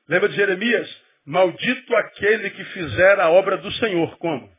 Lembra 0.08 0.28
de 0.28 0.36
Jeremias? 0.36 1.02
Maldito 1.24 1.94
aquele 1.96 2.50
que 2.50 2.64
fizer 2.64 3.20
a 3.20 3.30
obra 3.30 3.56
do 3.56 3.70
Senhor. 3.72 4.16
Como? 4.18 4.50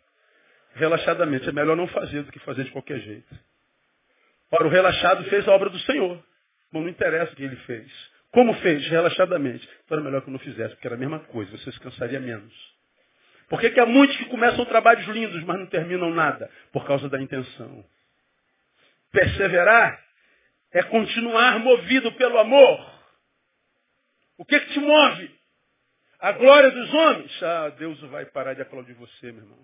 Relaxadamente. 0.75 1.49
É 1.49 1.51
melhor 1.51 1.75
não 1.75 1.87
fazer 1.87 2.23
do 2.23 2.31
que 2.31 2.39
fazer 2.39 2.63
de 2.63 2.71
qualquer 2.71 2.99
jeito. 2.99 3.39
Ora, 4.51 4.67
o 4.67 4.69
relaxado 4.69 5.23
fez 5.25 5.47
a 5.47 5.51
obra 5.51 5.69
do 5.69 5.79
Senhor. 5.79 6.23
Bom, 6.71 6.81
não 6.81 6.89
interessa 6.89 7.33
o 7.33 7.35
que 7.35 7.43
ele 7.43 7.55
fez. 7.57 7.91
Como 8.31 8.53
fez? 8.55 8.87
Relaxadamente. 8.87 9.67
Então 9.85 9.97
era 9.97 10.05
melhor 10.05 10.21
que 10.21 10.29
eu 10.29 10.31
não 10.31 10.39
fizesse, 10.39 10.73
porque 10.75 10.87
era 10.87 10.95
a 10.95 10.99
mesma 10.99 11.19
coisa. 11.19 11.51
Você 11.57 11.71
se 11.71 11.79
cansaria 11.79 12.19
menos. 12.19 12.53
Por 13.49 13.59
que, 13.59 13.69
que 13.69 13.79
há 13.79 13.85
muitos 13.85 14.15
que 14.17 14.25
começam 14.25 14.65
trabalhos 14.65 15.05
lindos, 15.07 15.43
mas 15.43 15.59
não 15.59 15.67
terminam 15.67 16.09
nada? 16.09 16.49
Por 16.71 16.85
causa 16.85 17.09
da 17.09 17.21
intenção. 17.21 17.85
Perseverar 19.13 20.03
é 20.73 20.83
continuar 20.83 21.59
movido 21.59 22.11
pelo 22.13 22.37
amor. 22.39 22.93
O 24.37 24.43
que, 24.43 24.59
que 24.59 24.73
te 24.73 24.79
move? 24.79 25.31
A 26.19 26.31
glória 26.31 26.71
dos 26.71 26.93
homens. 26.93 27.43
Ah, 27.43 27.69
Deus 27.77 27.99
vai 28.09 28.25
parar 28.25 28.55
de 28.55 28.61
aplaudir 28.61 28.93
você, 28.93 29.31
meu 29.31 29.43
irmão. 29.43 29.59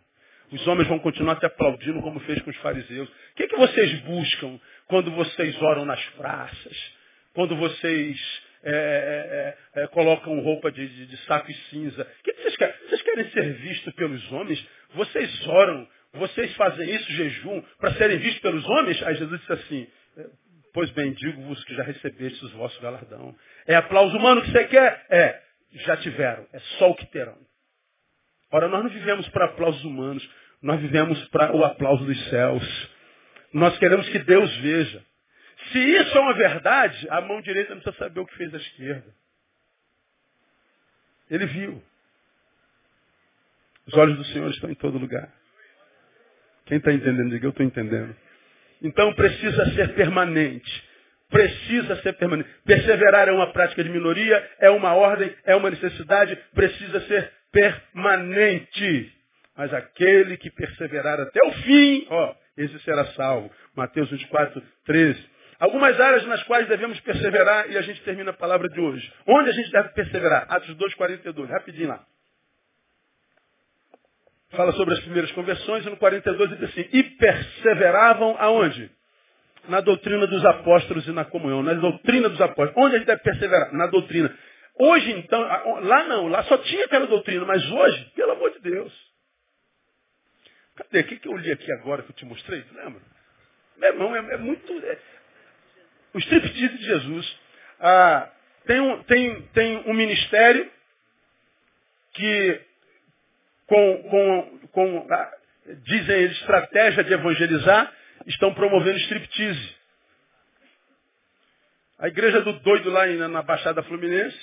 Os 0.52 0.68
homens 0.68 0.88
vão 0.88 1.00
continuar 1.00 1.36
te 1.38 1.46
aplaudindo 1.46 2.02
como 2.02 2.20
fez 2.22 2.42
com 2.42 2.50
os 2.50 2.58
fariseus. 2.58 3.10
O 3.10 3.36
que, 3.36 3.48
que 3.48 3.56
vocês 3.56 4.00
buscam 4.02 4.60
quando 4.88 5.12
vocês 5.12 5.60
oram 5.62 5.86
nas 5.86 6.04
praças? 6.10 6.94
Quando 7.34 7.56
vocês 7.56 8.42
é, 8.64 9.56
é, 9.76 9.82
é, 9.82 9.84
é 9.84 9.88
colocam 9.88 10.40
roupa 10.42 10.72
de, 10.72 10.88
de, 10.88 11.06
de, 11.08 11.18
saco 11.26 11.50
e 11.50 11.56
cinza? 11.70 12.02
O 12.02 12.24
que, 12.24 12.34
que 12.34 12.42
vocês 12.42 12.58
querem? 12.58 12.76
Vocês 12.88 13.02
querem 13.02 13.30
ser 13.32 13.54
vistos 13.54 13.94
pelos 13.94 14.32
homens? 14.32 14.68
Vocês 14.94 15.48
oram, 15.48 15.88
vocês 16.14 16.56
fazem 16.56 16.90
isso, 16.94 17.12
jejum, 17.12 17.62
para 17.78 17.94
serem 17.94 18.18
vistos 18.18 18.42
pelos 18.42 18.66
homens? 18.66 19.02
Aí 19.04 19.16
Jesus 19.16 19.40
disse 19.40 19.54
assim, 19.54 19.88
é, 20.18 20.26
pois 20.74 20.90
bem, 20.92 21.14
digo-vos 21.14 21.64
que 21.66 21.76
já 21.76 21.84
recebestes 21.84 22.42
o 22.42 22.58
vosso 22.58 22.82
galardão. 22.82 23.36
É 23.68 23.76
aplauso 23.76 24.18
humano 24.18 24.42
que 24.42 24.52
você 24.52 24.66
quer? 24.66 25.06
É 25.10 25.50
já 25.72 25.98
tiveram, 25.98 26.48
é 26.52 26.60
só 26.78 26.90
o 26.90 26.96
que 26.96 27.06
terão. 27.08 27.38
Ora, 28.52 28.68
nós 28.68 28.84
não 28.84 28.90
vivemos 28.90 29.28
para 29.30 29.46
aplausos 29.46 29.84
humanos, 29.84 30.28
nós 30.62 30.80
vivemos 30.82 31.24
para 31.30 31.56
o 31.56 31.64
aplauso 31.64 32.04
dos 32.06 32.30
céus. 32.30 32.90
Nós 33.54 33.78
queremos 33.78 34.08
que 34.10 34.20
Deus 34.20 34.56
veja. 34.58 35.06
Se 35.72 35.78
isso 35.78 36.18
é 36.18 36.22
uma 36.22 36.34
verdade, 36.34 37.08
a 37.10 37.22
mão 37.22 37.42
direita 37.42 37.76
não 37.76 37.82
precisa 37.82 38.04
saber 38.04 38.20
o 38.20 38.26
que 38.26 38.36
fez 38.36 38.54
a 38.54 38.58
esquerda. 38.58 39.14
Ele 41.30 41.46
viu. 41.46 41.84
Os 43.86 43.94
olhos 43.94 44.18
do 44.18 44.26
Senhor 44.26 44.50
estão 44.50 44.70
em 44.70 44.76
todo 44.76 44.98
lugar. 44.98 45.32
Quem 46.70 46.78
está 46.78 46.94
entendendo? 46.94 47.32
Diga, 47.32 47.48
eu 47.48 47.50
estou 47.50 47.66
entendendo. 47.66 48.16
Então 48.82 49.14
precisa 49.14 49.74
ser 49.74 49.94
permanente 49.96 50.90
precisa 51.30 51.96
ser 52.02 52.14
permanente. 52.14 52.50
Perseverar 52.66 53.28
é 53.30 53.32
uma 53.32 53.54
prática 53.54 53.84
de 53.84 53.90
minoria, 53.90 54.50
é 54.60 54.70
uma 54.70 54.94
ordem, 54.94 55.34
é 55.46 55.56
uma 55.56 55.70
necessidade, 55.70 56.36
precisa 56.54 57.00
ser 57.02 57.32
permanente. 57.52 59.14
Mas 59.56 59.74
aquele 59.74 60.38
que 60.38 60.50
perseverar 60.52 61.20
até 61.20 61.40
o 61.46 61.52
fim, 61.52 62.08
ó, 62.10 62.36
esse 62.58 62.80
será 62.80 63.06
salvo. 63.14 63.52
Mateus 63.76 64.10
24, 64.10 64.62
13. 64.86 65.30
Algumas 65.60 66.00
áreas 66.00 66.26
nas 66.26 66.42
quais 66.44 66.68
devemos 66.68 67.00
perseverar 67.02 67.70
e 67.70 67.78
a 67.78 67.82
gente 67.82 68.02
termina 68.04 68.32
a 68.32 68.34
palavra 68.34 68.70
de 68.70 68.80
hoje. 68.80 69.12
Onde 69.28 69.50
a 69.50 69.54
gente 69.54 69.72
deve 69.72 69.90
perseverar? 69.90 70.46
Atos 70.50 70.74
2, 70.76 70.94
42. 70.96 71.50
Rapidinho 71.50 71.90
lá. 71.90 72.04
Fala 74.52 74.72
sobre 74.74 74.96
as 74.96 75.00
primeiras 75.02 75.32
conversões 75.34 75.86
e 75.86 75.90
no 75.90 75.98
42 75.98 76.50
diz 76.50 76.70
assim, 76.70 76.90
e 76.92 77.04
perseveravam 77.04 78.36
aonde? 78.40 78.92
na 79.70 79.82
doutrina 79.82 80.26
dos 80.28 80.44
apóstolos 80.46 81.08
e 81.08 81.12
na 81.12 81.24
comunhão, 81.24 81.62
na 81.64 81.74
doutrina 81.76 82.28
dos 82.28 82.42
apóstolos. 82.42 82.74
Onde 82.76 82.96
a 82.96 82.98
gente 83.00 83.08
deve 83.08 83.22
perseverar? 83.22 83.74
Na 83.74 83.88
doutrina. 83.88 84.36
Hoje, 84.76 85.12
então, 85.12 85.42
lá 85.82 86.04
não, 86.06 86.28
lá 86.28 86.44
só 86.44 86.58
tinha 86.58 86.86
aquela 86.86 87.06
doutrina, 87.06 87.46
mas 87.46 87.64
hoje, 87.70 88.12
pelo 88.16 88.32
amor 88.32 88.52
de 88.52 88.60
Deus. 88.60 88.94
Cadê? 90.76 91.02
O 91.02 91.04
que, 91.04 91.28
eu 91.28 91.38
li 91.38 91.52
aqui 91.52 91.72
agora 91.74 92.02
que 92.04 92.12
eu 92.12 92.16
te 92.16 92.26
mostrei? 92.26 92.64
Lembra? 92.74 93.02
Meu 93.78 93.90
irmão, 93.90 94.16
é, 94.16 94.34
é 94.34 94.38
muito. 94.38 94.74
É, 94.86 94.98
o 96.14 96.20
striptease 96.20 96.78
de 96.78 96.86
Jesus. 96.86 97.40
Ah, 97.80 98.30
tem 98.66 98.80
um, 98.80 99.04
tem, 99.04 99.42
tem 99.54 99.78
um 99.86 99.94
ministério 99.94 100.70
que, 102.14 102.62
com, 103.70 104.04
com, 104.10 104.68
com 104.70 105.14
a, 105.14 105.32
dizem 105.84 106.16
eles, 106.24 106.38
estratégia 106.38 107.04
de 107.04 107.14
evangelizar, 107.14 107.94
estão 108.26 108.54
promovendo 108.54 108.98
striptease. 108.98 109.76
A 112.00 112.08
igreja 112.08 112.42
do 112.42 112.54
doido 112.60 112.90
lá 112.90 113.06
na 113.06 113.42
Baixada 113.42 113.84
Fluminense, 113.84 114.40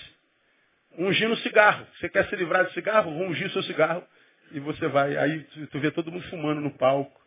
ungindo 0.98 1.36
cigarro. 1.38 1.86
Você 1.98 2.08
quer 2.08 2.28
se 2.28 2.36
livrar 2.36 2.66
de 2.66 2.72
cigarro? 2.72 3.12
Vou 3.12 3.26
ungir 3.26 3.50
seu 3.50 3.62
cigarro. 3.64 4.06
E 4.52 4.60
você 4.60 4.86
vai. 4.88 5.16
Aí 5.16 5.40
tu 5.72 5.80
vê 5.80 5.90
todo 5.90 6.12
mundo 6.12 6.28
fumando 6.28 6.60
no 6.60 6.70
palco. 6.70 7.20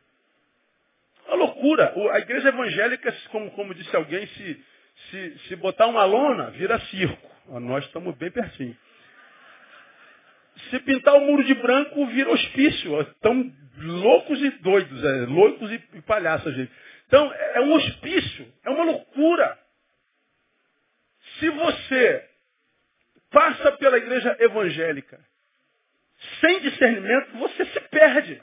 Uma 1.28 1.36
loucura. 1.36 1.94
A 2.14 2.20
igreja 2.20 2.50
evangélica, 2.50 3.12
como, 3.32 3.52
como 3.52 3.74
disse 3.74 3.94
alguém, 3.96 4.26
se, 4.28 4.66
se, 5.10 5.40
se 5.48 5.56
botar 5.58 5.88
uma 5.88 6.06
lona, 6.06 6.52
vira 6.52 6.80
circo. 6.80 7.30
Nós 7.60 7.84
estamos 7.86 8.16
bem 8.16 8.32
pertinho. 8.32 8.78
Se 10.70 10.80
pintar 10.80 11.16
o 11.16 11.22
muro 11.22 11.44
de 11.44 11.54
branco, 11.56 12.06
vira 12.08 12.30
hospício. 12.30 13.02
Estão 13.02 13.52
loucos 13.78 14.42
e 14.42 14.50
doidos, 14.62 15.04
é, 15.04 15.26
loucos 15.26 15.72
e, 15.72 15.80
palhaços, 16.02 16.54
gente. 16.56 16.72
Então, 17.08 17.32
é, 17.34 17.58
é 17.58 17.62
um 17.62 17.74
hospício, 17.74 18.54
é 18.66 18.70
uma 18.70 18.84
loucura. 18.84 19.58
Se 21.40 21.50
você 21.50 22.30
passa 23.32 23.72
pela 23.74 23.98
igreja 23.98 24.36
evangélica 24.40 25.20
sem 26.42 26.60
discernimento, 26.62 27.38
você 27.38 27.66
se 27.66 27.80
perde. 27.82 28.42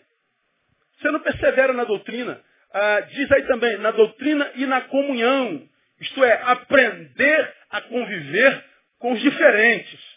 Você 0.98 1.10
não 1.10 1.20
persevera 1.20 1.72
na 1.72 1.84
doutrina. 1.84 2.40
Ah, 2.72 3.00
diz 3.00 3.30
aí 3.32 3.42
também, 3.46 3.76
na 3.78 3.90
doutrina 3.90 4.50
e 4.54 4.66
na 4.66 4.80
comunhão. 4.82 5.68
Isto 6.00 6.24
é, 6.24 6.42
aprender 6.42 7.54
a 7.70 7.80
conviver 7.82 8.64
com 8.98 9.12
os 9.12 9.20
diferentes. 9.20 10.15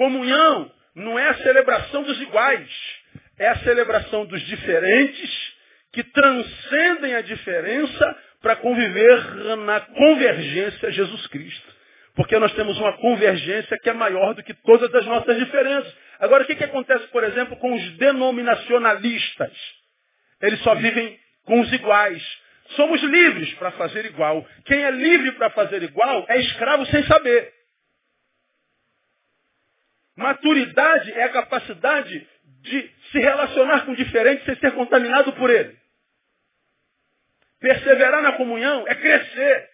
Comunhão 0.00 0.72
não 0.94 1.18
é 1.18 1.28
a 1.28 1.34
celebração 1.34 2.02
dos 2.02 2.18
iguais, 2.22 2.70
é 3.38 3.48
a 3.48 3.58
celebração 3.58 4.24
dos 4.24 4.40
diferentes 4.46 5.52
que 5.92 6.02
transcendem 6.02 7.16
a 7.16 7.20
diferença 7.20 8.18
para 8.40 8.56
conviver 8.56 9.56
na 9.58 9.78
convergência 9.80 10.90
Jesus 10.90 11.26
Cristo. 11.26 11.74
Porque 12.16 12.38
nós 12.38 12.50
temos 12.54 12.78
uma 12.78 12.96
convergência 12.96 13.76
que 13.82 13.90
é 13.90 13.92
maior 13.92 14.32
do 14.32 14.42
que 14.42 14.54
todas 14.54 14.94
as 14.94 15.04
nossas 15.04 15.36
diferenças. 15.38 15.94
Agora, 16.18 16.44
o 16.44 16.46
que, 16.46 16.56
que 16.56 16.64
acontece, 16.64 17.06
por 17.08 17.22
exemplo, 17.22 17.58
com 17.58 17.74
os 17.74 17.90
denominacionalistas? 17.98 19.52
Eles 20.40 20.60
só 20.60 20.74
vivem 20.76 21.14
com 21.44 21.60
os 21.60 21.70
iguais. 21.74 22.22
Somos 22.70 23.02
livres 23.02 23.52
para 23.56 23.72
fazer 23.72 24.06
igual. 24.06 24.48
Quem 24.64 24.82
é 24.82 24.90
livre 24.90 25.32
para 25.32 25.50
fazer 25.50 25.82
igual 25.82 26.24
é 26.26 26.40
escravo 26.40 26.86
sem 26.86 27.02
saber. 27.02 27.59
Maturidade 30.20 31.12
é 31.12 31.22
a 31.24 31.30
capacidade 31.30 32.28
de 32.60 32.94
se 33.10 33.18
relacionar 33.18 33.86
com 33.86 33.92
o 33.92 33.96
diferente 33.96 34.44
sem 34.44 34.54
ser 34.56 34.72
contaminado 34.72 35.32
por 35.32 35.48
ele. 35.48 35.74
Perseverar 37.58 38.20
na 38.20 38.32
comunhão 38.32 38.86
é 38.86 38.94
crescer. 38.94 39.70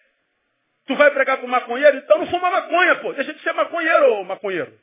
Tu 0.85 0.95
vai 0.95 1.11
pregar 1.11 1.35
para 1.35 1.45
o 1.45 1.49
maconheiro? 1.49 1.97
Então 1.97 2.19
não 2.19 2.27
fuma 2.27 2.49
maconha, 2.49 2.95
pô. 2.95 3.11
Deixa 3.11 3.33
de 3.33 3.41
ser 3.41 3.51
maconheiro, 3.51 4.13
ô 4.13 4.23
maconheiro. 4.23 4.73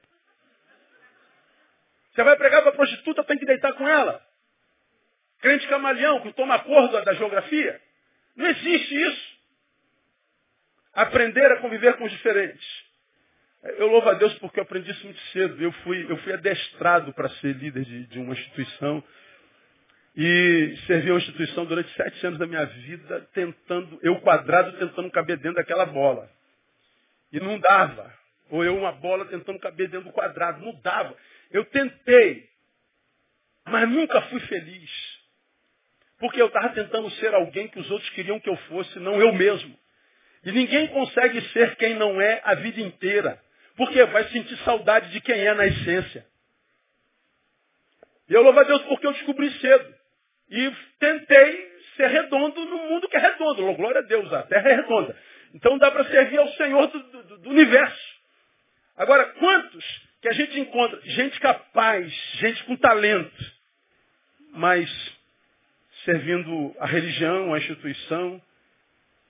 Você 2.13 2.23
vai 2.23 2.37
pregar 2.37 2.63
para 2.63 2.73
prostituta, 2.73 3.25
tem 3.25 3.39
que 3.39 3.47
deitar 3.47 3.73
com 3.73 3.89
ela. 3.89 4.23
Crente 5.41 5.67
camaleão, 5.67 6.21
que 6.21 6.33
toma 6.35 6.57
acordo 6.57 7.03
da 7.03 7.15
geografia. 7.15 7.81
Não 8.37 8.47
existe 8.47 8.95
isso. 9.03 9.39
Aprender 10.93 11.51
a 11.53 11.61
conviver 11.61 11.97
com 11.97 12.05
os 12.05 12.13
diferentes. 12.13 12.85
Eu 13.65 13.87
louvo 13.87 14.09
a 14.11 14.15
Deus 14.15 14.35
porque 14.35 14.61
eu 14.61 14.63
aprendi 14.65 14.91
isso 14.91 15.05
muito 15.05 15.21
cedo. 15.33 15.63
Eu 15.63 15.73
fui, 15.73 16.05
eu 16.09 16.17
fui 16.19 16.33
adestrado 16.35 17.13
para 17.15 17.31
ser 17.31 17.55
líder 17.57 17.85
de, 17.85 18.07
de 18.07 18.19
uma 18.19 18.35
instituição. 18.35 19.03
E 20.17 20.77
servi 20.87 21.11
a 21.11 21.15
instituição 21.15 21.65
durante 21.65 21.93
sete 21.95 22.27
anos 22.27 22.39
da 22.39 22.47
minha 22.47 22.65
vida, 22.65 23.29
tentando, 23.33 23.99
eu 24.03 24.21
quadrado 24.21 24.73
tentando 24.79 25.11
caber 25.11 25.39
dentro 25.39 25.57
daquela 25.57 25.87
bola. 25.87 26.31
E 27.33 27.41
não 27.41 27.59
dava. 27.59 28.13
Ou 28.51 28.63
eu 28.63 28.77
uma 28.77 28.93
bola 28.93 29.25
tentando 29.25 29.59
caber 29.59 29.89
dentro 29.89 30.07
do 30.07 30.13
quadrado. 30.13 30.65
Não 30.65 30.79
dava. 30.83 31.17
Eu 31.51 31.65
tentei, 31.65 32.49
mas 33.67 33.89
nunca 33.89 34.21
fui 34.23 34.41
feliz. 34.41 34.91
Porque 36.19 36.41
eu 36.41 36.47
estava 36.47 36.69
tentando 36.69 37.11
ser 37.13 37.35
alguém 37.35 37.67
que 37.69 37.79
os 37.79 37.91
outros 37.91 38.11
queriam 38.11 38.39
que 38.39 38.49
eu 38.49 38.57
fosse, 38.69 38.99
não 39.01 39.21
eu 39.21 39.33
mesmo. 39.33 39.77
E 40.45 40.53
ninguém 40.53 40.87
consegue 40.89 41.41
ser 41.49 41.75
quem 41.77 41.95
não 41.95 42.21
é 42.21 42.41
a 42.45 42.55
vida 42.55 42.81
inteira. 42.81 43.43
Porque 43.77 44.05
vai 44.07 44.29
sentir 44.29 44.57
saudade 44.59 45.11
de 45.11 45.21
quem 45.21 45.41
é 45.41 45.55
na 45.55 45.67
essência. 45.67 46.25
E 48.29 48.33
eu 48.33 48.43
louvo 48.43 48.61
a 48.61 48.65
Deus 48.65 48.83
porque 48.83 49.07
eu 49.07 49.13
descobri 49.13 49.51
cedo. 49.59 49.95
E 50.51 50.73
tentei 50.99 51.73
ser 51.97 52.09
redondo 52.09 52.65
no 52.65 52.79
mundo 52.89 53.09
que 53.09 53.17
é 53.17 53.21
redondo. 53.21 53.75
Glória 53.75 54.01
a 54.01 54.05
Deus, 54.05 54.33
a 54.33 54.43
terra 54.43 54.69
é 54.69 54.75
redonda. 54.77 55.17
Então 55.55 55.79
dá 55.79 55.91
para 55.91 56.05
servir 56.05 56.39
ao 56.39 56.49
Senhor 56.53 56.87
do, 56.89 56.99
do, 57.03 57.39
do 57.39 57.51
universo. 57.51 58.15
Agora, 58.97 59.25
quantos 59.35 59.85
que 60.21 60.29
a 60.29 60.33
gente 60.33 60.59
encontra? 60.59 61.01
Gente 61.03 61.39
capaz, 61.41 62.13
gente 62.39 62.65
com 62.65 62.77
talento, 62.77 63.53
mas 64.53 64.89
servindo 66.05 66.75
a 66.79 66.87
religião, 66.87 67.55
a 67.55 67.59
instituição, 67.59 68.41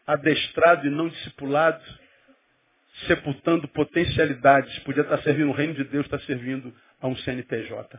adestrado 0.06 0.86
e 0.86 0.90
não 0.90 1.08
discipulado, 1.08 1.82
sepultando 3.06 3.68
potencialidades. 3.68 4.78
Podia 4.80 5.02
estar 5.02 5.22
servindo 5.22 5.50
o 5.50 5.54
reino 5.54 5.74
de 5.74 5.84
Deus, 5.84 6.04
está 6.04 6.18
servindo 6.20 6.74
a 7.00 7.06
um 7.06 7.16
CNPJ. 7.16 7.98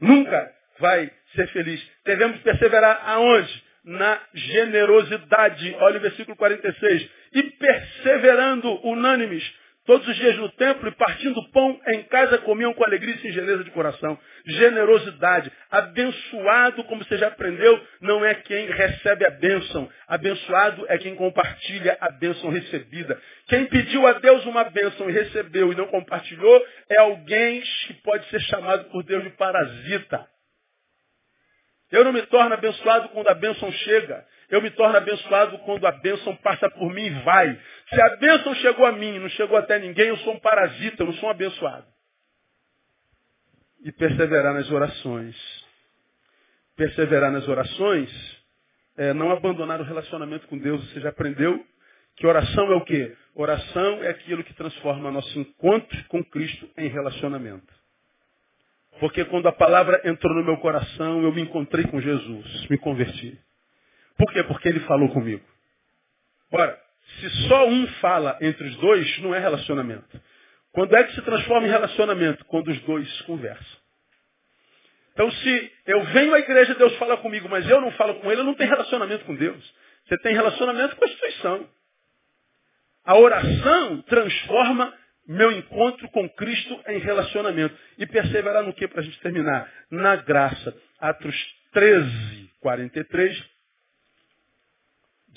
Nunca 0.00 0.52
vai 0.78 1.10
ser 1.34 1.48
feliz. 1.48 1.84
Devemos 2.04 2.40
perseverar 2.40 3.02
aonde? 3.04 3.68
Na 3.84 4.20
generosidade. 4.34 5.74
Olha 5.80 5.98
o 5.98 6.02
versículo 6.02 6.36
46. 6.36 7.10
E 7.32 7.42
perseverando 7.42 8.86
unânimes 8.86 9.42
Todos 9.88 10.06
os 10.06 10.16
dias 10.16 10.36
no 10.36 10.50
templo 10.50 10.86
e 10.86 10.92
partindo 10.96 11.50
pão 11.50 11.80
em 11.86 12.02
casa 12.02 12.36
comiam 12.36 12.74
com 12.74 12.84
alegria 12.84 13.14
e 13.14 13.20
singeleza 13.20 13.64
de 13.64 13.70
coração. 13.70 14.18
Generosidade. 14.44 15.50
Abençoado, 15.70 16.84
como 16.84 17.02
você 17.02 17.16
já 17.16 17.28
aprendeu, 17.28 17.80
não 18.02 18.22
é 18.22 18.34
quem 18.34 18.66
recebe 18.66 19.26
a 19.26 19.30
bênção. 19.30 19.88
Abençoado 20.06 20.84
é 20.90 20.98
quem 20.98 21.14
compartilha 21.14 21.96
a 22.02 22.10
bênção 22.10 22.50
recebida. 22.50 23.18
Quem 23.46 23.64
pediu 23.64 24.06
a 24.06 24.12
Deus 24.12 24.44
uma 24.44 24.64
bênção 24.64 25.08
e 25.08 25.12
recebeu 25.14 25.72
e 25.72 25.76
não 25.76 25.86
compartilhou 25.86 26.66
é 26.90 26.98
alguém 26.98 27.62
que 27.86 27.94
pode 28.02 28.28
ser 28.28 28.40
chamado 28.40 28.90
por 28.90 29.02
Deus 29.04 29.24
de 29.24 29.30
parasita. 29.30 30.26
Eu 31.90 32.04
não 32.04 32.12
me 32.12 32.22
torno 32.26 32.52
abençoado 32.52 33.08
quando 33.10 33.28
a 33.28 33.34
bênção 33.34 33.70
chega. 33.72 34.26
Eu 34.50 34.60
me 34.60 34.70
torno 34.70 34.96
abençoado 34.96 35.58
quando 35.60 35.86
a 35.86 35.92
bênção 35.92 36.36
passa 36.36 36.70
por 36.70 36.92
mim 36.92 37.06
e 37.06 37.10
vai. 37.22 37.60
Se 37.88 38.00
a 38.00 38.16
bênção 38.16 38.54
chegou 38.56 38.86
a 38.86 38.92
mim 38.92 39.16
e 39.16 39.18
não 39.18 39.28
chegou 39.30 39.56
até 39.56 39.78
ninguém, 39.78 40.08
eu 40.08 40.16
sou 40.18 40.34
um 40.34 40.40
parasita, 40.40 41.02
eu 41.02 41.06
não 41.06 41.14
sou 41.14 41.28
um 41.28 41.32
abençoado. 41.32 41.86
E 43.84 43.92
perseverar 43.92 44.54
nas 44.54 44.70
orações. 44.70 45.36
Perseverar 46.76 47.30
nas 47.30 47.48
orações 47.48 48.38
é 48.96 49.14
não 49.14 49.30
abandonar 49.30 49.80
o 49.80 49.84
relacionamento 49.84 50.46
com 50.48 50.58
Deus. 50.58 50.92
Você 50.92 51.00
já 51.00 51.08
aprendeu 51.08 51.64
que 52.16 52.26
oração 52.26 52.72
é 52.72 52.74
o 52.74 52.84
quê? 52.84 53.16
Oração 53.34 54.02
é 54.02 54.08
aquilo 54.08 54.42
que 54.42 54.52
transforma 54.52 55.10
nosso 55.10 55.38
encontro 55.38 56.04
com 56.08 56.22
Cristo 56.24 56.68
em 56.76 56.88
relacionamento. 56.88 57.77
Porque 59.00 59.24
quando 59.26 59.46
a 59.46 59.52
palavra 59.52 60.00
entrou 60.04 60.34
no 60.34 60.44
meu 60.44 60.56
coração, 60.58 61.22
eu 61.22 61.32
me 61.32 61.42
encontrei 61.42 61.84
com 61.84 62.00
Jesus, 62.00 62.66
me 62.68 62.78
converti. 62.78 63.38
Por 64.16 64.32
quê? 64.32 64.42
Porque 64.44 64.68
ele 64.68 64.80
falou 64.80 65.08
comigo. 65.10 65.44
Ora, 66.50 66.78
se 67.20 67.30
só 67.48 67.66
um 67.68 67.86
fala 68.00 68.36
entre 68.40 68.66
os 68.66 68.76
dois, 68.76 69.18
não 69.20 69.34
é 69.34 69.38
relacionamento. 69.38 70.20
Quando 70.72 70.96
é 70.96 71.04
que 71.04 71.14
se 71.14 71.22
transforma 71.22 71.66
em 71.66 71.70
relacionamento? 71.70 72.44
Quando 72.46 72.68
os 72.68 72.80
dois 72.80 73.22
conversam. 73.22 73.78
Então, 75.12 75.30
se 75.30 75.72
eu 75.86 76.04
venho 76.04 76.34
à 76.34 76.38
igreja, 76.38 76.74
Deus 76.74 76.94
fala 76.96 77.16
comigo, 77.16 77.48
mas 77.48 77.68
eu 77.68 77.80
não 77.80 77.90
falo 77.92 78.16
com 78.16 78.30
ele, 78.30 78.40
eu 78.40 78.44
não 78.44 78.54
tenho 78.54 78.70
relacionamento 78.70 79.24
com 79.24 79.34
Deus. 79.34 79.74
Você 80.06 80.16
tem 80.18 80.32
relacionamento 80.32 80.94
com 80.94 81.04
a 81.04 81.08
instituição. 81.08 81.68
A 83.04 83.16
oração 83.16 84.02
transforma 84.02 84.94
meu 85.28 85.52
encontro 85.52 86.08
com 86.08 86.28
Cristo 86.30 86.82
em 86.88 86.98
relacionamento. 86.98 87.76
E 87.98 88.06
perseverar 88.06 88.64
no 88.64 88.72
que 88.72 88.88
para 88.88 89.00
a 89.00 89.04
gente 89.04 89.20
terminar? 89.20 89.70
Na 89.90 90.16
graça. 90.16 90.74
Atos 90.98 91.36
13, 91.72 92.50
43 92.60 93.58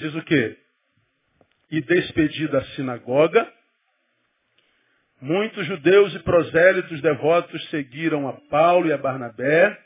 Diz 0.02 0.16
o 0.16 0.24
quê? 0.24 0.58
E 1.70 1.80
despedida 1.80 2.58
a 2.58 2.66
sinagoga, 2.76 3.48
muitos 5.22 5.66
judeus 5.68 6.16
e 6.16 6.20
prosélitos 6.20 7.00
devotos 7.02 7.70
seguiram 7.70 8.28
a 8.28 8.34
Paulo 8.50 8.88
e 8.88 8.94
a 8.94 8.98
Barnabé, 8.98 9.80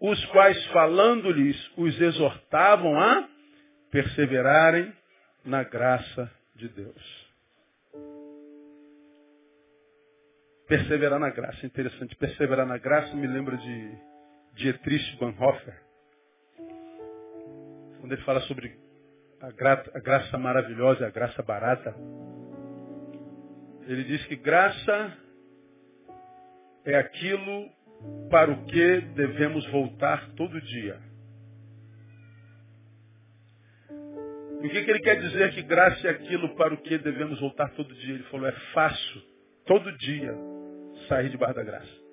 os 0.00 0.24
quais, 0.26 0.66
falando-lhes, 0.66 1.56
os 1.76 2.00
exortavam 2.00 3.00
a 3.00 3.28
perseverarem 3.92 4.92
na 5.44 5.62
graça 5.62 6.28
de 6.56 6.68
Deus. 6.68 7.17
Perseverar 10.68 11.18
na 11.18 11.30
graça. 11.30 11.64
Interessante. 11.64 12.14
Perseverar 12.16 12.66
na 12.66 12.76
graça 12.76 13.14
me 13.16 13.26
lembra 13.26 13.56
de 13.56 13.98
Dietrich 14.54 15.16
Bonhoeffer. 15.16 15.82
Quando 18.00 18.12
ele 18.12 18.22
fala 18.22 18.40
sobre 18.42 18.78
a, 19.40 19.50
gra 19.50 19.84
a 19.94 19.98
graça 19.98 20.36
maravilhosa 20.36 21.06
a 21.06 21.10
graça 21.10 21.42
barata. 21.42 21.94
Ele 23.86 24.04
diz 24.04 24.24
que 24.26 24.36
graça 24.36 25.16
é 26.84 26.96
aquilo 26.96 27.70
para 28.30 28.50
o 28.50 28.64
que 28.66 29.00
devemos 29.14 29.66
voltar 29.70 30.28
todo 30.36 30.60
dia. 30.60 31.00
E 34.60 34.66
o 34.66 34.70
que, 34.70 34.84
que 34.84 34.90
ele 34.90 35.00
quer 35.00 35.20
dizer 35.20 35.54
que 35.54 35.62
graça 35.62 36.08
é 36.08 36.10
aquilo 36.10 36.54
para 36.56 36.74
o 36.74 36.82
que 36.82 36.98
devemos 36.98 37.40
voltar 37.40 37.70
todo 37.70 37.94
dia? 37.94 38.14
Ele 38.14 38.24
falou, 38.24 38.46
é 38.46 38.52
fácil, 38.74 39.22
todo 39.64 39.96
dia, 39.98 40.34
sair 41.08 41.30
debaixo 41.30 41.54
da 41.54 41.64
graça. 41.64 42.08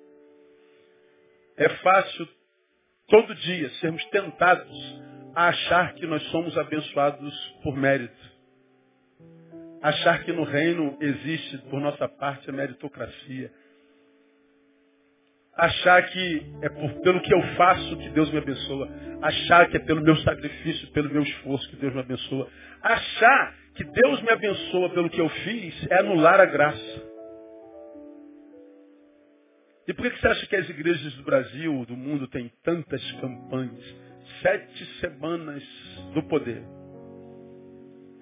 É 1.56 1.68
fácil, 1.68 2.28
todo 3.08 3.34
dia, 3.34 3.70
sermos 3.80 4.04
tentados 4.06 5.00
a 5.34 5.48
achar 5.48 5.94
que 5.94 6.06
nós 6.06 6.22
somos 6.30 6.56
abençoados 6.58 7.34
por 7.62 7.76
mérito. 7.76 8.36
Achar 9.82 10.24
que 10.24 10.32
no 10.32 10.44
reino 10.44 10.96
existe, 11.00 11.58
por 11.70 11.80
nossa 11.80 12.08
parte, 12.08 12.50
a 12.50 12.52
meritocracia 12.52 13.52
achar 15.56 16.02
que 16.02 16.46
é 16.60 16.68
por, 16.68 16.92
pelo 17.00 17.20
que 17.22 17.32
eu 17.32 17.42
faço 17.56 17.96
que 17.96 18.10
Deus 18.10 18.30
me 18.30 18.38
abençoa, 18.38 18.88
achar 19.22 19.68
que 19.68 19.76
é 19.78 19.80
pelo 19.80 20.02
meu 20.02 20.16
sacrifício, 20.18 20.92
pelo 20.92 21.10
meu 21.10 21.22
esforço 21.22 21.68
que 21.70 21.76
Deus 21.76 21.94
me 21.94 22.00
abençoa, 22.00 22.48
achar 22.82 23.54
que 23.74 23.84
Deus 23.84 24.22
me 24.22 24.30
abençoa 24.30 24.90
pelo 24.90 25.08
que 25.08 25.20
eu 25.20 25.28
fiz 25.28 25.86
é 25.90 26.00
anular 26.00 26.40
a 26.40 26.44
graça. 26.44 27.05
E 29.88 29.94
por 29.94 30.10
que 30.10 30.20
você 30.20 30.26
acha 30.26 30.46
que 30.46 30.56
as 30.56 30.68
igrejas 30.68 31.14
do 31.14 31.22
Brasil, 31.22 31.84
do 31.86 31.96
mundo, 31.96 32.26
têm 32.28 32.50
tantas 32.64 33.02
campanhas? 33.20 33.94
Sete 34.42 34.84
semanas 35.00 35.62
do 36.12 36.22
poder. 36.24 36.62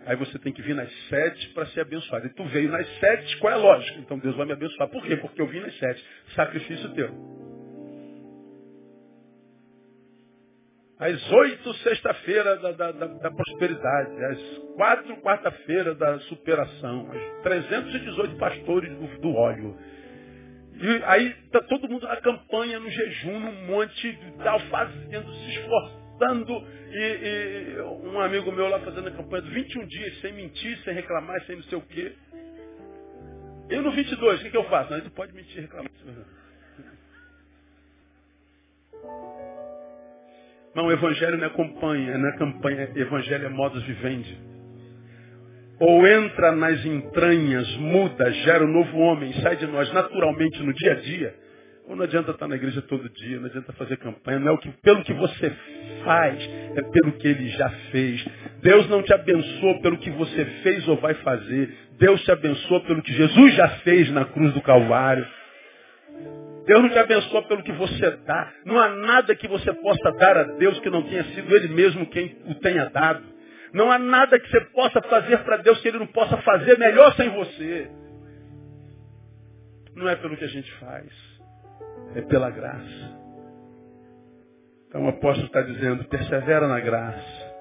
Aí 0.06 0.16
você 0.16 0.38
tem 0.38 0.52
que 0.52 0.60
vir 0.60 0.74
nas 0.74 0.92
sete 1.08 1.48
para 1.54 1.66
ser 1.66 1.80
abençoado. 1.80 2.26
E 2.26 2.34
tu 2.34 2.44
veio 2.44 2.70
nas 2.70 2.86
sete, 2.98 3.38
qual 3.38 3.52
é 3.52 3.56
a 3.56 3.58
lógica? 3.58 3.98
Então 4.00 4.18
Deus 4.18 4.36
vai 4.36 4.44
me 4.44 4.52
abençoar. 4.52 4.88
Por 4.90 5.02
quê? 5.02 5.16
Porque 5.16 5.40
eu 5.40 5.46
vim 5.46 5.60
nas 5.60 5.74
sete. 5.78 6.04
Sacrifício 6.34 6.92
teu. 6.94 7.08
Às 10.98 11.32
oito, 11.32 11.74
sexta-feira 11.74 12.56
da, 12.56 12.72
da, 12.72 12.92
da, 12.92 13.06
da, 13.06 13.30
prosperidade. 13.30 14.24
Às 14.26 14.58
quatro, 14.76 15.16
quarta-feira 15.22 15.94
da 15.94 16.18
superação. 16.20 17.10
Às 17.10 17.42
318 17.42 18.36
pastores 18.36 18.90
do, 18.90 19.20
do 19.20 19.34
óleo. 19.34 19.76
E 20.76 21.04
aí 21.04 21.28
está 21.46 21.60
todo 21.62 21.88
mundo 21.88 22.06
na 22.06 22.16
campanha, 22.16 22.80
no 22.80 22.90
jejum, 22.90 23.38
num 23.38 23.66
monte, 23.66 24.18
tal, 24.42 24.58
fazendo, 24.60 25.32
se 25.32 25.50
esforçando 25.50 26.66
e, 26.90 27.76
e, 27.76 27.80
um 27.80 28.20
amigo 28.20 28.50
meu 28.52 28.68
lá 28.68 28.80
fazendo 28.80 29.08
a 29.08 29.12
campanha 29.12 29.42
de 29.42 29.50
21 29.50 29.86
dias, 29.86 30.20
sem 30.20 30.32
mentir, 30.32 30.78
sem 30.84 30.94
reclamar, 30.94 31.40
sem 31.44 31.56
não 31.56 31.62
sei 31.64 31.78
o 31.78 31.82
quê. 31.82 32.12
Eu 33.70 33.82
no 33.82 33.92
22, 33.92 34.40
o 34.40 34.42
que, 34.42 34.50
que 34.50 34.56
eu 34.56 34.64
faço? 34.64 34.90
Não, 34.90 34.98
ele 34.98 35.10
pode 35.10 35.32
mentir, 35.32 35.62
reclamar. 35.62 35.90
Não, 40.74 40.86
o 40.86 40.92
evangelho 40.92 41.38
não 41.38 41.46
é 41.46 41.50
campanha, 41.50 42.18
não 42.18 42.28
é 42.28 42.36
campanha, 42.36 42.90
evangelho 42.96 43.46
é 43.46 43.48
modus 43.48 43.82
vivendi. 43.84 44.53
Ou 45.80 46.06
entra 46.06 46.52
nas 46.52 46.84
entranhas, 46.84 47.68
muda, 47.76 48.30
gera 48.32 48.64
um 48.64 48.72
novo 48.72 48.96
homem, 48.98 49.32
sai 49.42 49.56
de 49.56 49.66
nós 49.66 49.92
naturalmente 49.92 50.62
no 50.62 50.72
dia 50.72 50.92
a 50.92 50.94
dia, 50.96 51.34
ou 51.86 51.96
não 51.96 52.04
adianta 52.04 52.30
estar 52.30 52.48
na 52.48 52.56
igreja 52.56 52.80
todo 52.82 53.08
dia, 53.10 53.38
não 53.38 53.46
adianta 53.46 53.72
fazer 53.72 53.96
campanha, 53.98 54.38
não 54.38 54.48
é 54.48 54.52
o 54.52 54.58
que, 54.58 54.70
pelo 54.82 55.02
que 55.02 55.12
você 55.12 55.52
faz, 56.04 56.42
é 56.76 56.82
pelo 56.82 57.12
que 57.12 57.28
ele 57.28 57.48
já 57.48 57.68
fez. 57.90 58.24
Deus 58.62 58.88
não 58.88 59.02
te 59.02 59.12
abençoa 59.12 59.80
pelo 59.80 59.98
que 59.98 60.10
você 60.10 60.44
fez 60.62 60.86
ou 60.88 60.96
vai 60.96 61.14
fazer. 61.14 61.74
Deus 61.98 62.22
te 62.22 62.30
abençoa 62.30 62.80
pelo 62.80 63.02
que 63.02 63.12
Jesus 63.12 63.54
já 63.54 63.68
fez 63.80 64.10
na 64.10 64.24
cruz 64.24 64.52
do 64.54 64.62
Calvário. 64.62 65.26
Deus 66.66 66.82
não 66.82 66.88
te 66.88 66.98
abençoa 66.98 67.42
pelo 67.42 67.62
que 67.62 67.72
você 67.72 68.10
dá. 68.24 68.52
Não 68.64 68.78
há 68.78 68.88
nada 68.88 69.34
que 69.34 69.46
você 69.46 69.72
possa 69.74 70.12
dar 70.12 70.36
a 70.38 70.42
Deus 70.44 70.78
que 70.80 70.88
não 70.88 71.02
tenha 71.02 71.24
sido 71.24 71.54
Ele 71.54 71.68
mesmo 71.68 72.06
quem 72.06 72.38
o 72.46 72.54
tenha 72.54 72.86
dado. 72.86 73.33
Não 73.74 73.92
há 73.92 73.98
nada 73.98 74.38
que 74.38 74.48
você 74.48 74.60
possa 74.66 75.02
fazer 75.02 75.38
para 75.44 75.58
Deus 75.58 75.80
que 75.80 75.88
Ele 75.88 75.98
não 75.98 76.06
possa 76.06 76.38
fazer 76.38 76.78
melhor 76.78 77.14
sem 77.16 77.28
você. 77.28 77.90
Não 79.94 80.08
é 80.08 80.16
pelo 80.16 80.36
que 80.36 80.44
a 80.44 80.48
gente 80.48 80.72
faz 80.78 81.34
é 82.14 82.22
pela 82.22 82.50
graça. 82.50 83.24
Então 84.88 85.04
o 85.04 85.08
apóstolo 85.08 85.46
está 85.46 85.62
dizendo, 85.62 86.04
persevera 86.04 86.68
na 86.68 86.80
graça. 86.80 87.54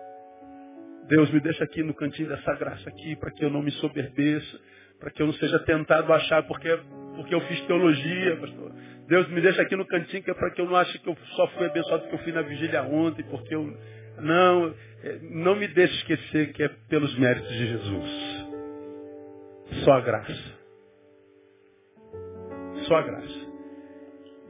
Deus 1.07 1.29
me 1.31 1.39
deixa 1.39 1.63
aqui 1.63 1.83
no 1.83 1.93
cantinho 1.93 2.29
dessa 2.29 2.53
graça 2.55 2.87
aqui, 2.87 3.15
para 3.15 3.31
que 3.31 3.43
eu 3.43 3.49
não 3.49 3.61
me 3.61 3.71
soberbeça, 3.71 4.59
para 4.99 5.09
que 5.11 5.21
eu 5.21 5.25
não 5.25 5.33
seja 5.33 5.59
tentado 5.59 6.13
a 6.13 6.15
achar 6.15 6.43
porque, 6.43 6.79
porque 7.15 7.33
eu 7.33 7.41
fiz 7.41 7.59
teologia, 7.61 8.37
pastor. 8.37 8.71
Deus 9.07 9.27
me 9.29 9.41
deixa 9.41 9.61
aqui 9.61 9.75
no 9.75 9.85
cantinho 9.85 10.23
que 10.23 10.31
é 10.31 10.33
para 10.33 10.51
que 10.51 10.61
eu 10.61 10.65
não 10.65 10.75
ache 10.75 10.97
que 10.99 11.09
eu 11.09 11.17
só 11.35 11.47
fui 11.49 11.65
abençoado 11.65 12.03
porque 12.03 12.15
eu 12.15 12.19
fui 12.19 12.31
na 12.31 12.41
vigília 12.41 12.83
ontem, 12.83 13.23
porque 13.23 13.53
eu. 13.53 13.77
Não, 14.19 14.73
é, 15.03 15.19
não 15.21 15.55
me 15.55 15.67
deixe 15.67 15.93
esquecer 15.95 16.53
que 16.53 16.63
é 16.63 16.69
pelos 16.89 17.17
méritos 17.17 17.51
de 17.51 17.67
Jesus. 17.67 18.43
Só 19.83 19.93
a 19.93 20.01
graça. 20.01 20.53
Só 22.87 22.95
a 22.95 23.01
graça. 23.01 23.53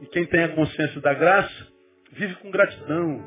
E 0.02 0.06
quem 0.06 0.26
tem 0.26 0.44
a 0.44 0.54
consciência 0.54 1.00
da 1.00 1.14
graça, 1.14 1.66
vive 2.12 2.34
com 2.36 2.50
gratidão. 2.50 3.22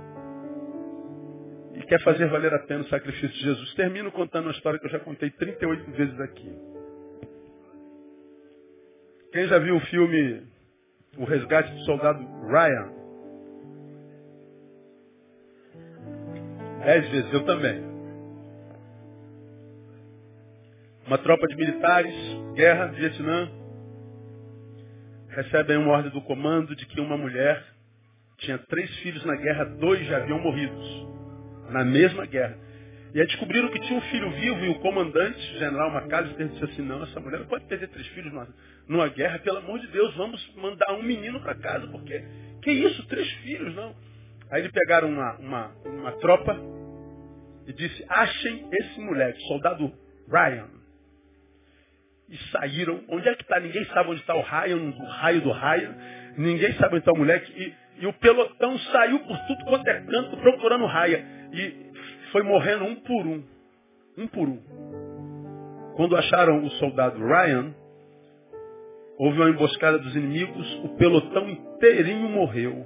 E 1.76 1.82
quer 1.84 2.02
fazer 2.04 2.28
valer 2.28 2.54
a 2.54 2.60
pena 2.60 2.82
o 2.82 2.90
sacrifício 2.90 3.30
de 3.30 3.40
Jesus. 3.40 3.74
Termino 3.76 4.12
contando 4.12 4.46
uma 4.46 4.52
história 4.52 4.80
que 4.80 4.86
eu 4.86 4.92
já 4.92 5.00
contei 5.00 5.30
38 5.32 5.92
vezes 5.92 6.20
aqui. 6.20 6.52
Quem 9.32 9.48
já 9.48 9.60
viu 9.60 9.76
o 9.76 9.82
filme 9.82 10.48
O 11.18 11.26
Resgate 11.26 11.72
do 11.72 11.80
Soldado 11.82 12.20
Ryan? 12.48 12.97
Dez 16.88 17.10
vezes, 17.10 17.34
eu 17.34 17.44
também. 17.44 17.84
Uma 21.06 21.18
tropa 21.18 21.46
de 21.48 21.58
militares, 21.58 22.16
guerra, 22.56 22.86
Vietnã, 22.86 23.52
recebem 25.28 25.76
uma 25.76 25.92
ordem 25.92 26.14
do 26.14 26.22
comando 26.22 26.74
de 26.78 26.86
que 26.86 27.02
uma 27.02 27.18
mulher 27.18 27.62
tinha 28.38 28.58
três 28.58 28.90
filhos 29.00 29.26
na 29.26 29.36
guerra, 29.36 29.66
dois 29.66 30.00
já 30.08 30.16
haviam 30.16 30.40
morrido. 30.40 30.78
Na 31.72 31.84
mesma 31.84 32.26
guerra. 32.26 32.58
E 33.14 33.20
aí 33.20 33.28
descobriram 33.28 33.70
que 33.70 33.82
tinha 33.82 34.00
um 34.00 34.04
filho 34.04 34.32
vivo 34.32 34.64
e 34.64 34.70
o 34.70 34.80
comandante, 34.80 35.56
o 35.56 35.60
general 35.60 35.92
Macalister, 35.92 36.48
disse 36.48 36.64
assim, 36.64 36.84
não, 36.84 37.04
essa 37.04 37.20
mulher 37.20 37.42
não 37.42 37.48
pode 37.48 37.66
perder 37.66 37.90
três 37.90 38.08
filhos 38.08 38.32
numa, 38.32 38.48
numa 38.88 39.10
guerra, 39.10 39.40
pelo 39.40 39.58
amor 39.58 39.78
de 39.80 39.88
Deus, 39.88 40.16
vamos 40.16 40.56
mandar 40.56 40.94
um 40.94 41.04
menino 41.04 41.42
para 41.42 41.54
casa, 41.56 41.86
porque 41.88 42.24
que 42.62 42.72
isso, 42.72 43.06
três 43.08 43.30
filhos, 43.44 43.76
não. 43.76 43.94
Aí 44.52 44.62
eles 44.62 44.72
pegaram 44.72 45.10
uma, 45.10 45.36
uma, 45.38 45.72
uma 45.86 46.12
tropa 46.14 46.58
e 47.68 47.74
disse, 47.74 48.06
achem 48.08 48.70
esse 48.72 49.00
moleque, 49.02 49.42
soldado 49.42 49.92
Ryan 50.30 50.78
e 52.30 52.38
saíram. 52.52 53.02
Onde 53.10 53.28
é 53.28 53.36
que 53.36 53.44
está? 53.44 53.60
Ninguém 53.60 53.86
sabe 53.86 54.12
onde 54.12 54.22
está 54.22 54.36
o 54.36 54.42
raio, 54.42 54.78
o 54.78 55.06
raio 55.06 55.42
do 55.42 55.52
raio. 55.52 55.96
Ninguém 56.38 56.74
sabe 56.74 56.96
onde 56.96 57.00
está 57.00 57.12
o 57.12 57.18
moleque. 57.18 57.52
E, 57.52 58.04
e, 58.04 58.08
o 58.08 58.14
pelotão 58.14 58.78
saiu 58.80 59.20
por 59.20 59.38
tudo 59.48 59.66
quanto 59.66 59.88
é 59.88 60.02
canto 60.02 60.38
procurando 60.38 60.84
o 60.84 60.88
raia. 60.88 61.26
E 61.54 61.92
foi 62.32 62.44
morrendo 62.44 62.86
um 62.86 62.96
por 62.96 63.26
um. 63.26 63.44
Um 64.18 64.28
por 64.28 64.48
um. 64.48 65.94
Quando 65.96 66.16
acharam 66.16 66.64
o 66.64 66.70
soldado 66.72 67.18
Ryan, 67.20 67.74
houve 69.18 69.40
uma 69.40 69.50
emboscada 69.50 69.98
dos 69.98 70.16
inimigos, 70.16 70.76
o 70.84 70.90
pelotão 70.90 71.50
inteirinho 71.50 72.30
morreu. 72.30 72.86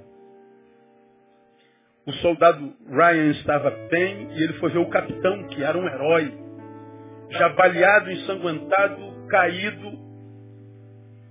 O 2.04 2.12
soldado 2.14 2.74
Ryan 2.88 3.30
estava 3.30 3.70
bem 3.88 4.28
e 4.32 4.42
ele 4.42 4.54
foi 4.54 4.70
ver 4.70 4.78
o 4.78 4.88
capitão, 4.88 5.46
que 5.48 5.62
era 5.62 5.78
um 5.78 5.86
herói, 5.86 6.32
já 7.30 7.48
baleado, 7.50 8.10
ensanguentado, 8.10 9.26
caído, 9.28 10.02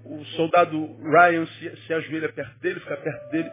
o 0.05 0.25
soldado 0.37 0.95
Ryan 1.03 1.45
se, 1.45 1.75
se 1.85 1.93
ajoelha 1.93 2.31
perto 2.31 2.59
dele, 2.59 2.79
fica 2.79 2.97
perto 2.97 3.29
dele, 3.31 3.51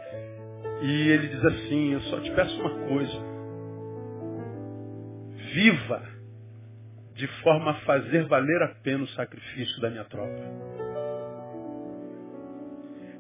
e 0.83 1.09
ele 1.11 1.29
diz 1.29 1.45
assim, 1.45 1.93
eu 1.93 2.01
só 2.03 2.21
te 2.21 2.31
peço 2.31 2.61
uma 2.61 2.89
coisa. 2.89 3.39
Viva 5.55 6.03
de 7.15 7.27
forma 7.43 7.73
a 7.73 7.81
fazer 7.81 8.27
valer 8.27 8.63
a 8.63 8.69
pena 8.83 9.03
o 9.03 9.09
sacrifício 9.09 9.81
da 9.81 9.91
minha 9.91 10.05
tropa. 10.05 10.41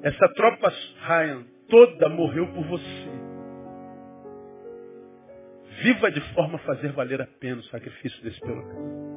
Essa 0.02 0.28
tropa 0.34 0.72
Ryan 1.00 1.42
toda 1.68 2.08
morreu 2.08 2.46
por 2.52 2.64
você. 2.64 3.17
Viva 5.82 6.10
de 6.10 6.20
forma 6.34 6.56
a 6.56 6.60
fazer 6.60 6.92
valer 6.92 7.20
a 7.20 7.26
pena 7.26 7.60
o 7.60 7.64
sacrifício 7.64 8.22
desse 8.22 8.40
pelotão. 8.40 9.08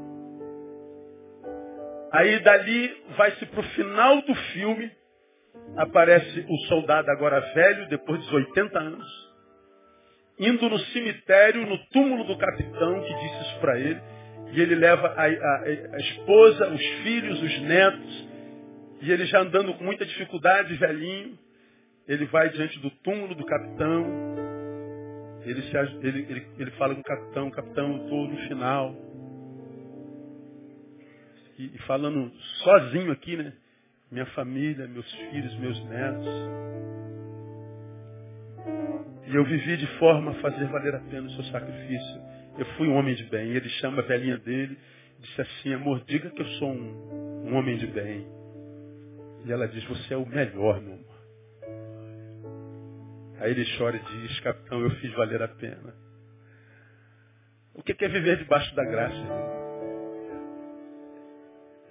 Aí 2.12 2.40
dali 2.40 3.04
vai-se 3.16 3.46
para 3.46 3.62
o 3.62 3.70
final 3.70 4.22
do 4.22 4.36
filme, 4.36 4.92
aparece 5.78 6.46
o 6.48 6.58
soldado 6.68 7.10
agora 7.10 7.40
velho, 7.54 7.88
depois 7.88 8.20
dos 8.20 8.34
80 8.34 8.78
anos, 8.78 9.32
indo 10.38 10.70
no 10.70 10.78
cemitério, 10.78 11.66
no 11.66 11.78
túmulo 11.88 12.26
do 12.26 12.38
capitão 12.38 13.02
que 13.02 13.14
disse 13.14 13.42
isso 13.42 13.60
para 13.60 13.80
ele, 13.80 14.02
e 14.52 14.62
ele 14.62 14.76
leva 14.76 15.08
a, 15.08 15.26
a, 15.26 15.96
a, 15.96 15.98
esposa, 16.00 16.68
os 16.68 16.86
filhos, 17.04 17.42
os 17.42 17.62
netos, 17.62 18.28
e 19.02 19.12
ele 19.12 19.26
já 19.26 19.40
andando 19.40 19.74
com 19.76 19.84
muita 19.84 20.06
dificuldade, 20.06 20.76
velhinho, 20.76 21.40
ele 22.08 22.26
vai 22.26 22.50
diante 22.50 22.78
do 22.80 22.92
túmulo 23.04 23.34
do 23.34 23.46
capitão, 23.46 24.06
ele, 25.46 25.62
se, 25.64 25.78
ele, 25.78 26.26
ele, 26.30 26.48
ele 26.58 26.72
fala 26.72 26.94
com 26.94 27.02
o 27.02 27.04
capitão, 27.04 27.52
capitão, 27.52 27.92
eu 27.92 28.04
estou 28.04 28.28
no 28.28 28.38
final, 28.48 28.96
e, 31.58 31.78
falando 31.86 32.32
sozinho 32.64 33.12
aqui, 33.12 33.38
né? 33.38 33.54
Minha 34.12 34.26
família, 34.28 34.88
meus 34.88 35.10
filhos, 35.12 35.60
meus 35.60 35.84
netos. 35.86 36.28
E 39.28 39.36
eu 39.36 39.46
vivi 39.46 39.78
de 39.78 39.88
forma 39.98 40.32
a 40.32 40.34
fazer 40.36 40.66
valer 40.66 40.96
a 40.96 41.00
pena 41.00 41.28
o 41.28 41.32
seu 41.32 41.44
sacrifício. 41.46 42.22
Eu 42.58 42.66
fui 42.78 42.88
um 42.88 42.96
homem 42.96 43.16
de 43.16 43.24
bem. 43.26 43.52
Ele 43.52 43.70
chama 43.70 44.00
a 44.00 44.06
velhinha 44.06 44.38
dele, 44.40 44.78
disse 45.20 45.42
assim, 45.42 45.74
amor, 45.74 46.04
diga 46.06 46.30
que 46.30 46.42
eu 46.42 46.48
sou 46.48 46.72
um, 46.72 47.46
um 47.48 47.56
homem 47.56 47.78
de 47.78 47.88
bem. 47.88 48.28
E 49.46 49.52
ela 49.52 49.68
diz, 49.68 49.84
você 49.86 50.14
é 50.14 50.18
o 50.18 50.26
melhor, 50.26 50.82
meu 50.82 50.94
amor. 50.94 51.11
Aí 53.42 53.52
ele 53.52 53.66
chora 53.78 53.98
e 53.98 54.00
diz, 54.00 54.40
capitão, 54.40 54.80
eu 54.82 54.92
fiz 54.92 55.12
valer 55.14 55.42
a 55.42 55.48
pena. 55.48 55.94
O 57.74 57.84
que 57.84 57.94
é 58.04 58.08
viver 58.08 58.38
debaixo 58.38 58.74
da 58.76 58.86
graça? 58.86 59.52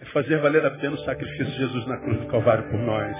é 0.01 0.05
fazer 0.07 0.39
valer 0.39 0.65
a 0.65 0.71
pena 0.71 0.95
o 0.95 1.05
sacrifício 1.05 1.45
de 1.45 1.59
Jesus 1.59 1.87
na 1.87 1.99
cruz 1.99 2.19
do 2.21 2.27
Calvário 2.29 2.65
por 2.71 2.79
nós. 2.79 3.17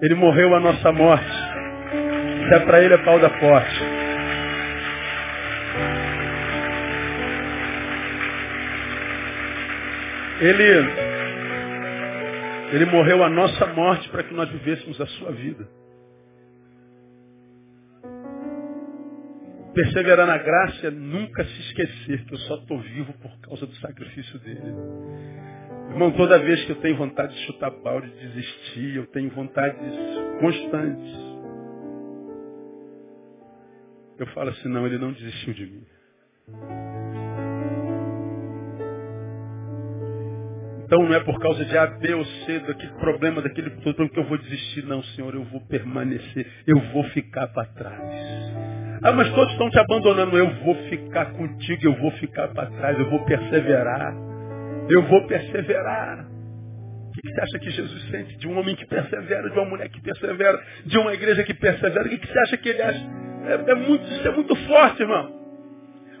Ele 0.00 0.14
morreu 0.14 0.54
a 0.54 0.60
nossa 0.60 0.90
morte. 0.90 1.30
Se 2.48 2.54
é 2.54 2.58
para 2.60 2.82
ele, 2.82 2.94
é 2.94 2.98
pau 3.04 3.18
da 3.20 3.28
porte. 3.28 3.82
Ele, 10.40 11.11
ele 12.72 12.86
morreu 12.86 13.22
a 13.22 13.28
nossa 13.28 13.66
morte 13.74 14.08
para 14.08 14.22
que 14.22 14.32
nós 14.32 14.50
vivêssemos 14.50 14.98
a 15.00 15.06
sua 15.06 15.30
vida. 15.32 15.68
Perseverar 19.74 20.26
na 20.26 20.38
graça 20.38 20.86
é 20.86 20.90
nunca 20.90 21.44
se 21.44 21.60
esquecer 21.60 22.24
que 22.24 22.34
eu 22.34 22.38
só 22.38 22.56
estou 22.56 22.78
vivo 22.80 23.12
por 23.14 23.40
causa 23.40 23.66
do 23.66 23.74
sacrifício 23.76 24.38
dele. 24.40 24.74
Irmão, 25.90 26.12
toda 26.12 26.38
vez 26.38 26.64
que 26.64 26.72
eu 26.72 26.76
tenho 26.76 26.96
vontade 26.96 27.34
de 27.34 27.46
chutar 27.46 27.70
pau, 27.82 28.00
de 28.00 28.10
desistir, 28.10 28.96
eu 28.96 29.06
tenho 29.08 29.30
vontades 29.30 29.94
constantes. 30.40 31.32
Eu 34.18 34.26
falo 34.28 34.50
assim, 34.50 34.68
não, 34.68 34.86
ele 34.86 34.98
não 34.98 35.12
desistiu 35.12 35.52
de 35.52 35.66
mim. 35.66 35.86
Então 40.92 41.08
não 41.08 41.14
é 41.14 41.20
por 41.20 41.40
causa 41.40 41.64
de 41.64 41.78
A, 41.78 41.86
B 41.86 42.12
ou 42.12 42.22
C, 42.22 42.58
daquele 42.58 42.92
problema, 43.00 43.40
daquele 43.40 43.70
problema 43.70 44.10
que 44.10 44.18
eu 44.18 44.24
vou 44.24 44.36
desistir. 44.36 44.84
Não, 44.84 45.02
Senhor, 45.02 45.34
eu 45.34 45.42
vou 45.44 45.62
permanecer. 45.62 46.46
Eu 46.66 46.78
vou 46.92 47.02
ficar 47.04 47.46
para 47.46 47.64
trás. 47.64 47.98
Ah, 49.02 49.12
mas 49.12 49.30
todos 49.30 49.50
estão 49.52 49.70
te 49.70 49.78
abandonando. 49.78 50.36
Eu 50.36 50.50
vou 50.62 50.74
ficar 50.90 51.32
contigo, 51.32 51.86
eu 51.86 51.94
vou 51.94 52.10
ficar 52.10 52.48
para 52.48 52.66
trás, 52.72 52.98
eu 52.98 53.08
vou 53.08 53.24
perseverar. 53.24 54.14
Eu 54.90 55.02
vou 55.04 55.26
perseverar. 55.26 56.26
O 56.26 57.12
que 57.12 57.26
você 57.26 57.40
acha 57.40 57.58
que 57.58 57.70
Jesus 57.70 58.10
sente 58.10 58.36
de 58.36 58.46
um 58.46 58.58
homem 58.58 58.76
que 58.76 58.84
persevera, 58.84 59.48
de 59.48 59.58
uma 59.58 59.70
mulher 59.70 59.88
que 59.88 60.00
persevera, 60.02 60.62
de 60.84 60.98
uma 60.98 61.14
igreja 61.14 61.42
que 61.42 61.54
persevera? 61.54 62.04
O 62.04 62.10
que 62.10 62.26
você 62.26 62.38
acha 62.38 62.56
que 62.58 62.68
ele 62.68 62.82
acha? 62.82 63.02
É, 63.46 63.70
é 63.70 63.74
muito, 63.76 64.04
isso 64.12 64.28
é 64.28 64.30
muito 64.30 64.54
forte, 64.66 65.00
irmão. 65.00 65.41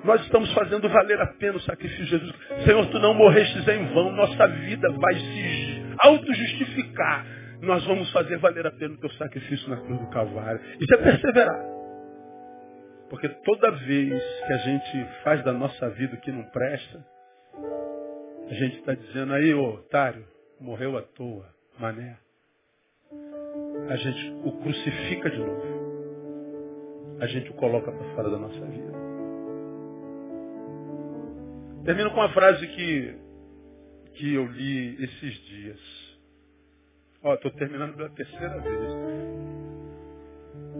Nós 0.04 0.20
estamos 0.22 0.52
fazendo 0.52 0.88
valer 0.88 1.20
a 1.20 1.26
pena 1.34 1.56
o 1.56 1.60
sacrifício 1.60 2.04
de 2.04 2.10
Jesus. 2.10 2.34
Senhor, 2.64 2.86
tu 2.86 2.98
não 2.98 3.14
morrestes 3.14 3.66
em 3.68 3.86
vão. 3.92 4.10
Nossa 4.12 4.48
vida 4.48 4.90
vai 4.92 5.14
se 5.14 5.82
auto-justificar. 5.98 7.26
Nós 7.60 7.84
vamos 7.84 8.10
fazer 8.12 8.38
valer 8.38 8.66
a 8.66 8.72
pena 8.72 8.94
o 8.94 8.98
teu 8.98 9.10
sacrifício 9.10 9.68
na 9.70 9.76
cruz 9.76 10.00
do 10.00 10.10
Calvário. 10.10 10.60
Isso 10.80 10.94
é 10.94 10.96
perseverar. 10.98 11.72
Porque 13.08 13.28
toda 13.28 13.70
vez 13.70 14.22
que 14.46 14.52
a 14.52 14.56
gente 14.58 15.06
faz 15.22 15.44
da 15.44 15.52
nossa 15.52 15.90
vida 15.90 16.16
o 16.16 16.20
que 16.20 16.32
não 16.32 16.44
presta, 16.44 17.04
a 18.48 18.54
gente 18.54 18.78
está 18.78 18.94
dizendo 18.94 19.34
aí, 19.34 19.54
ô 19.54 19.74
otário, 19.74 20.24
morreu 20.60 20.96
à 20.96 21.02
toa, 21.02 21.46
mané. 21.78 22.16
A 23.88 23.96
gente 23.96 24.34
o 24.44 24.52
crucifica 24.62 25.30
de 25.30 25.38
novo. 25.38 25.82
A 27.20 27.26
gente 27.26 27.50
o 27.50 27.54
coloca 27.54 27.92
para 27.92 28.14
fora 28.14 28.30
da 28.30 28.38
nossa 28.38 28.64
vida. 28.66 28.91
Termino 31.84 32.10
com 32.10 32.16
uma 32.16 32.32
frase 32.32 32.64
que, 32.68 33.14
que 34.14 34.34
eu 34.34 34.46
li 34.46 35.02
esses 35.02 35.34
dias. 35.46 35.80
Ó, 37.24 37.34
estou 37.34 37.50
terminando 37.52 37.96
pela 37.96 38.10
terceira 38.10 38.60
vez. 38.60 38.92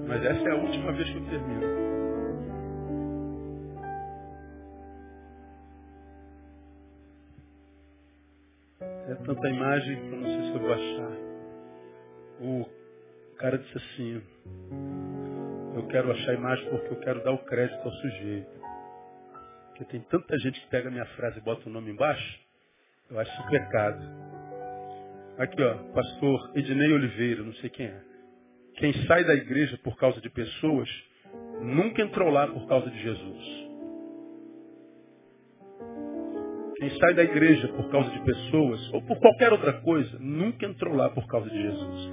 Mas 0.06 0.24
essa 0.24 0.48
é 0.48 0.52
a 0.52 0.56
última 0.56 0.92
vez 0.92 1.10
que 1.10 1.16
eu 1.16 1.24
termino. 1.26 1.92
É 9.08 9.14
tanta 9.26 9.48
imagem 9.48 9.96
que 9.96 10.06
eu 10.06 10.16
não 10.16 10.28
sei 10.28 10.42
se 10.42 10.54
eu 10.54 10.60
vou 10.60 10.72
achar. 10.72 11.12
O 12.40 13.36
cara 13.38 13.58
disse 13.58 13.76
assim, 13.78 14.22
eu 15.74 15.86
quero 15.88 16.12
achar 16.12 16.30
a 16.30 16.34
imagem 16.34 16.70
porque 16.70 16.94
eu 16.94 17.00
quero 17.00 17.24
dar 17.24 17.32
o 17.32 17.44
crédito 17.44 17.84
ao 17.84 17.92
sujeito. 17.92 18.62
Porque 19.72 19.84
tem 19.86 20.00
tanta 20.02 20.38
gente 20.38 20.60
que 20.60 20.66
pega 20.68 20.88
a 20.88 20.92
minha 20.92 21.06
frase 21.16 21.38
e 21.38 21.42
bota 21.42 21.66
o 21.68 21.72
nome 21.72 21.90
embaixo, 21.90 22.38
eu 23.10 23.18
acho 23.18 23.32
isso 23.32 23.48
pecado. 23.48 24.02
Aqui, 25.38 25.62
ó, 25.62 25.74
pastor 25.94 26.52
Ednei 26.54 26.92
Oliveira, 26.92 27.42
não 27.42 27.54
sei 27.54 27.70
quem 27.70 27.86
é. 27.86 28.00
Quem 28.76 28.92
sai 29.06 29.24
da 29.24 29.34
igreja 29.34 29.78
por 29.82 29.96
causa 29.96 30.20
de 30.20 30.28
pessoas, 30.28 30.88
nunca 31.62 32.02
entrou 32.02 32.30
lá 32.30 32.46
por 32.48 32.66
causa 32.68 32.90
de 32.90 33.02
Jesus. 33.02 33.62
Quem 36.76 36.90
sai 36.98 37.14
da 37.14 37.24
igreja 37.24 37.68
por 37.68 37.90
causa 37.90 38.10
de 38.10 38.20
pessoas, 38.24 38.92
ou 38.92 39.02
por 39.02 39.18
qualquer 39.20 39.52
outra 39.52 39.72
coisa, 39.80 40.18
nunca 40.20 40.66
entrou 40.66 40.94
lá 40.94 41.08
por 41.10 41.26
causa 41.28 41.48
de 41.48 41.62
Jesus. 41.62 42.10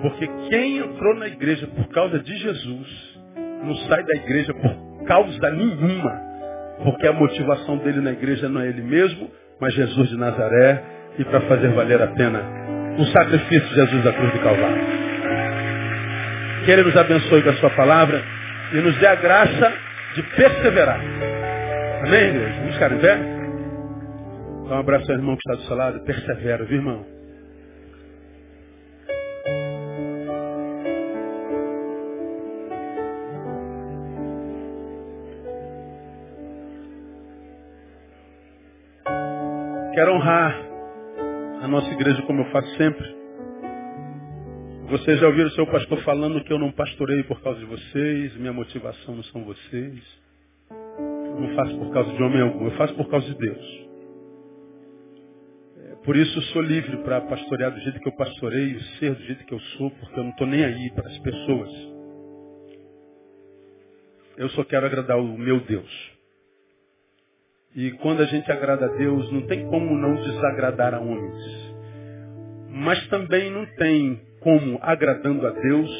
Porque 0.00 0.26
quem 0.48 0.78
entrou 0.78 1.14
na 1.16 1.28
igreja 1.28 1.66
por 1.66 1.88
causa 1.88 2.18
de 2.20 2.36
Jesus, 2.38 3.20
não 3.64 3.76
sai 3.88 4.02
da 4.02 4.16
igreja 4.16 4.54
por 4.54 5.04
causa 5.04 5.50
nenhuma. 5.50 6.31
Porque 6.82 7.06
a 7.06 7.12
motivação 7.12 7.78
dele 7.78 8.00
na 8.00 8.12
igreja 8.12 8.48
não 8.48 8.60
é 8.60 8.68
ele 8.68 8.82
mesmo, 8.82 9.30
mas 9.60 9.74
Jesus 9.74 10.08
de 10.08 10.16
Nazaré, 10.16 10.82
e 11.18 11.24
para 11.24 11.40
fazer 11.42 11.68
valer 11.68 12.00
a 12.02 12.08
pena 12.08 12.42
o 12.98 13.04
sacrifício 13.06 13.68
de 13.68 13.74
Jesus 13.74 14.04
da 14.04 14.12
cruz 14.12 14.32
de 14.32 14.38
Calvário. 14.40 14.84
Que 16.64 16.70
Ele 16.70 16.82
nos 16.82 16.96
abençoe 16.96 17.42
com 17.42 17.50
a 17.50 17.54
sua 17.54 17.70
palavra 17.70 18.22
e 18.72 18.76
nos 18.76 18.96
dê 18.98 19.06
a 19.06 19.14
graça 19.14 19.72
de 20.14 20.22
perseverar. 20.22 21.00
Amém, 22.04 22.28
igreja? 22.28 22.54
Vamos 22.58 22.74
ficar 22.74 22.92
em 22.92 22.98
pé? 22.98 23.18
Dá 24.68 24.76
um 24.76 24.80
abraço 24.80 25.10
ao 25.10 25.18
irmão 25.18 25.36
que 25.36 25.50
está 25.50 25.62
do 25.62 25.66
seu 25.66 25.76
lado. 25.76 26.00
Persevera, 26.04 26.64
viu, 26.64 26.76
irmão? 26.76 27.11
Igreja 42.02 42.22
como 42.22 42.42
eu 42.42 42.50
faço 42.50 42.68
sempre. 42.76 43.22
Vocês 44.88 45.20
já 45.20 45.26
ouviram 45.26 45.48
o 45.48 45.52
seu 45.52 45.66
pastor 45.68 46.02
falando 46.02 46.42
que 46.44 46.52
eu 46.52 46.58
não 46.58 46.72
pastorei 46.72 47.22
por 47.22 47.40
causa 47.40 47.60
de 47.60 47.64
vocês, 47.64 48.36
minha 48.36 48.52
motivação 48.52 49.14
não 49.14 49.22
são 49.24 49.44
vocês. 49.44 50.22
Eu 50.68 51.40
não 51.40 51.54
faço 51.54 51.78
por 51.78 51.92
causa 51.92 52.12
de 52.12 52.22
homem 52.22 52.42
algum, 52.42 52.64
eu 52.66 52.72
faço 52.72 52.94
por 52.94 53.08
causa 53.08 53.26
de 53.26 53.38
Deus. 53.38 53.82
Por 56.04 56.16
isso 56.16 56.36
eu 56.36 56.42
sou 56.42 56.62
livre 56.62 56.96
para 56.98 57.20
pastorear 57.22 57.70
do 57.70 57.80
jeito 57.80 58.00
que 58.00 58.08
eu 58.08 58.16
pastoreio, 58.16 58.80
ser 58.98 59.14
do 59.14 59.22
jeito 59.22 59.46
que 59.46 59.54
eu 59.54 59.60
sou, 59.60 59.90
porque 59.92 60.18
eu 60.18 60.24
não 60.24 60.30
estou 60.30 60.46
nem 60.46 60.64
aí 60.64 60.90
para 60.90 61.08
as 61.08 61.18
pessoas. 61.18 61.70
Eu 64.36 64.48
só 64.50 64.64
quero 64.64 64.84
agradar 64.84 65.18
o 65.18 65.38
meu 65.38 65.60
Deus. 65.60 66.12
E 67.76 67.92
quando 67.92 68.20
a 68.20 68.26
gente 68.26 68.50
agrada 68.50 68.86
a 68.86 68.88
Deus, 68.88 69.30
não 69.30 69.46
tem 69.46 69.64
como 69.68 69.96
não 69.96 70.14
desagradar 70.16 70.92
a 70.94 71.00
homens. 71.00 71.61
Mas 72.72 73.06
também 73.08 73.50
não 73.50 73.66
tem 73.76 74.20
como, 74.40 74.78
agradando 74.82 75.46
a 75.46 75.50
Deus, 75.50 75.90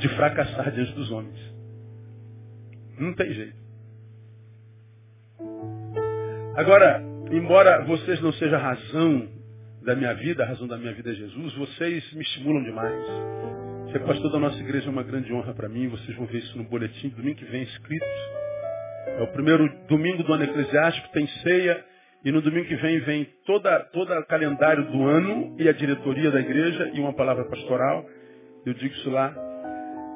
de 0.00 0.08
fracassar 0.10 0.72
diante 0.72 0.92
dos 0.92 1.10
homens. 1.10 1.38
Não 2.98 3.14
tem 3.14 3.32
jeito. 3.32 3.56
Agora, 6.56 7.00
embora 7.30 7.84
vocês 7.84 8.20
não 8.20 8.32
sejam 8.32 8.58
a 8.58 8.62
razão 8.62 9.28
da 9.84 9.94
minha 9.94 10.12
vida, 10.14 10.42
a 10.42 10.46
razão 10.48 10.66
da 10.66 10.76
minha 10.76 10.92
vida 10.92 11.12
é 11.12 11.14
Jesus, 11.14 11.54
vocês 11.54 12.12
me 12.12 12.22
estimulam 12.22 12.64
demais. 12.64 13.04
Ser 13.92 14.00
pastor 14.00 14.30
da 14.32 14.40
nossa 14.40 14.58
igreja 14.58 14.88
é 14.88 14.90
uma 14.90 15.04
grande 15.04 15.32
honra 15.32 15.54
para 15.54 15.68
mim, 15.68 15.88
vocês 15.88 16.16
vão 16.16 16.26
ver 16.26 16.38
isso 16.38 16.58
no 16.58 16.64
boletim, 16.64 17.08
domingo 17.10 17.36
que 17.36 17.44
vem 17.44 17.62
escrito. 17.62 18.04
É 19.18 19.22
o 19.22 19.28
primeiro 19.28 19.66
domingo 19.88 20.22
do 20.24 20.32
ano 20.32 20.44
eclesiástico, 20.44 21.08
tem 21.12 21.26
ceia, 21.42 21.84
e 22.24 22.32
no 22.32 22.42
domingo 22.42 22.66
que 22.66 22.76
vem 22.76 23.00
vem 23.00 23.24
toda, 23.46 23.80
todo 23.92 24.12
o 24.12 24.26
calendário 24.26 24.90
do 24.90 25.04
ano 25.04 25.54
e 25.58 25.68
a 25.68 25.72
diretoria 25.72 26.30
da 26.30 26.40
igreja 26.40 26.90
e 26.92 27.00
uma 27.00 27.12
palavra 27.12 27.44
pastoral. 27.44 28.04
Eu 28.66 28.74
digo 28.74 28.92
isso 28.94 29.10
lá. 29.10 29.30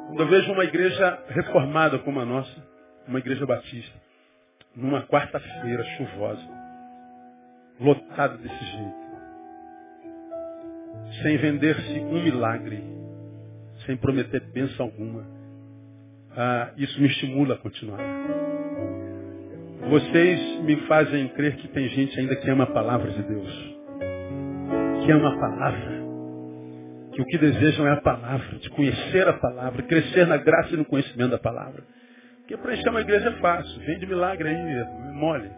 Quando 0.08 0.20
eu 0.20 0.28
vejo 0.28 0.52
uma 0.52 0.64
igreja 0.64 1.22
reformada 1.28 1.98
como 2.00 2.20
a 2.20 2.24
nossa, 2.24 2.68
uma 3.06 3.18
igreja 3.18 3.46
batista, 3.46 3.96
numa 4.74 5.02
quarta-feira 5.06 5.84
chuvosa, 5.96 6.48
lotada 7.80 8.36
desse 8.36 8.64
jeito, 8.64 9.02
sem 11.22 11.36
vender-se 11.36 11.98
um 12.00 12.22
milagre, 12.22 12.82
sem 13.86 13.96
prometer 13.96 14.40
bênção 14.52 14.86
alguma, 14.86 15.24
ah, 16.36 16.72
isso 16.76 17.00
me 17.00 17.06
estimula 17.06 17.54
a 17.54 17.58
continuar. 17.58 18.00
Vocês 19.92 20.60
me 20.62 20.74
fazem 20.86 21.28
crer 21.28 21.54
que 21.56 21.68
tem 21.68 21.86
gente 21.90 22.18
ainda 22.18 22.34
que 22.34 22.50
ama 22.50 22.64
a 22.64 22.72
palavra 22.72 23.10
de 23.10 23.22
Deus. 23.24 23.76
Que 25.04 25.12
ama 25.12 25.28
a 25.28 25.38
palavra. 25.38 26.02
Que 27.12 27.20
o 27.20 27.26
que 27.26 27.36
desejam 27.36 27.86
é 27.86 27.92
a 27.92 28.00
palavra, 28.00 28.56
de 28.56 28.70
conhecer 28.70 29.28
a 29.28 29.34
palavra, 29.34 29.82
crescer 29.82 30.26
na 30.26 30.38
graça 30.38 30.72
e 30.72 30.78
no 30.78 30.86
conhecimento 30.86 31.32
da 31.32 31.38
palavra. 31.38 31.84
Porque 32.38 32.56
para 32.56 32.72
encher 32.72 32.88
uma 32.88 33.02
igreja 33.02 33.28
é 33.28 33.32
fácil. 33.32 33.80
Vem 33.80 33.98
de 33.98 34.06
milagre 34.06 34.48
aí, 34.48 35.12
mole. 35.12 35.50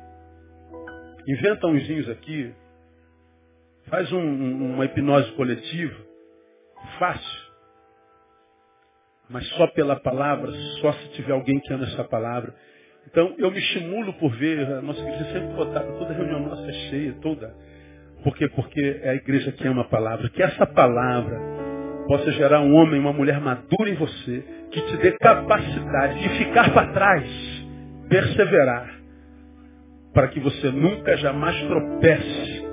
Inventa 1.29 1.69
unzinhos 1.69 2.11
aqui. 2.11 2.53
Faz 3.89 4.11
um, 4.11 4.75
uma 4.75 4.85
hipnose 4.85 5.31
coletiva. 5.35 5.95
Fácil. 6.99 7.45
Mas 9.31 9.47
só 9.51 9.69
pela 9.69 9.95
palavra, 9.95 10.51
só 10.81 10.93
se 10.93 11.09
tiver 11.11 11.35
alguém 11.35 11.61
que 11.61 11.73
ama 11.73 11.85
essa 11.85 12.03
palavra. 12.03 12.53
Então 13.11 13.35
eu 13.39 13.51
me 13.51 13.59
estimulo 13.59 14.13
por 14.15 14.31
ver, 14.37 14.67
a 14.67 14.83
nossa 14.83 15.01
igreja 15.01 15.25
sempre 15.33 15.55
botada, 15.55 15.87
toda 15.99 16.13
reunião 16.15 16.41
nossa 16.41 16.69
é 16.69 16.73
cheia, 16.91 17.13
toda. 17.21 17.55
Por 18.23 18.35
quê? 18.37 18.49
Porque 18.49 19.01
é 19.03 19.11
a 19.11 19.15
igreja 19.15 19.53
que 19.53 19.67
ama 19.69 19.83
a 19.83 19.89
palavra. 19.89 20.29
Que 20.31 20.43
essa 20.43 20.67
palavra 20.67 21.39
possa 22.09 22.33
gerar 22.33 22.61
um 22.61 22.75
homem, 22.75 22.99
uma 22.99 23.13
mulher 23.13 23.41
madura 23.41 23.91
em 23.91 23.95
você, 23.95 24.45
que 24.71 24.81
te 24.81 24.97
dê 24.97 25.13
capacidade 25.13 26.21
de 26.21 26.29
ficar 26.39 26.73
para 26.73 26.93
trás, 26.93 27.29
perseverar, 28.09 28.91
para 30.13 30.29
que 30.29 30.41
você 30.41 30.71
nunca 30.71 31.17
jamais 31.19 31.61
tropece, 31.67 32.65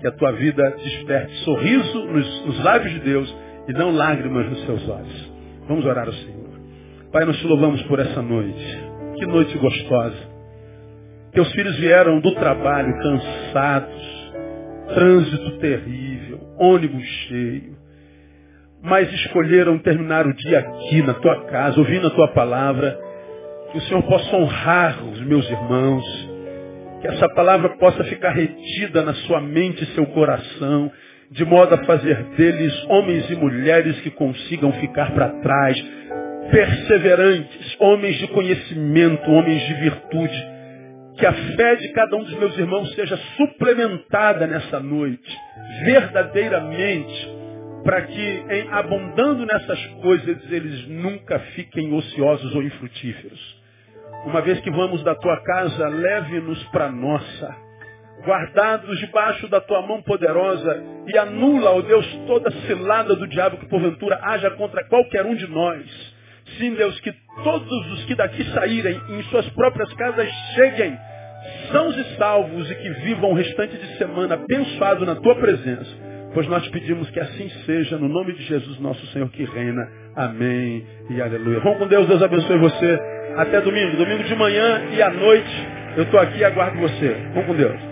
que 0.00 0.06
a 0.06 0.12
tua 0.12 0.32
vida 0.32 0.70
desperte 0.82 1.32
sorriso 1.44 2.06
nos, 2.06 2.46
nos 2.46 2.64
lábios 2.64 2.92
de 2.94 3.00
Deus 3.00 3.36
e 3.68 3.72
não 3.72 3.94
lágrimas 3.94 4.48
nos 4.50 4.64
seus 4.66 4.88
olhos. 4.88 5.32
Vamos 5.68 5.84
orar 5.84 6.06
ao 6.06 6.12
Senhor. 6.12 6.42
Pai, 7.12 7.24
nós 7.24 7.38
te 7.38 7.46
louvamos 7.46 7.82
por 7.82 8.00
essa 8.00 8.20
noite. 8.20 8.81
Que 9.22 9.26
noite 9.26 9.56
gostosa. 9.56 10.18
Teus 11.30 11.48
filhos 11.52 11.78
vieram 11.78 12.18
do 12.18 12.34
trabalho 12.34 12.92
cansados, 12.98 14.32
trânsito 14.92 15.58
terrível, 15.58 16.40
ônibus 16.58 17.04
cheio, 17.28 17.76
mas 18.82 19.08
escolheram 19.12 19.78
terminar 19.78 20.26
o 20.26 20.34
dia 20.34 20.58
aqui 20.58 21.02
na 21.02 21.14
tua 21.14 21.44
casa, 21.44 21.78
ouvindo 21.78 22.08
a 22.08 22.10
tua 22.10 22.32
palavra. 22.32 22.98
Que 23.70 23.78
o 23.78 23.80
Senhor 23.82 24.02
possa 24.02 24.34
honrar 24.34 25.04
os 25.04 25.20
meus 25.20 25.48
irmãos, 25.48 26.04
que 27.00 27.06
essa 27.06 27.28
palavra 27.28 27.68
possa 27.78 28.02
ficar 28.02 28.30
retida 28.30 29.02
na 29.02 29.14
sua 29.14 29.40
mente 29.40 29.84
e 29.84 29.94
seu 29.94 30.06
coração, 30.06 30.90
de 31.30 31.44
modo 31.44 31.76
a 31.76 31.84
fazer 31.84 32.24
deles 32.36 32.74
homens 32.88 33.30
e 33.30 33.36
mulheres 33.36 34.00
que 34.00 34.10
consigam 34.10 34.72
ficar 34.72 35.12
para 35.14 35.28
trás, 35.28 36.01
perseverantes, 36.52 37.76
homens 37.80 38.18
de 38.18 38.28
conhecimento, 38.28 39.30
homens 39.30 39.62
de 39.62 39.74
virtude. 39.74 40.52
Que 41.16 41.26
a 41.26 41.32
fé 41.32 41.76
de 41.76 41.88
cada 41.92 42.16
um 42.16 42.24
dos 42.24 42.38
meus 42.38 42.58
irmãos 42.58 42.94
seja 42.94 43.16
suplementada 43.36 44.46
nessa 44.46 44.78
noite, 44.78 45.38
verdadeiramente, 45.84 47.30
para 47.84 48.02
que, 48.02 48.44
em 48.50 48.68
abundando 48.70 49.46
nessas 49.46 49.84
coisas, 50.02 50.50
eles 50.50 50.88
nunca 50.88 51.38
fiquem 51.54 51.92
ociosos 51.94 52.54
ou 52.54 52.62
infrutíferos. 52.62 53.62
Uma 54.26 54.40
vez 54.42 54.60
que 54.60 54.70
vamos 54.70 55.02
da 55.02 55.14
tua 55.14 55.42
casa, 55.42 55.88
leve-nos 55.88 56.62
para 56.64 56.90
nossa, 56.90 57.56
guardados 58.24 58.98
debaixo 59.00 59.48
da 59.48 59.60
tua 59.60 59.82
mão 59.82 60.02
poderosa, 60.02 60.82
e 61.06 61.18
anula, 61.18 61.72
ó 61.72 61.80
Deus, 61.80 62.06
toda 62.26 62.50
cilada 62.66 63.16
do 63.16 63.26
diabo 63.26 63.56
que 63.56 63.68
porventura 63.68 64.18
haja 64.22 64.50
contra 64.52 64.84
qualquer 64.84 65.24
um 65.24 65.34
de 65.34 65.46
nós 65.48 66.11
Sim, 66.58 66.74
Deus, 66.74 66.98
que 67.00 67.12
todos 67.42 67.92
os 67.92 68.04
que 68.04 68.14
daqui 68.14 68.44
saírem 68.52 69.00
em 69.10 69.22
suas 69.24 69.48
próprias 69.50 69.92
casas 69.94 70.28
cheguem 70.54 70.96
sãos 71.70 71.96
e 71.96 72.16
salvos 72.16 72.70
e 72.70 72.74
que 72.74 72.90
vivam 73.04 73.30
o 73.30 73.34
restante 73.34 73.76
de 73.76 73.98
semana 73.98 74.34
abençoado 74.34 75.04
na 75.04 75.16
tua 75.16 75.34
presença. 75.36 76.12
Pois 76.34 76.46
nós 76.48 76.66
pedimos 76.68 77.10
que 77.10 77.20
assim 77.20 77.48
seja, 77.66 77.98
no 77.98 78.08
nome 78.08 78.32
de 78.32 78.42
Jesus, 78.44 78.78
nosso 78.80 79.06
Senhor 79.08 79.28
que 79.30 79.44
reina. 79.44 79.82
Amém 80.16 80.84
e 81.10 81.20
aleluia. 81.20 81.60
Vamos 81.60 81.78
com 81.78 81.86
Deus, 81.86 82.06
Deus 82.06 82.22
abençoe 82.22 82.58
você. 82.58 83.00
Até 83.36 83.60
domingo. 83.60 83.96
Domingo 83.96 84.24
de 84.24 84.34
manhã 84.34 84.82
e 84.92 85.02
à 85.02 85.10
noite 85.10 85.68
eu 85.96 86.04
estou 86.04 86.20
aqui 86.20 86.38
e 86.38 86.44
aguardo 86.44 86.78
você. 86.78 87.16
Vamos 87.34 87.46
com 87.46 87.54
Deus. 87.54 87.91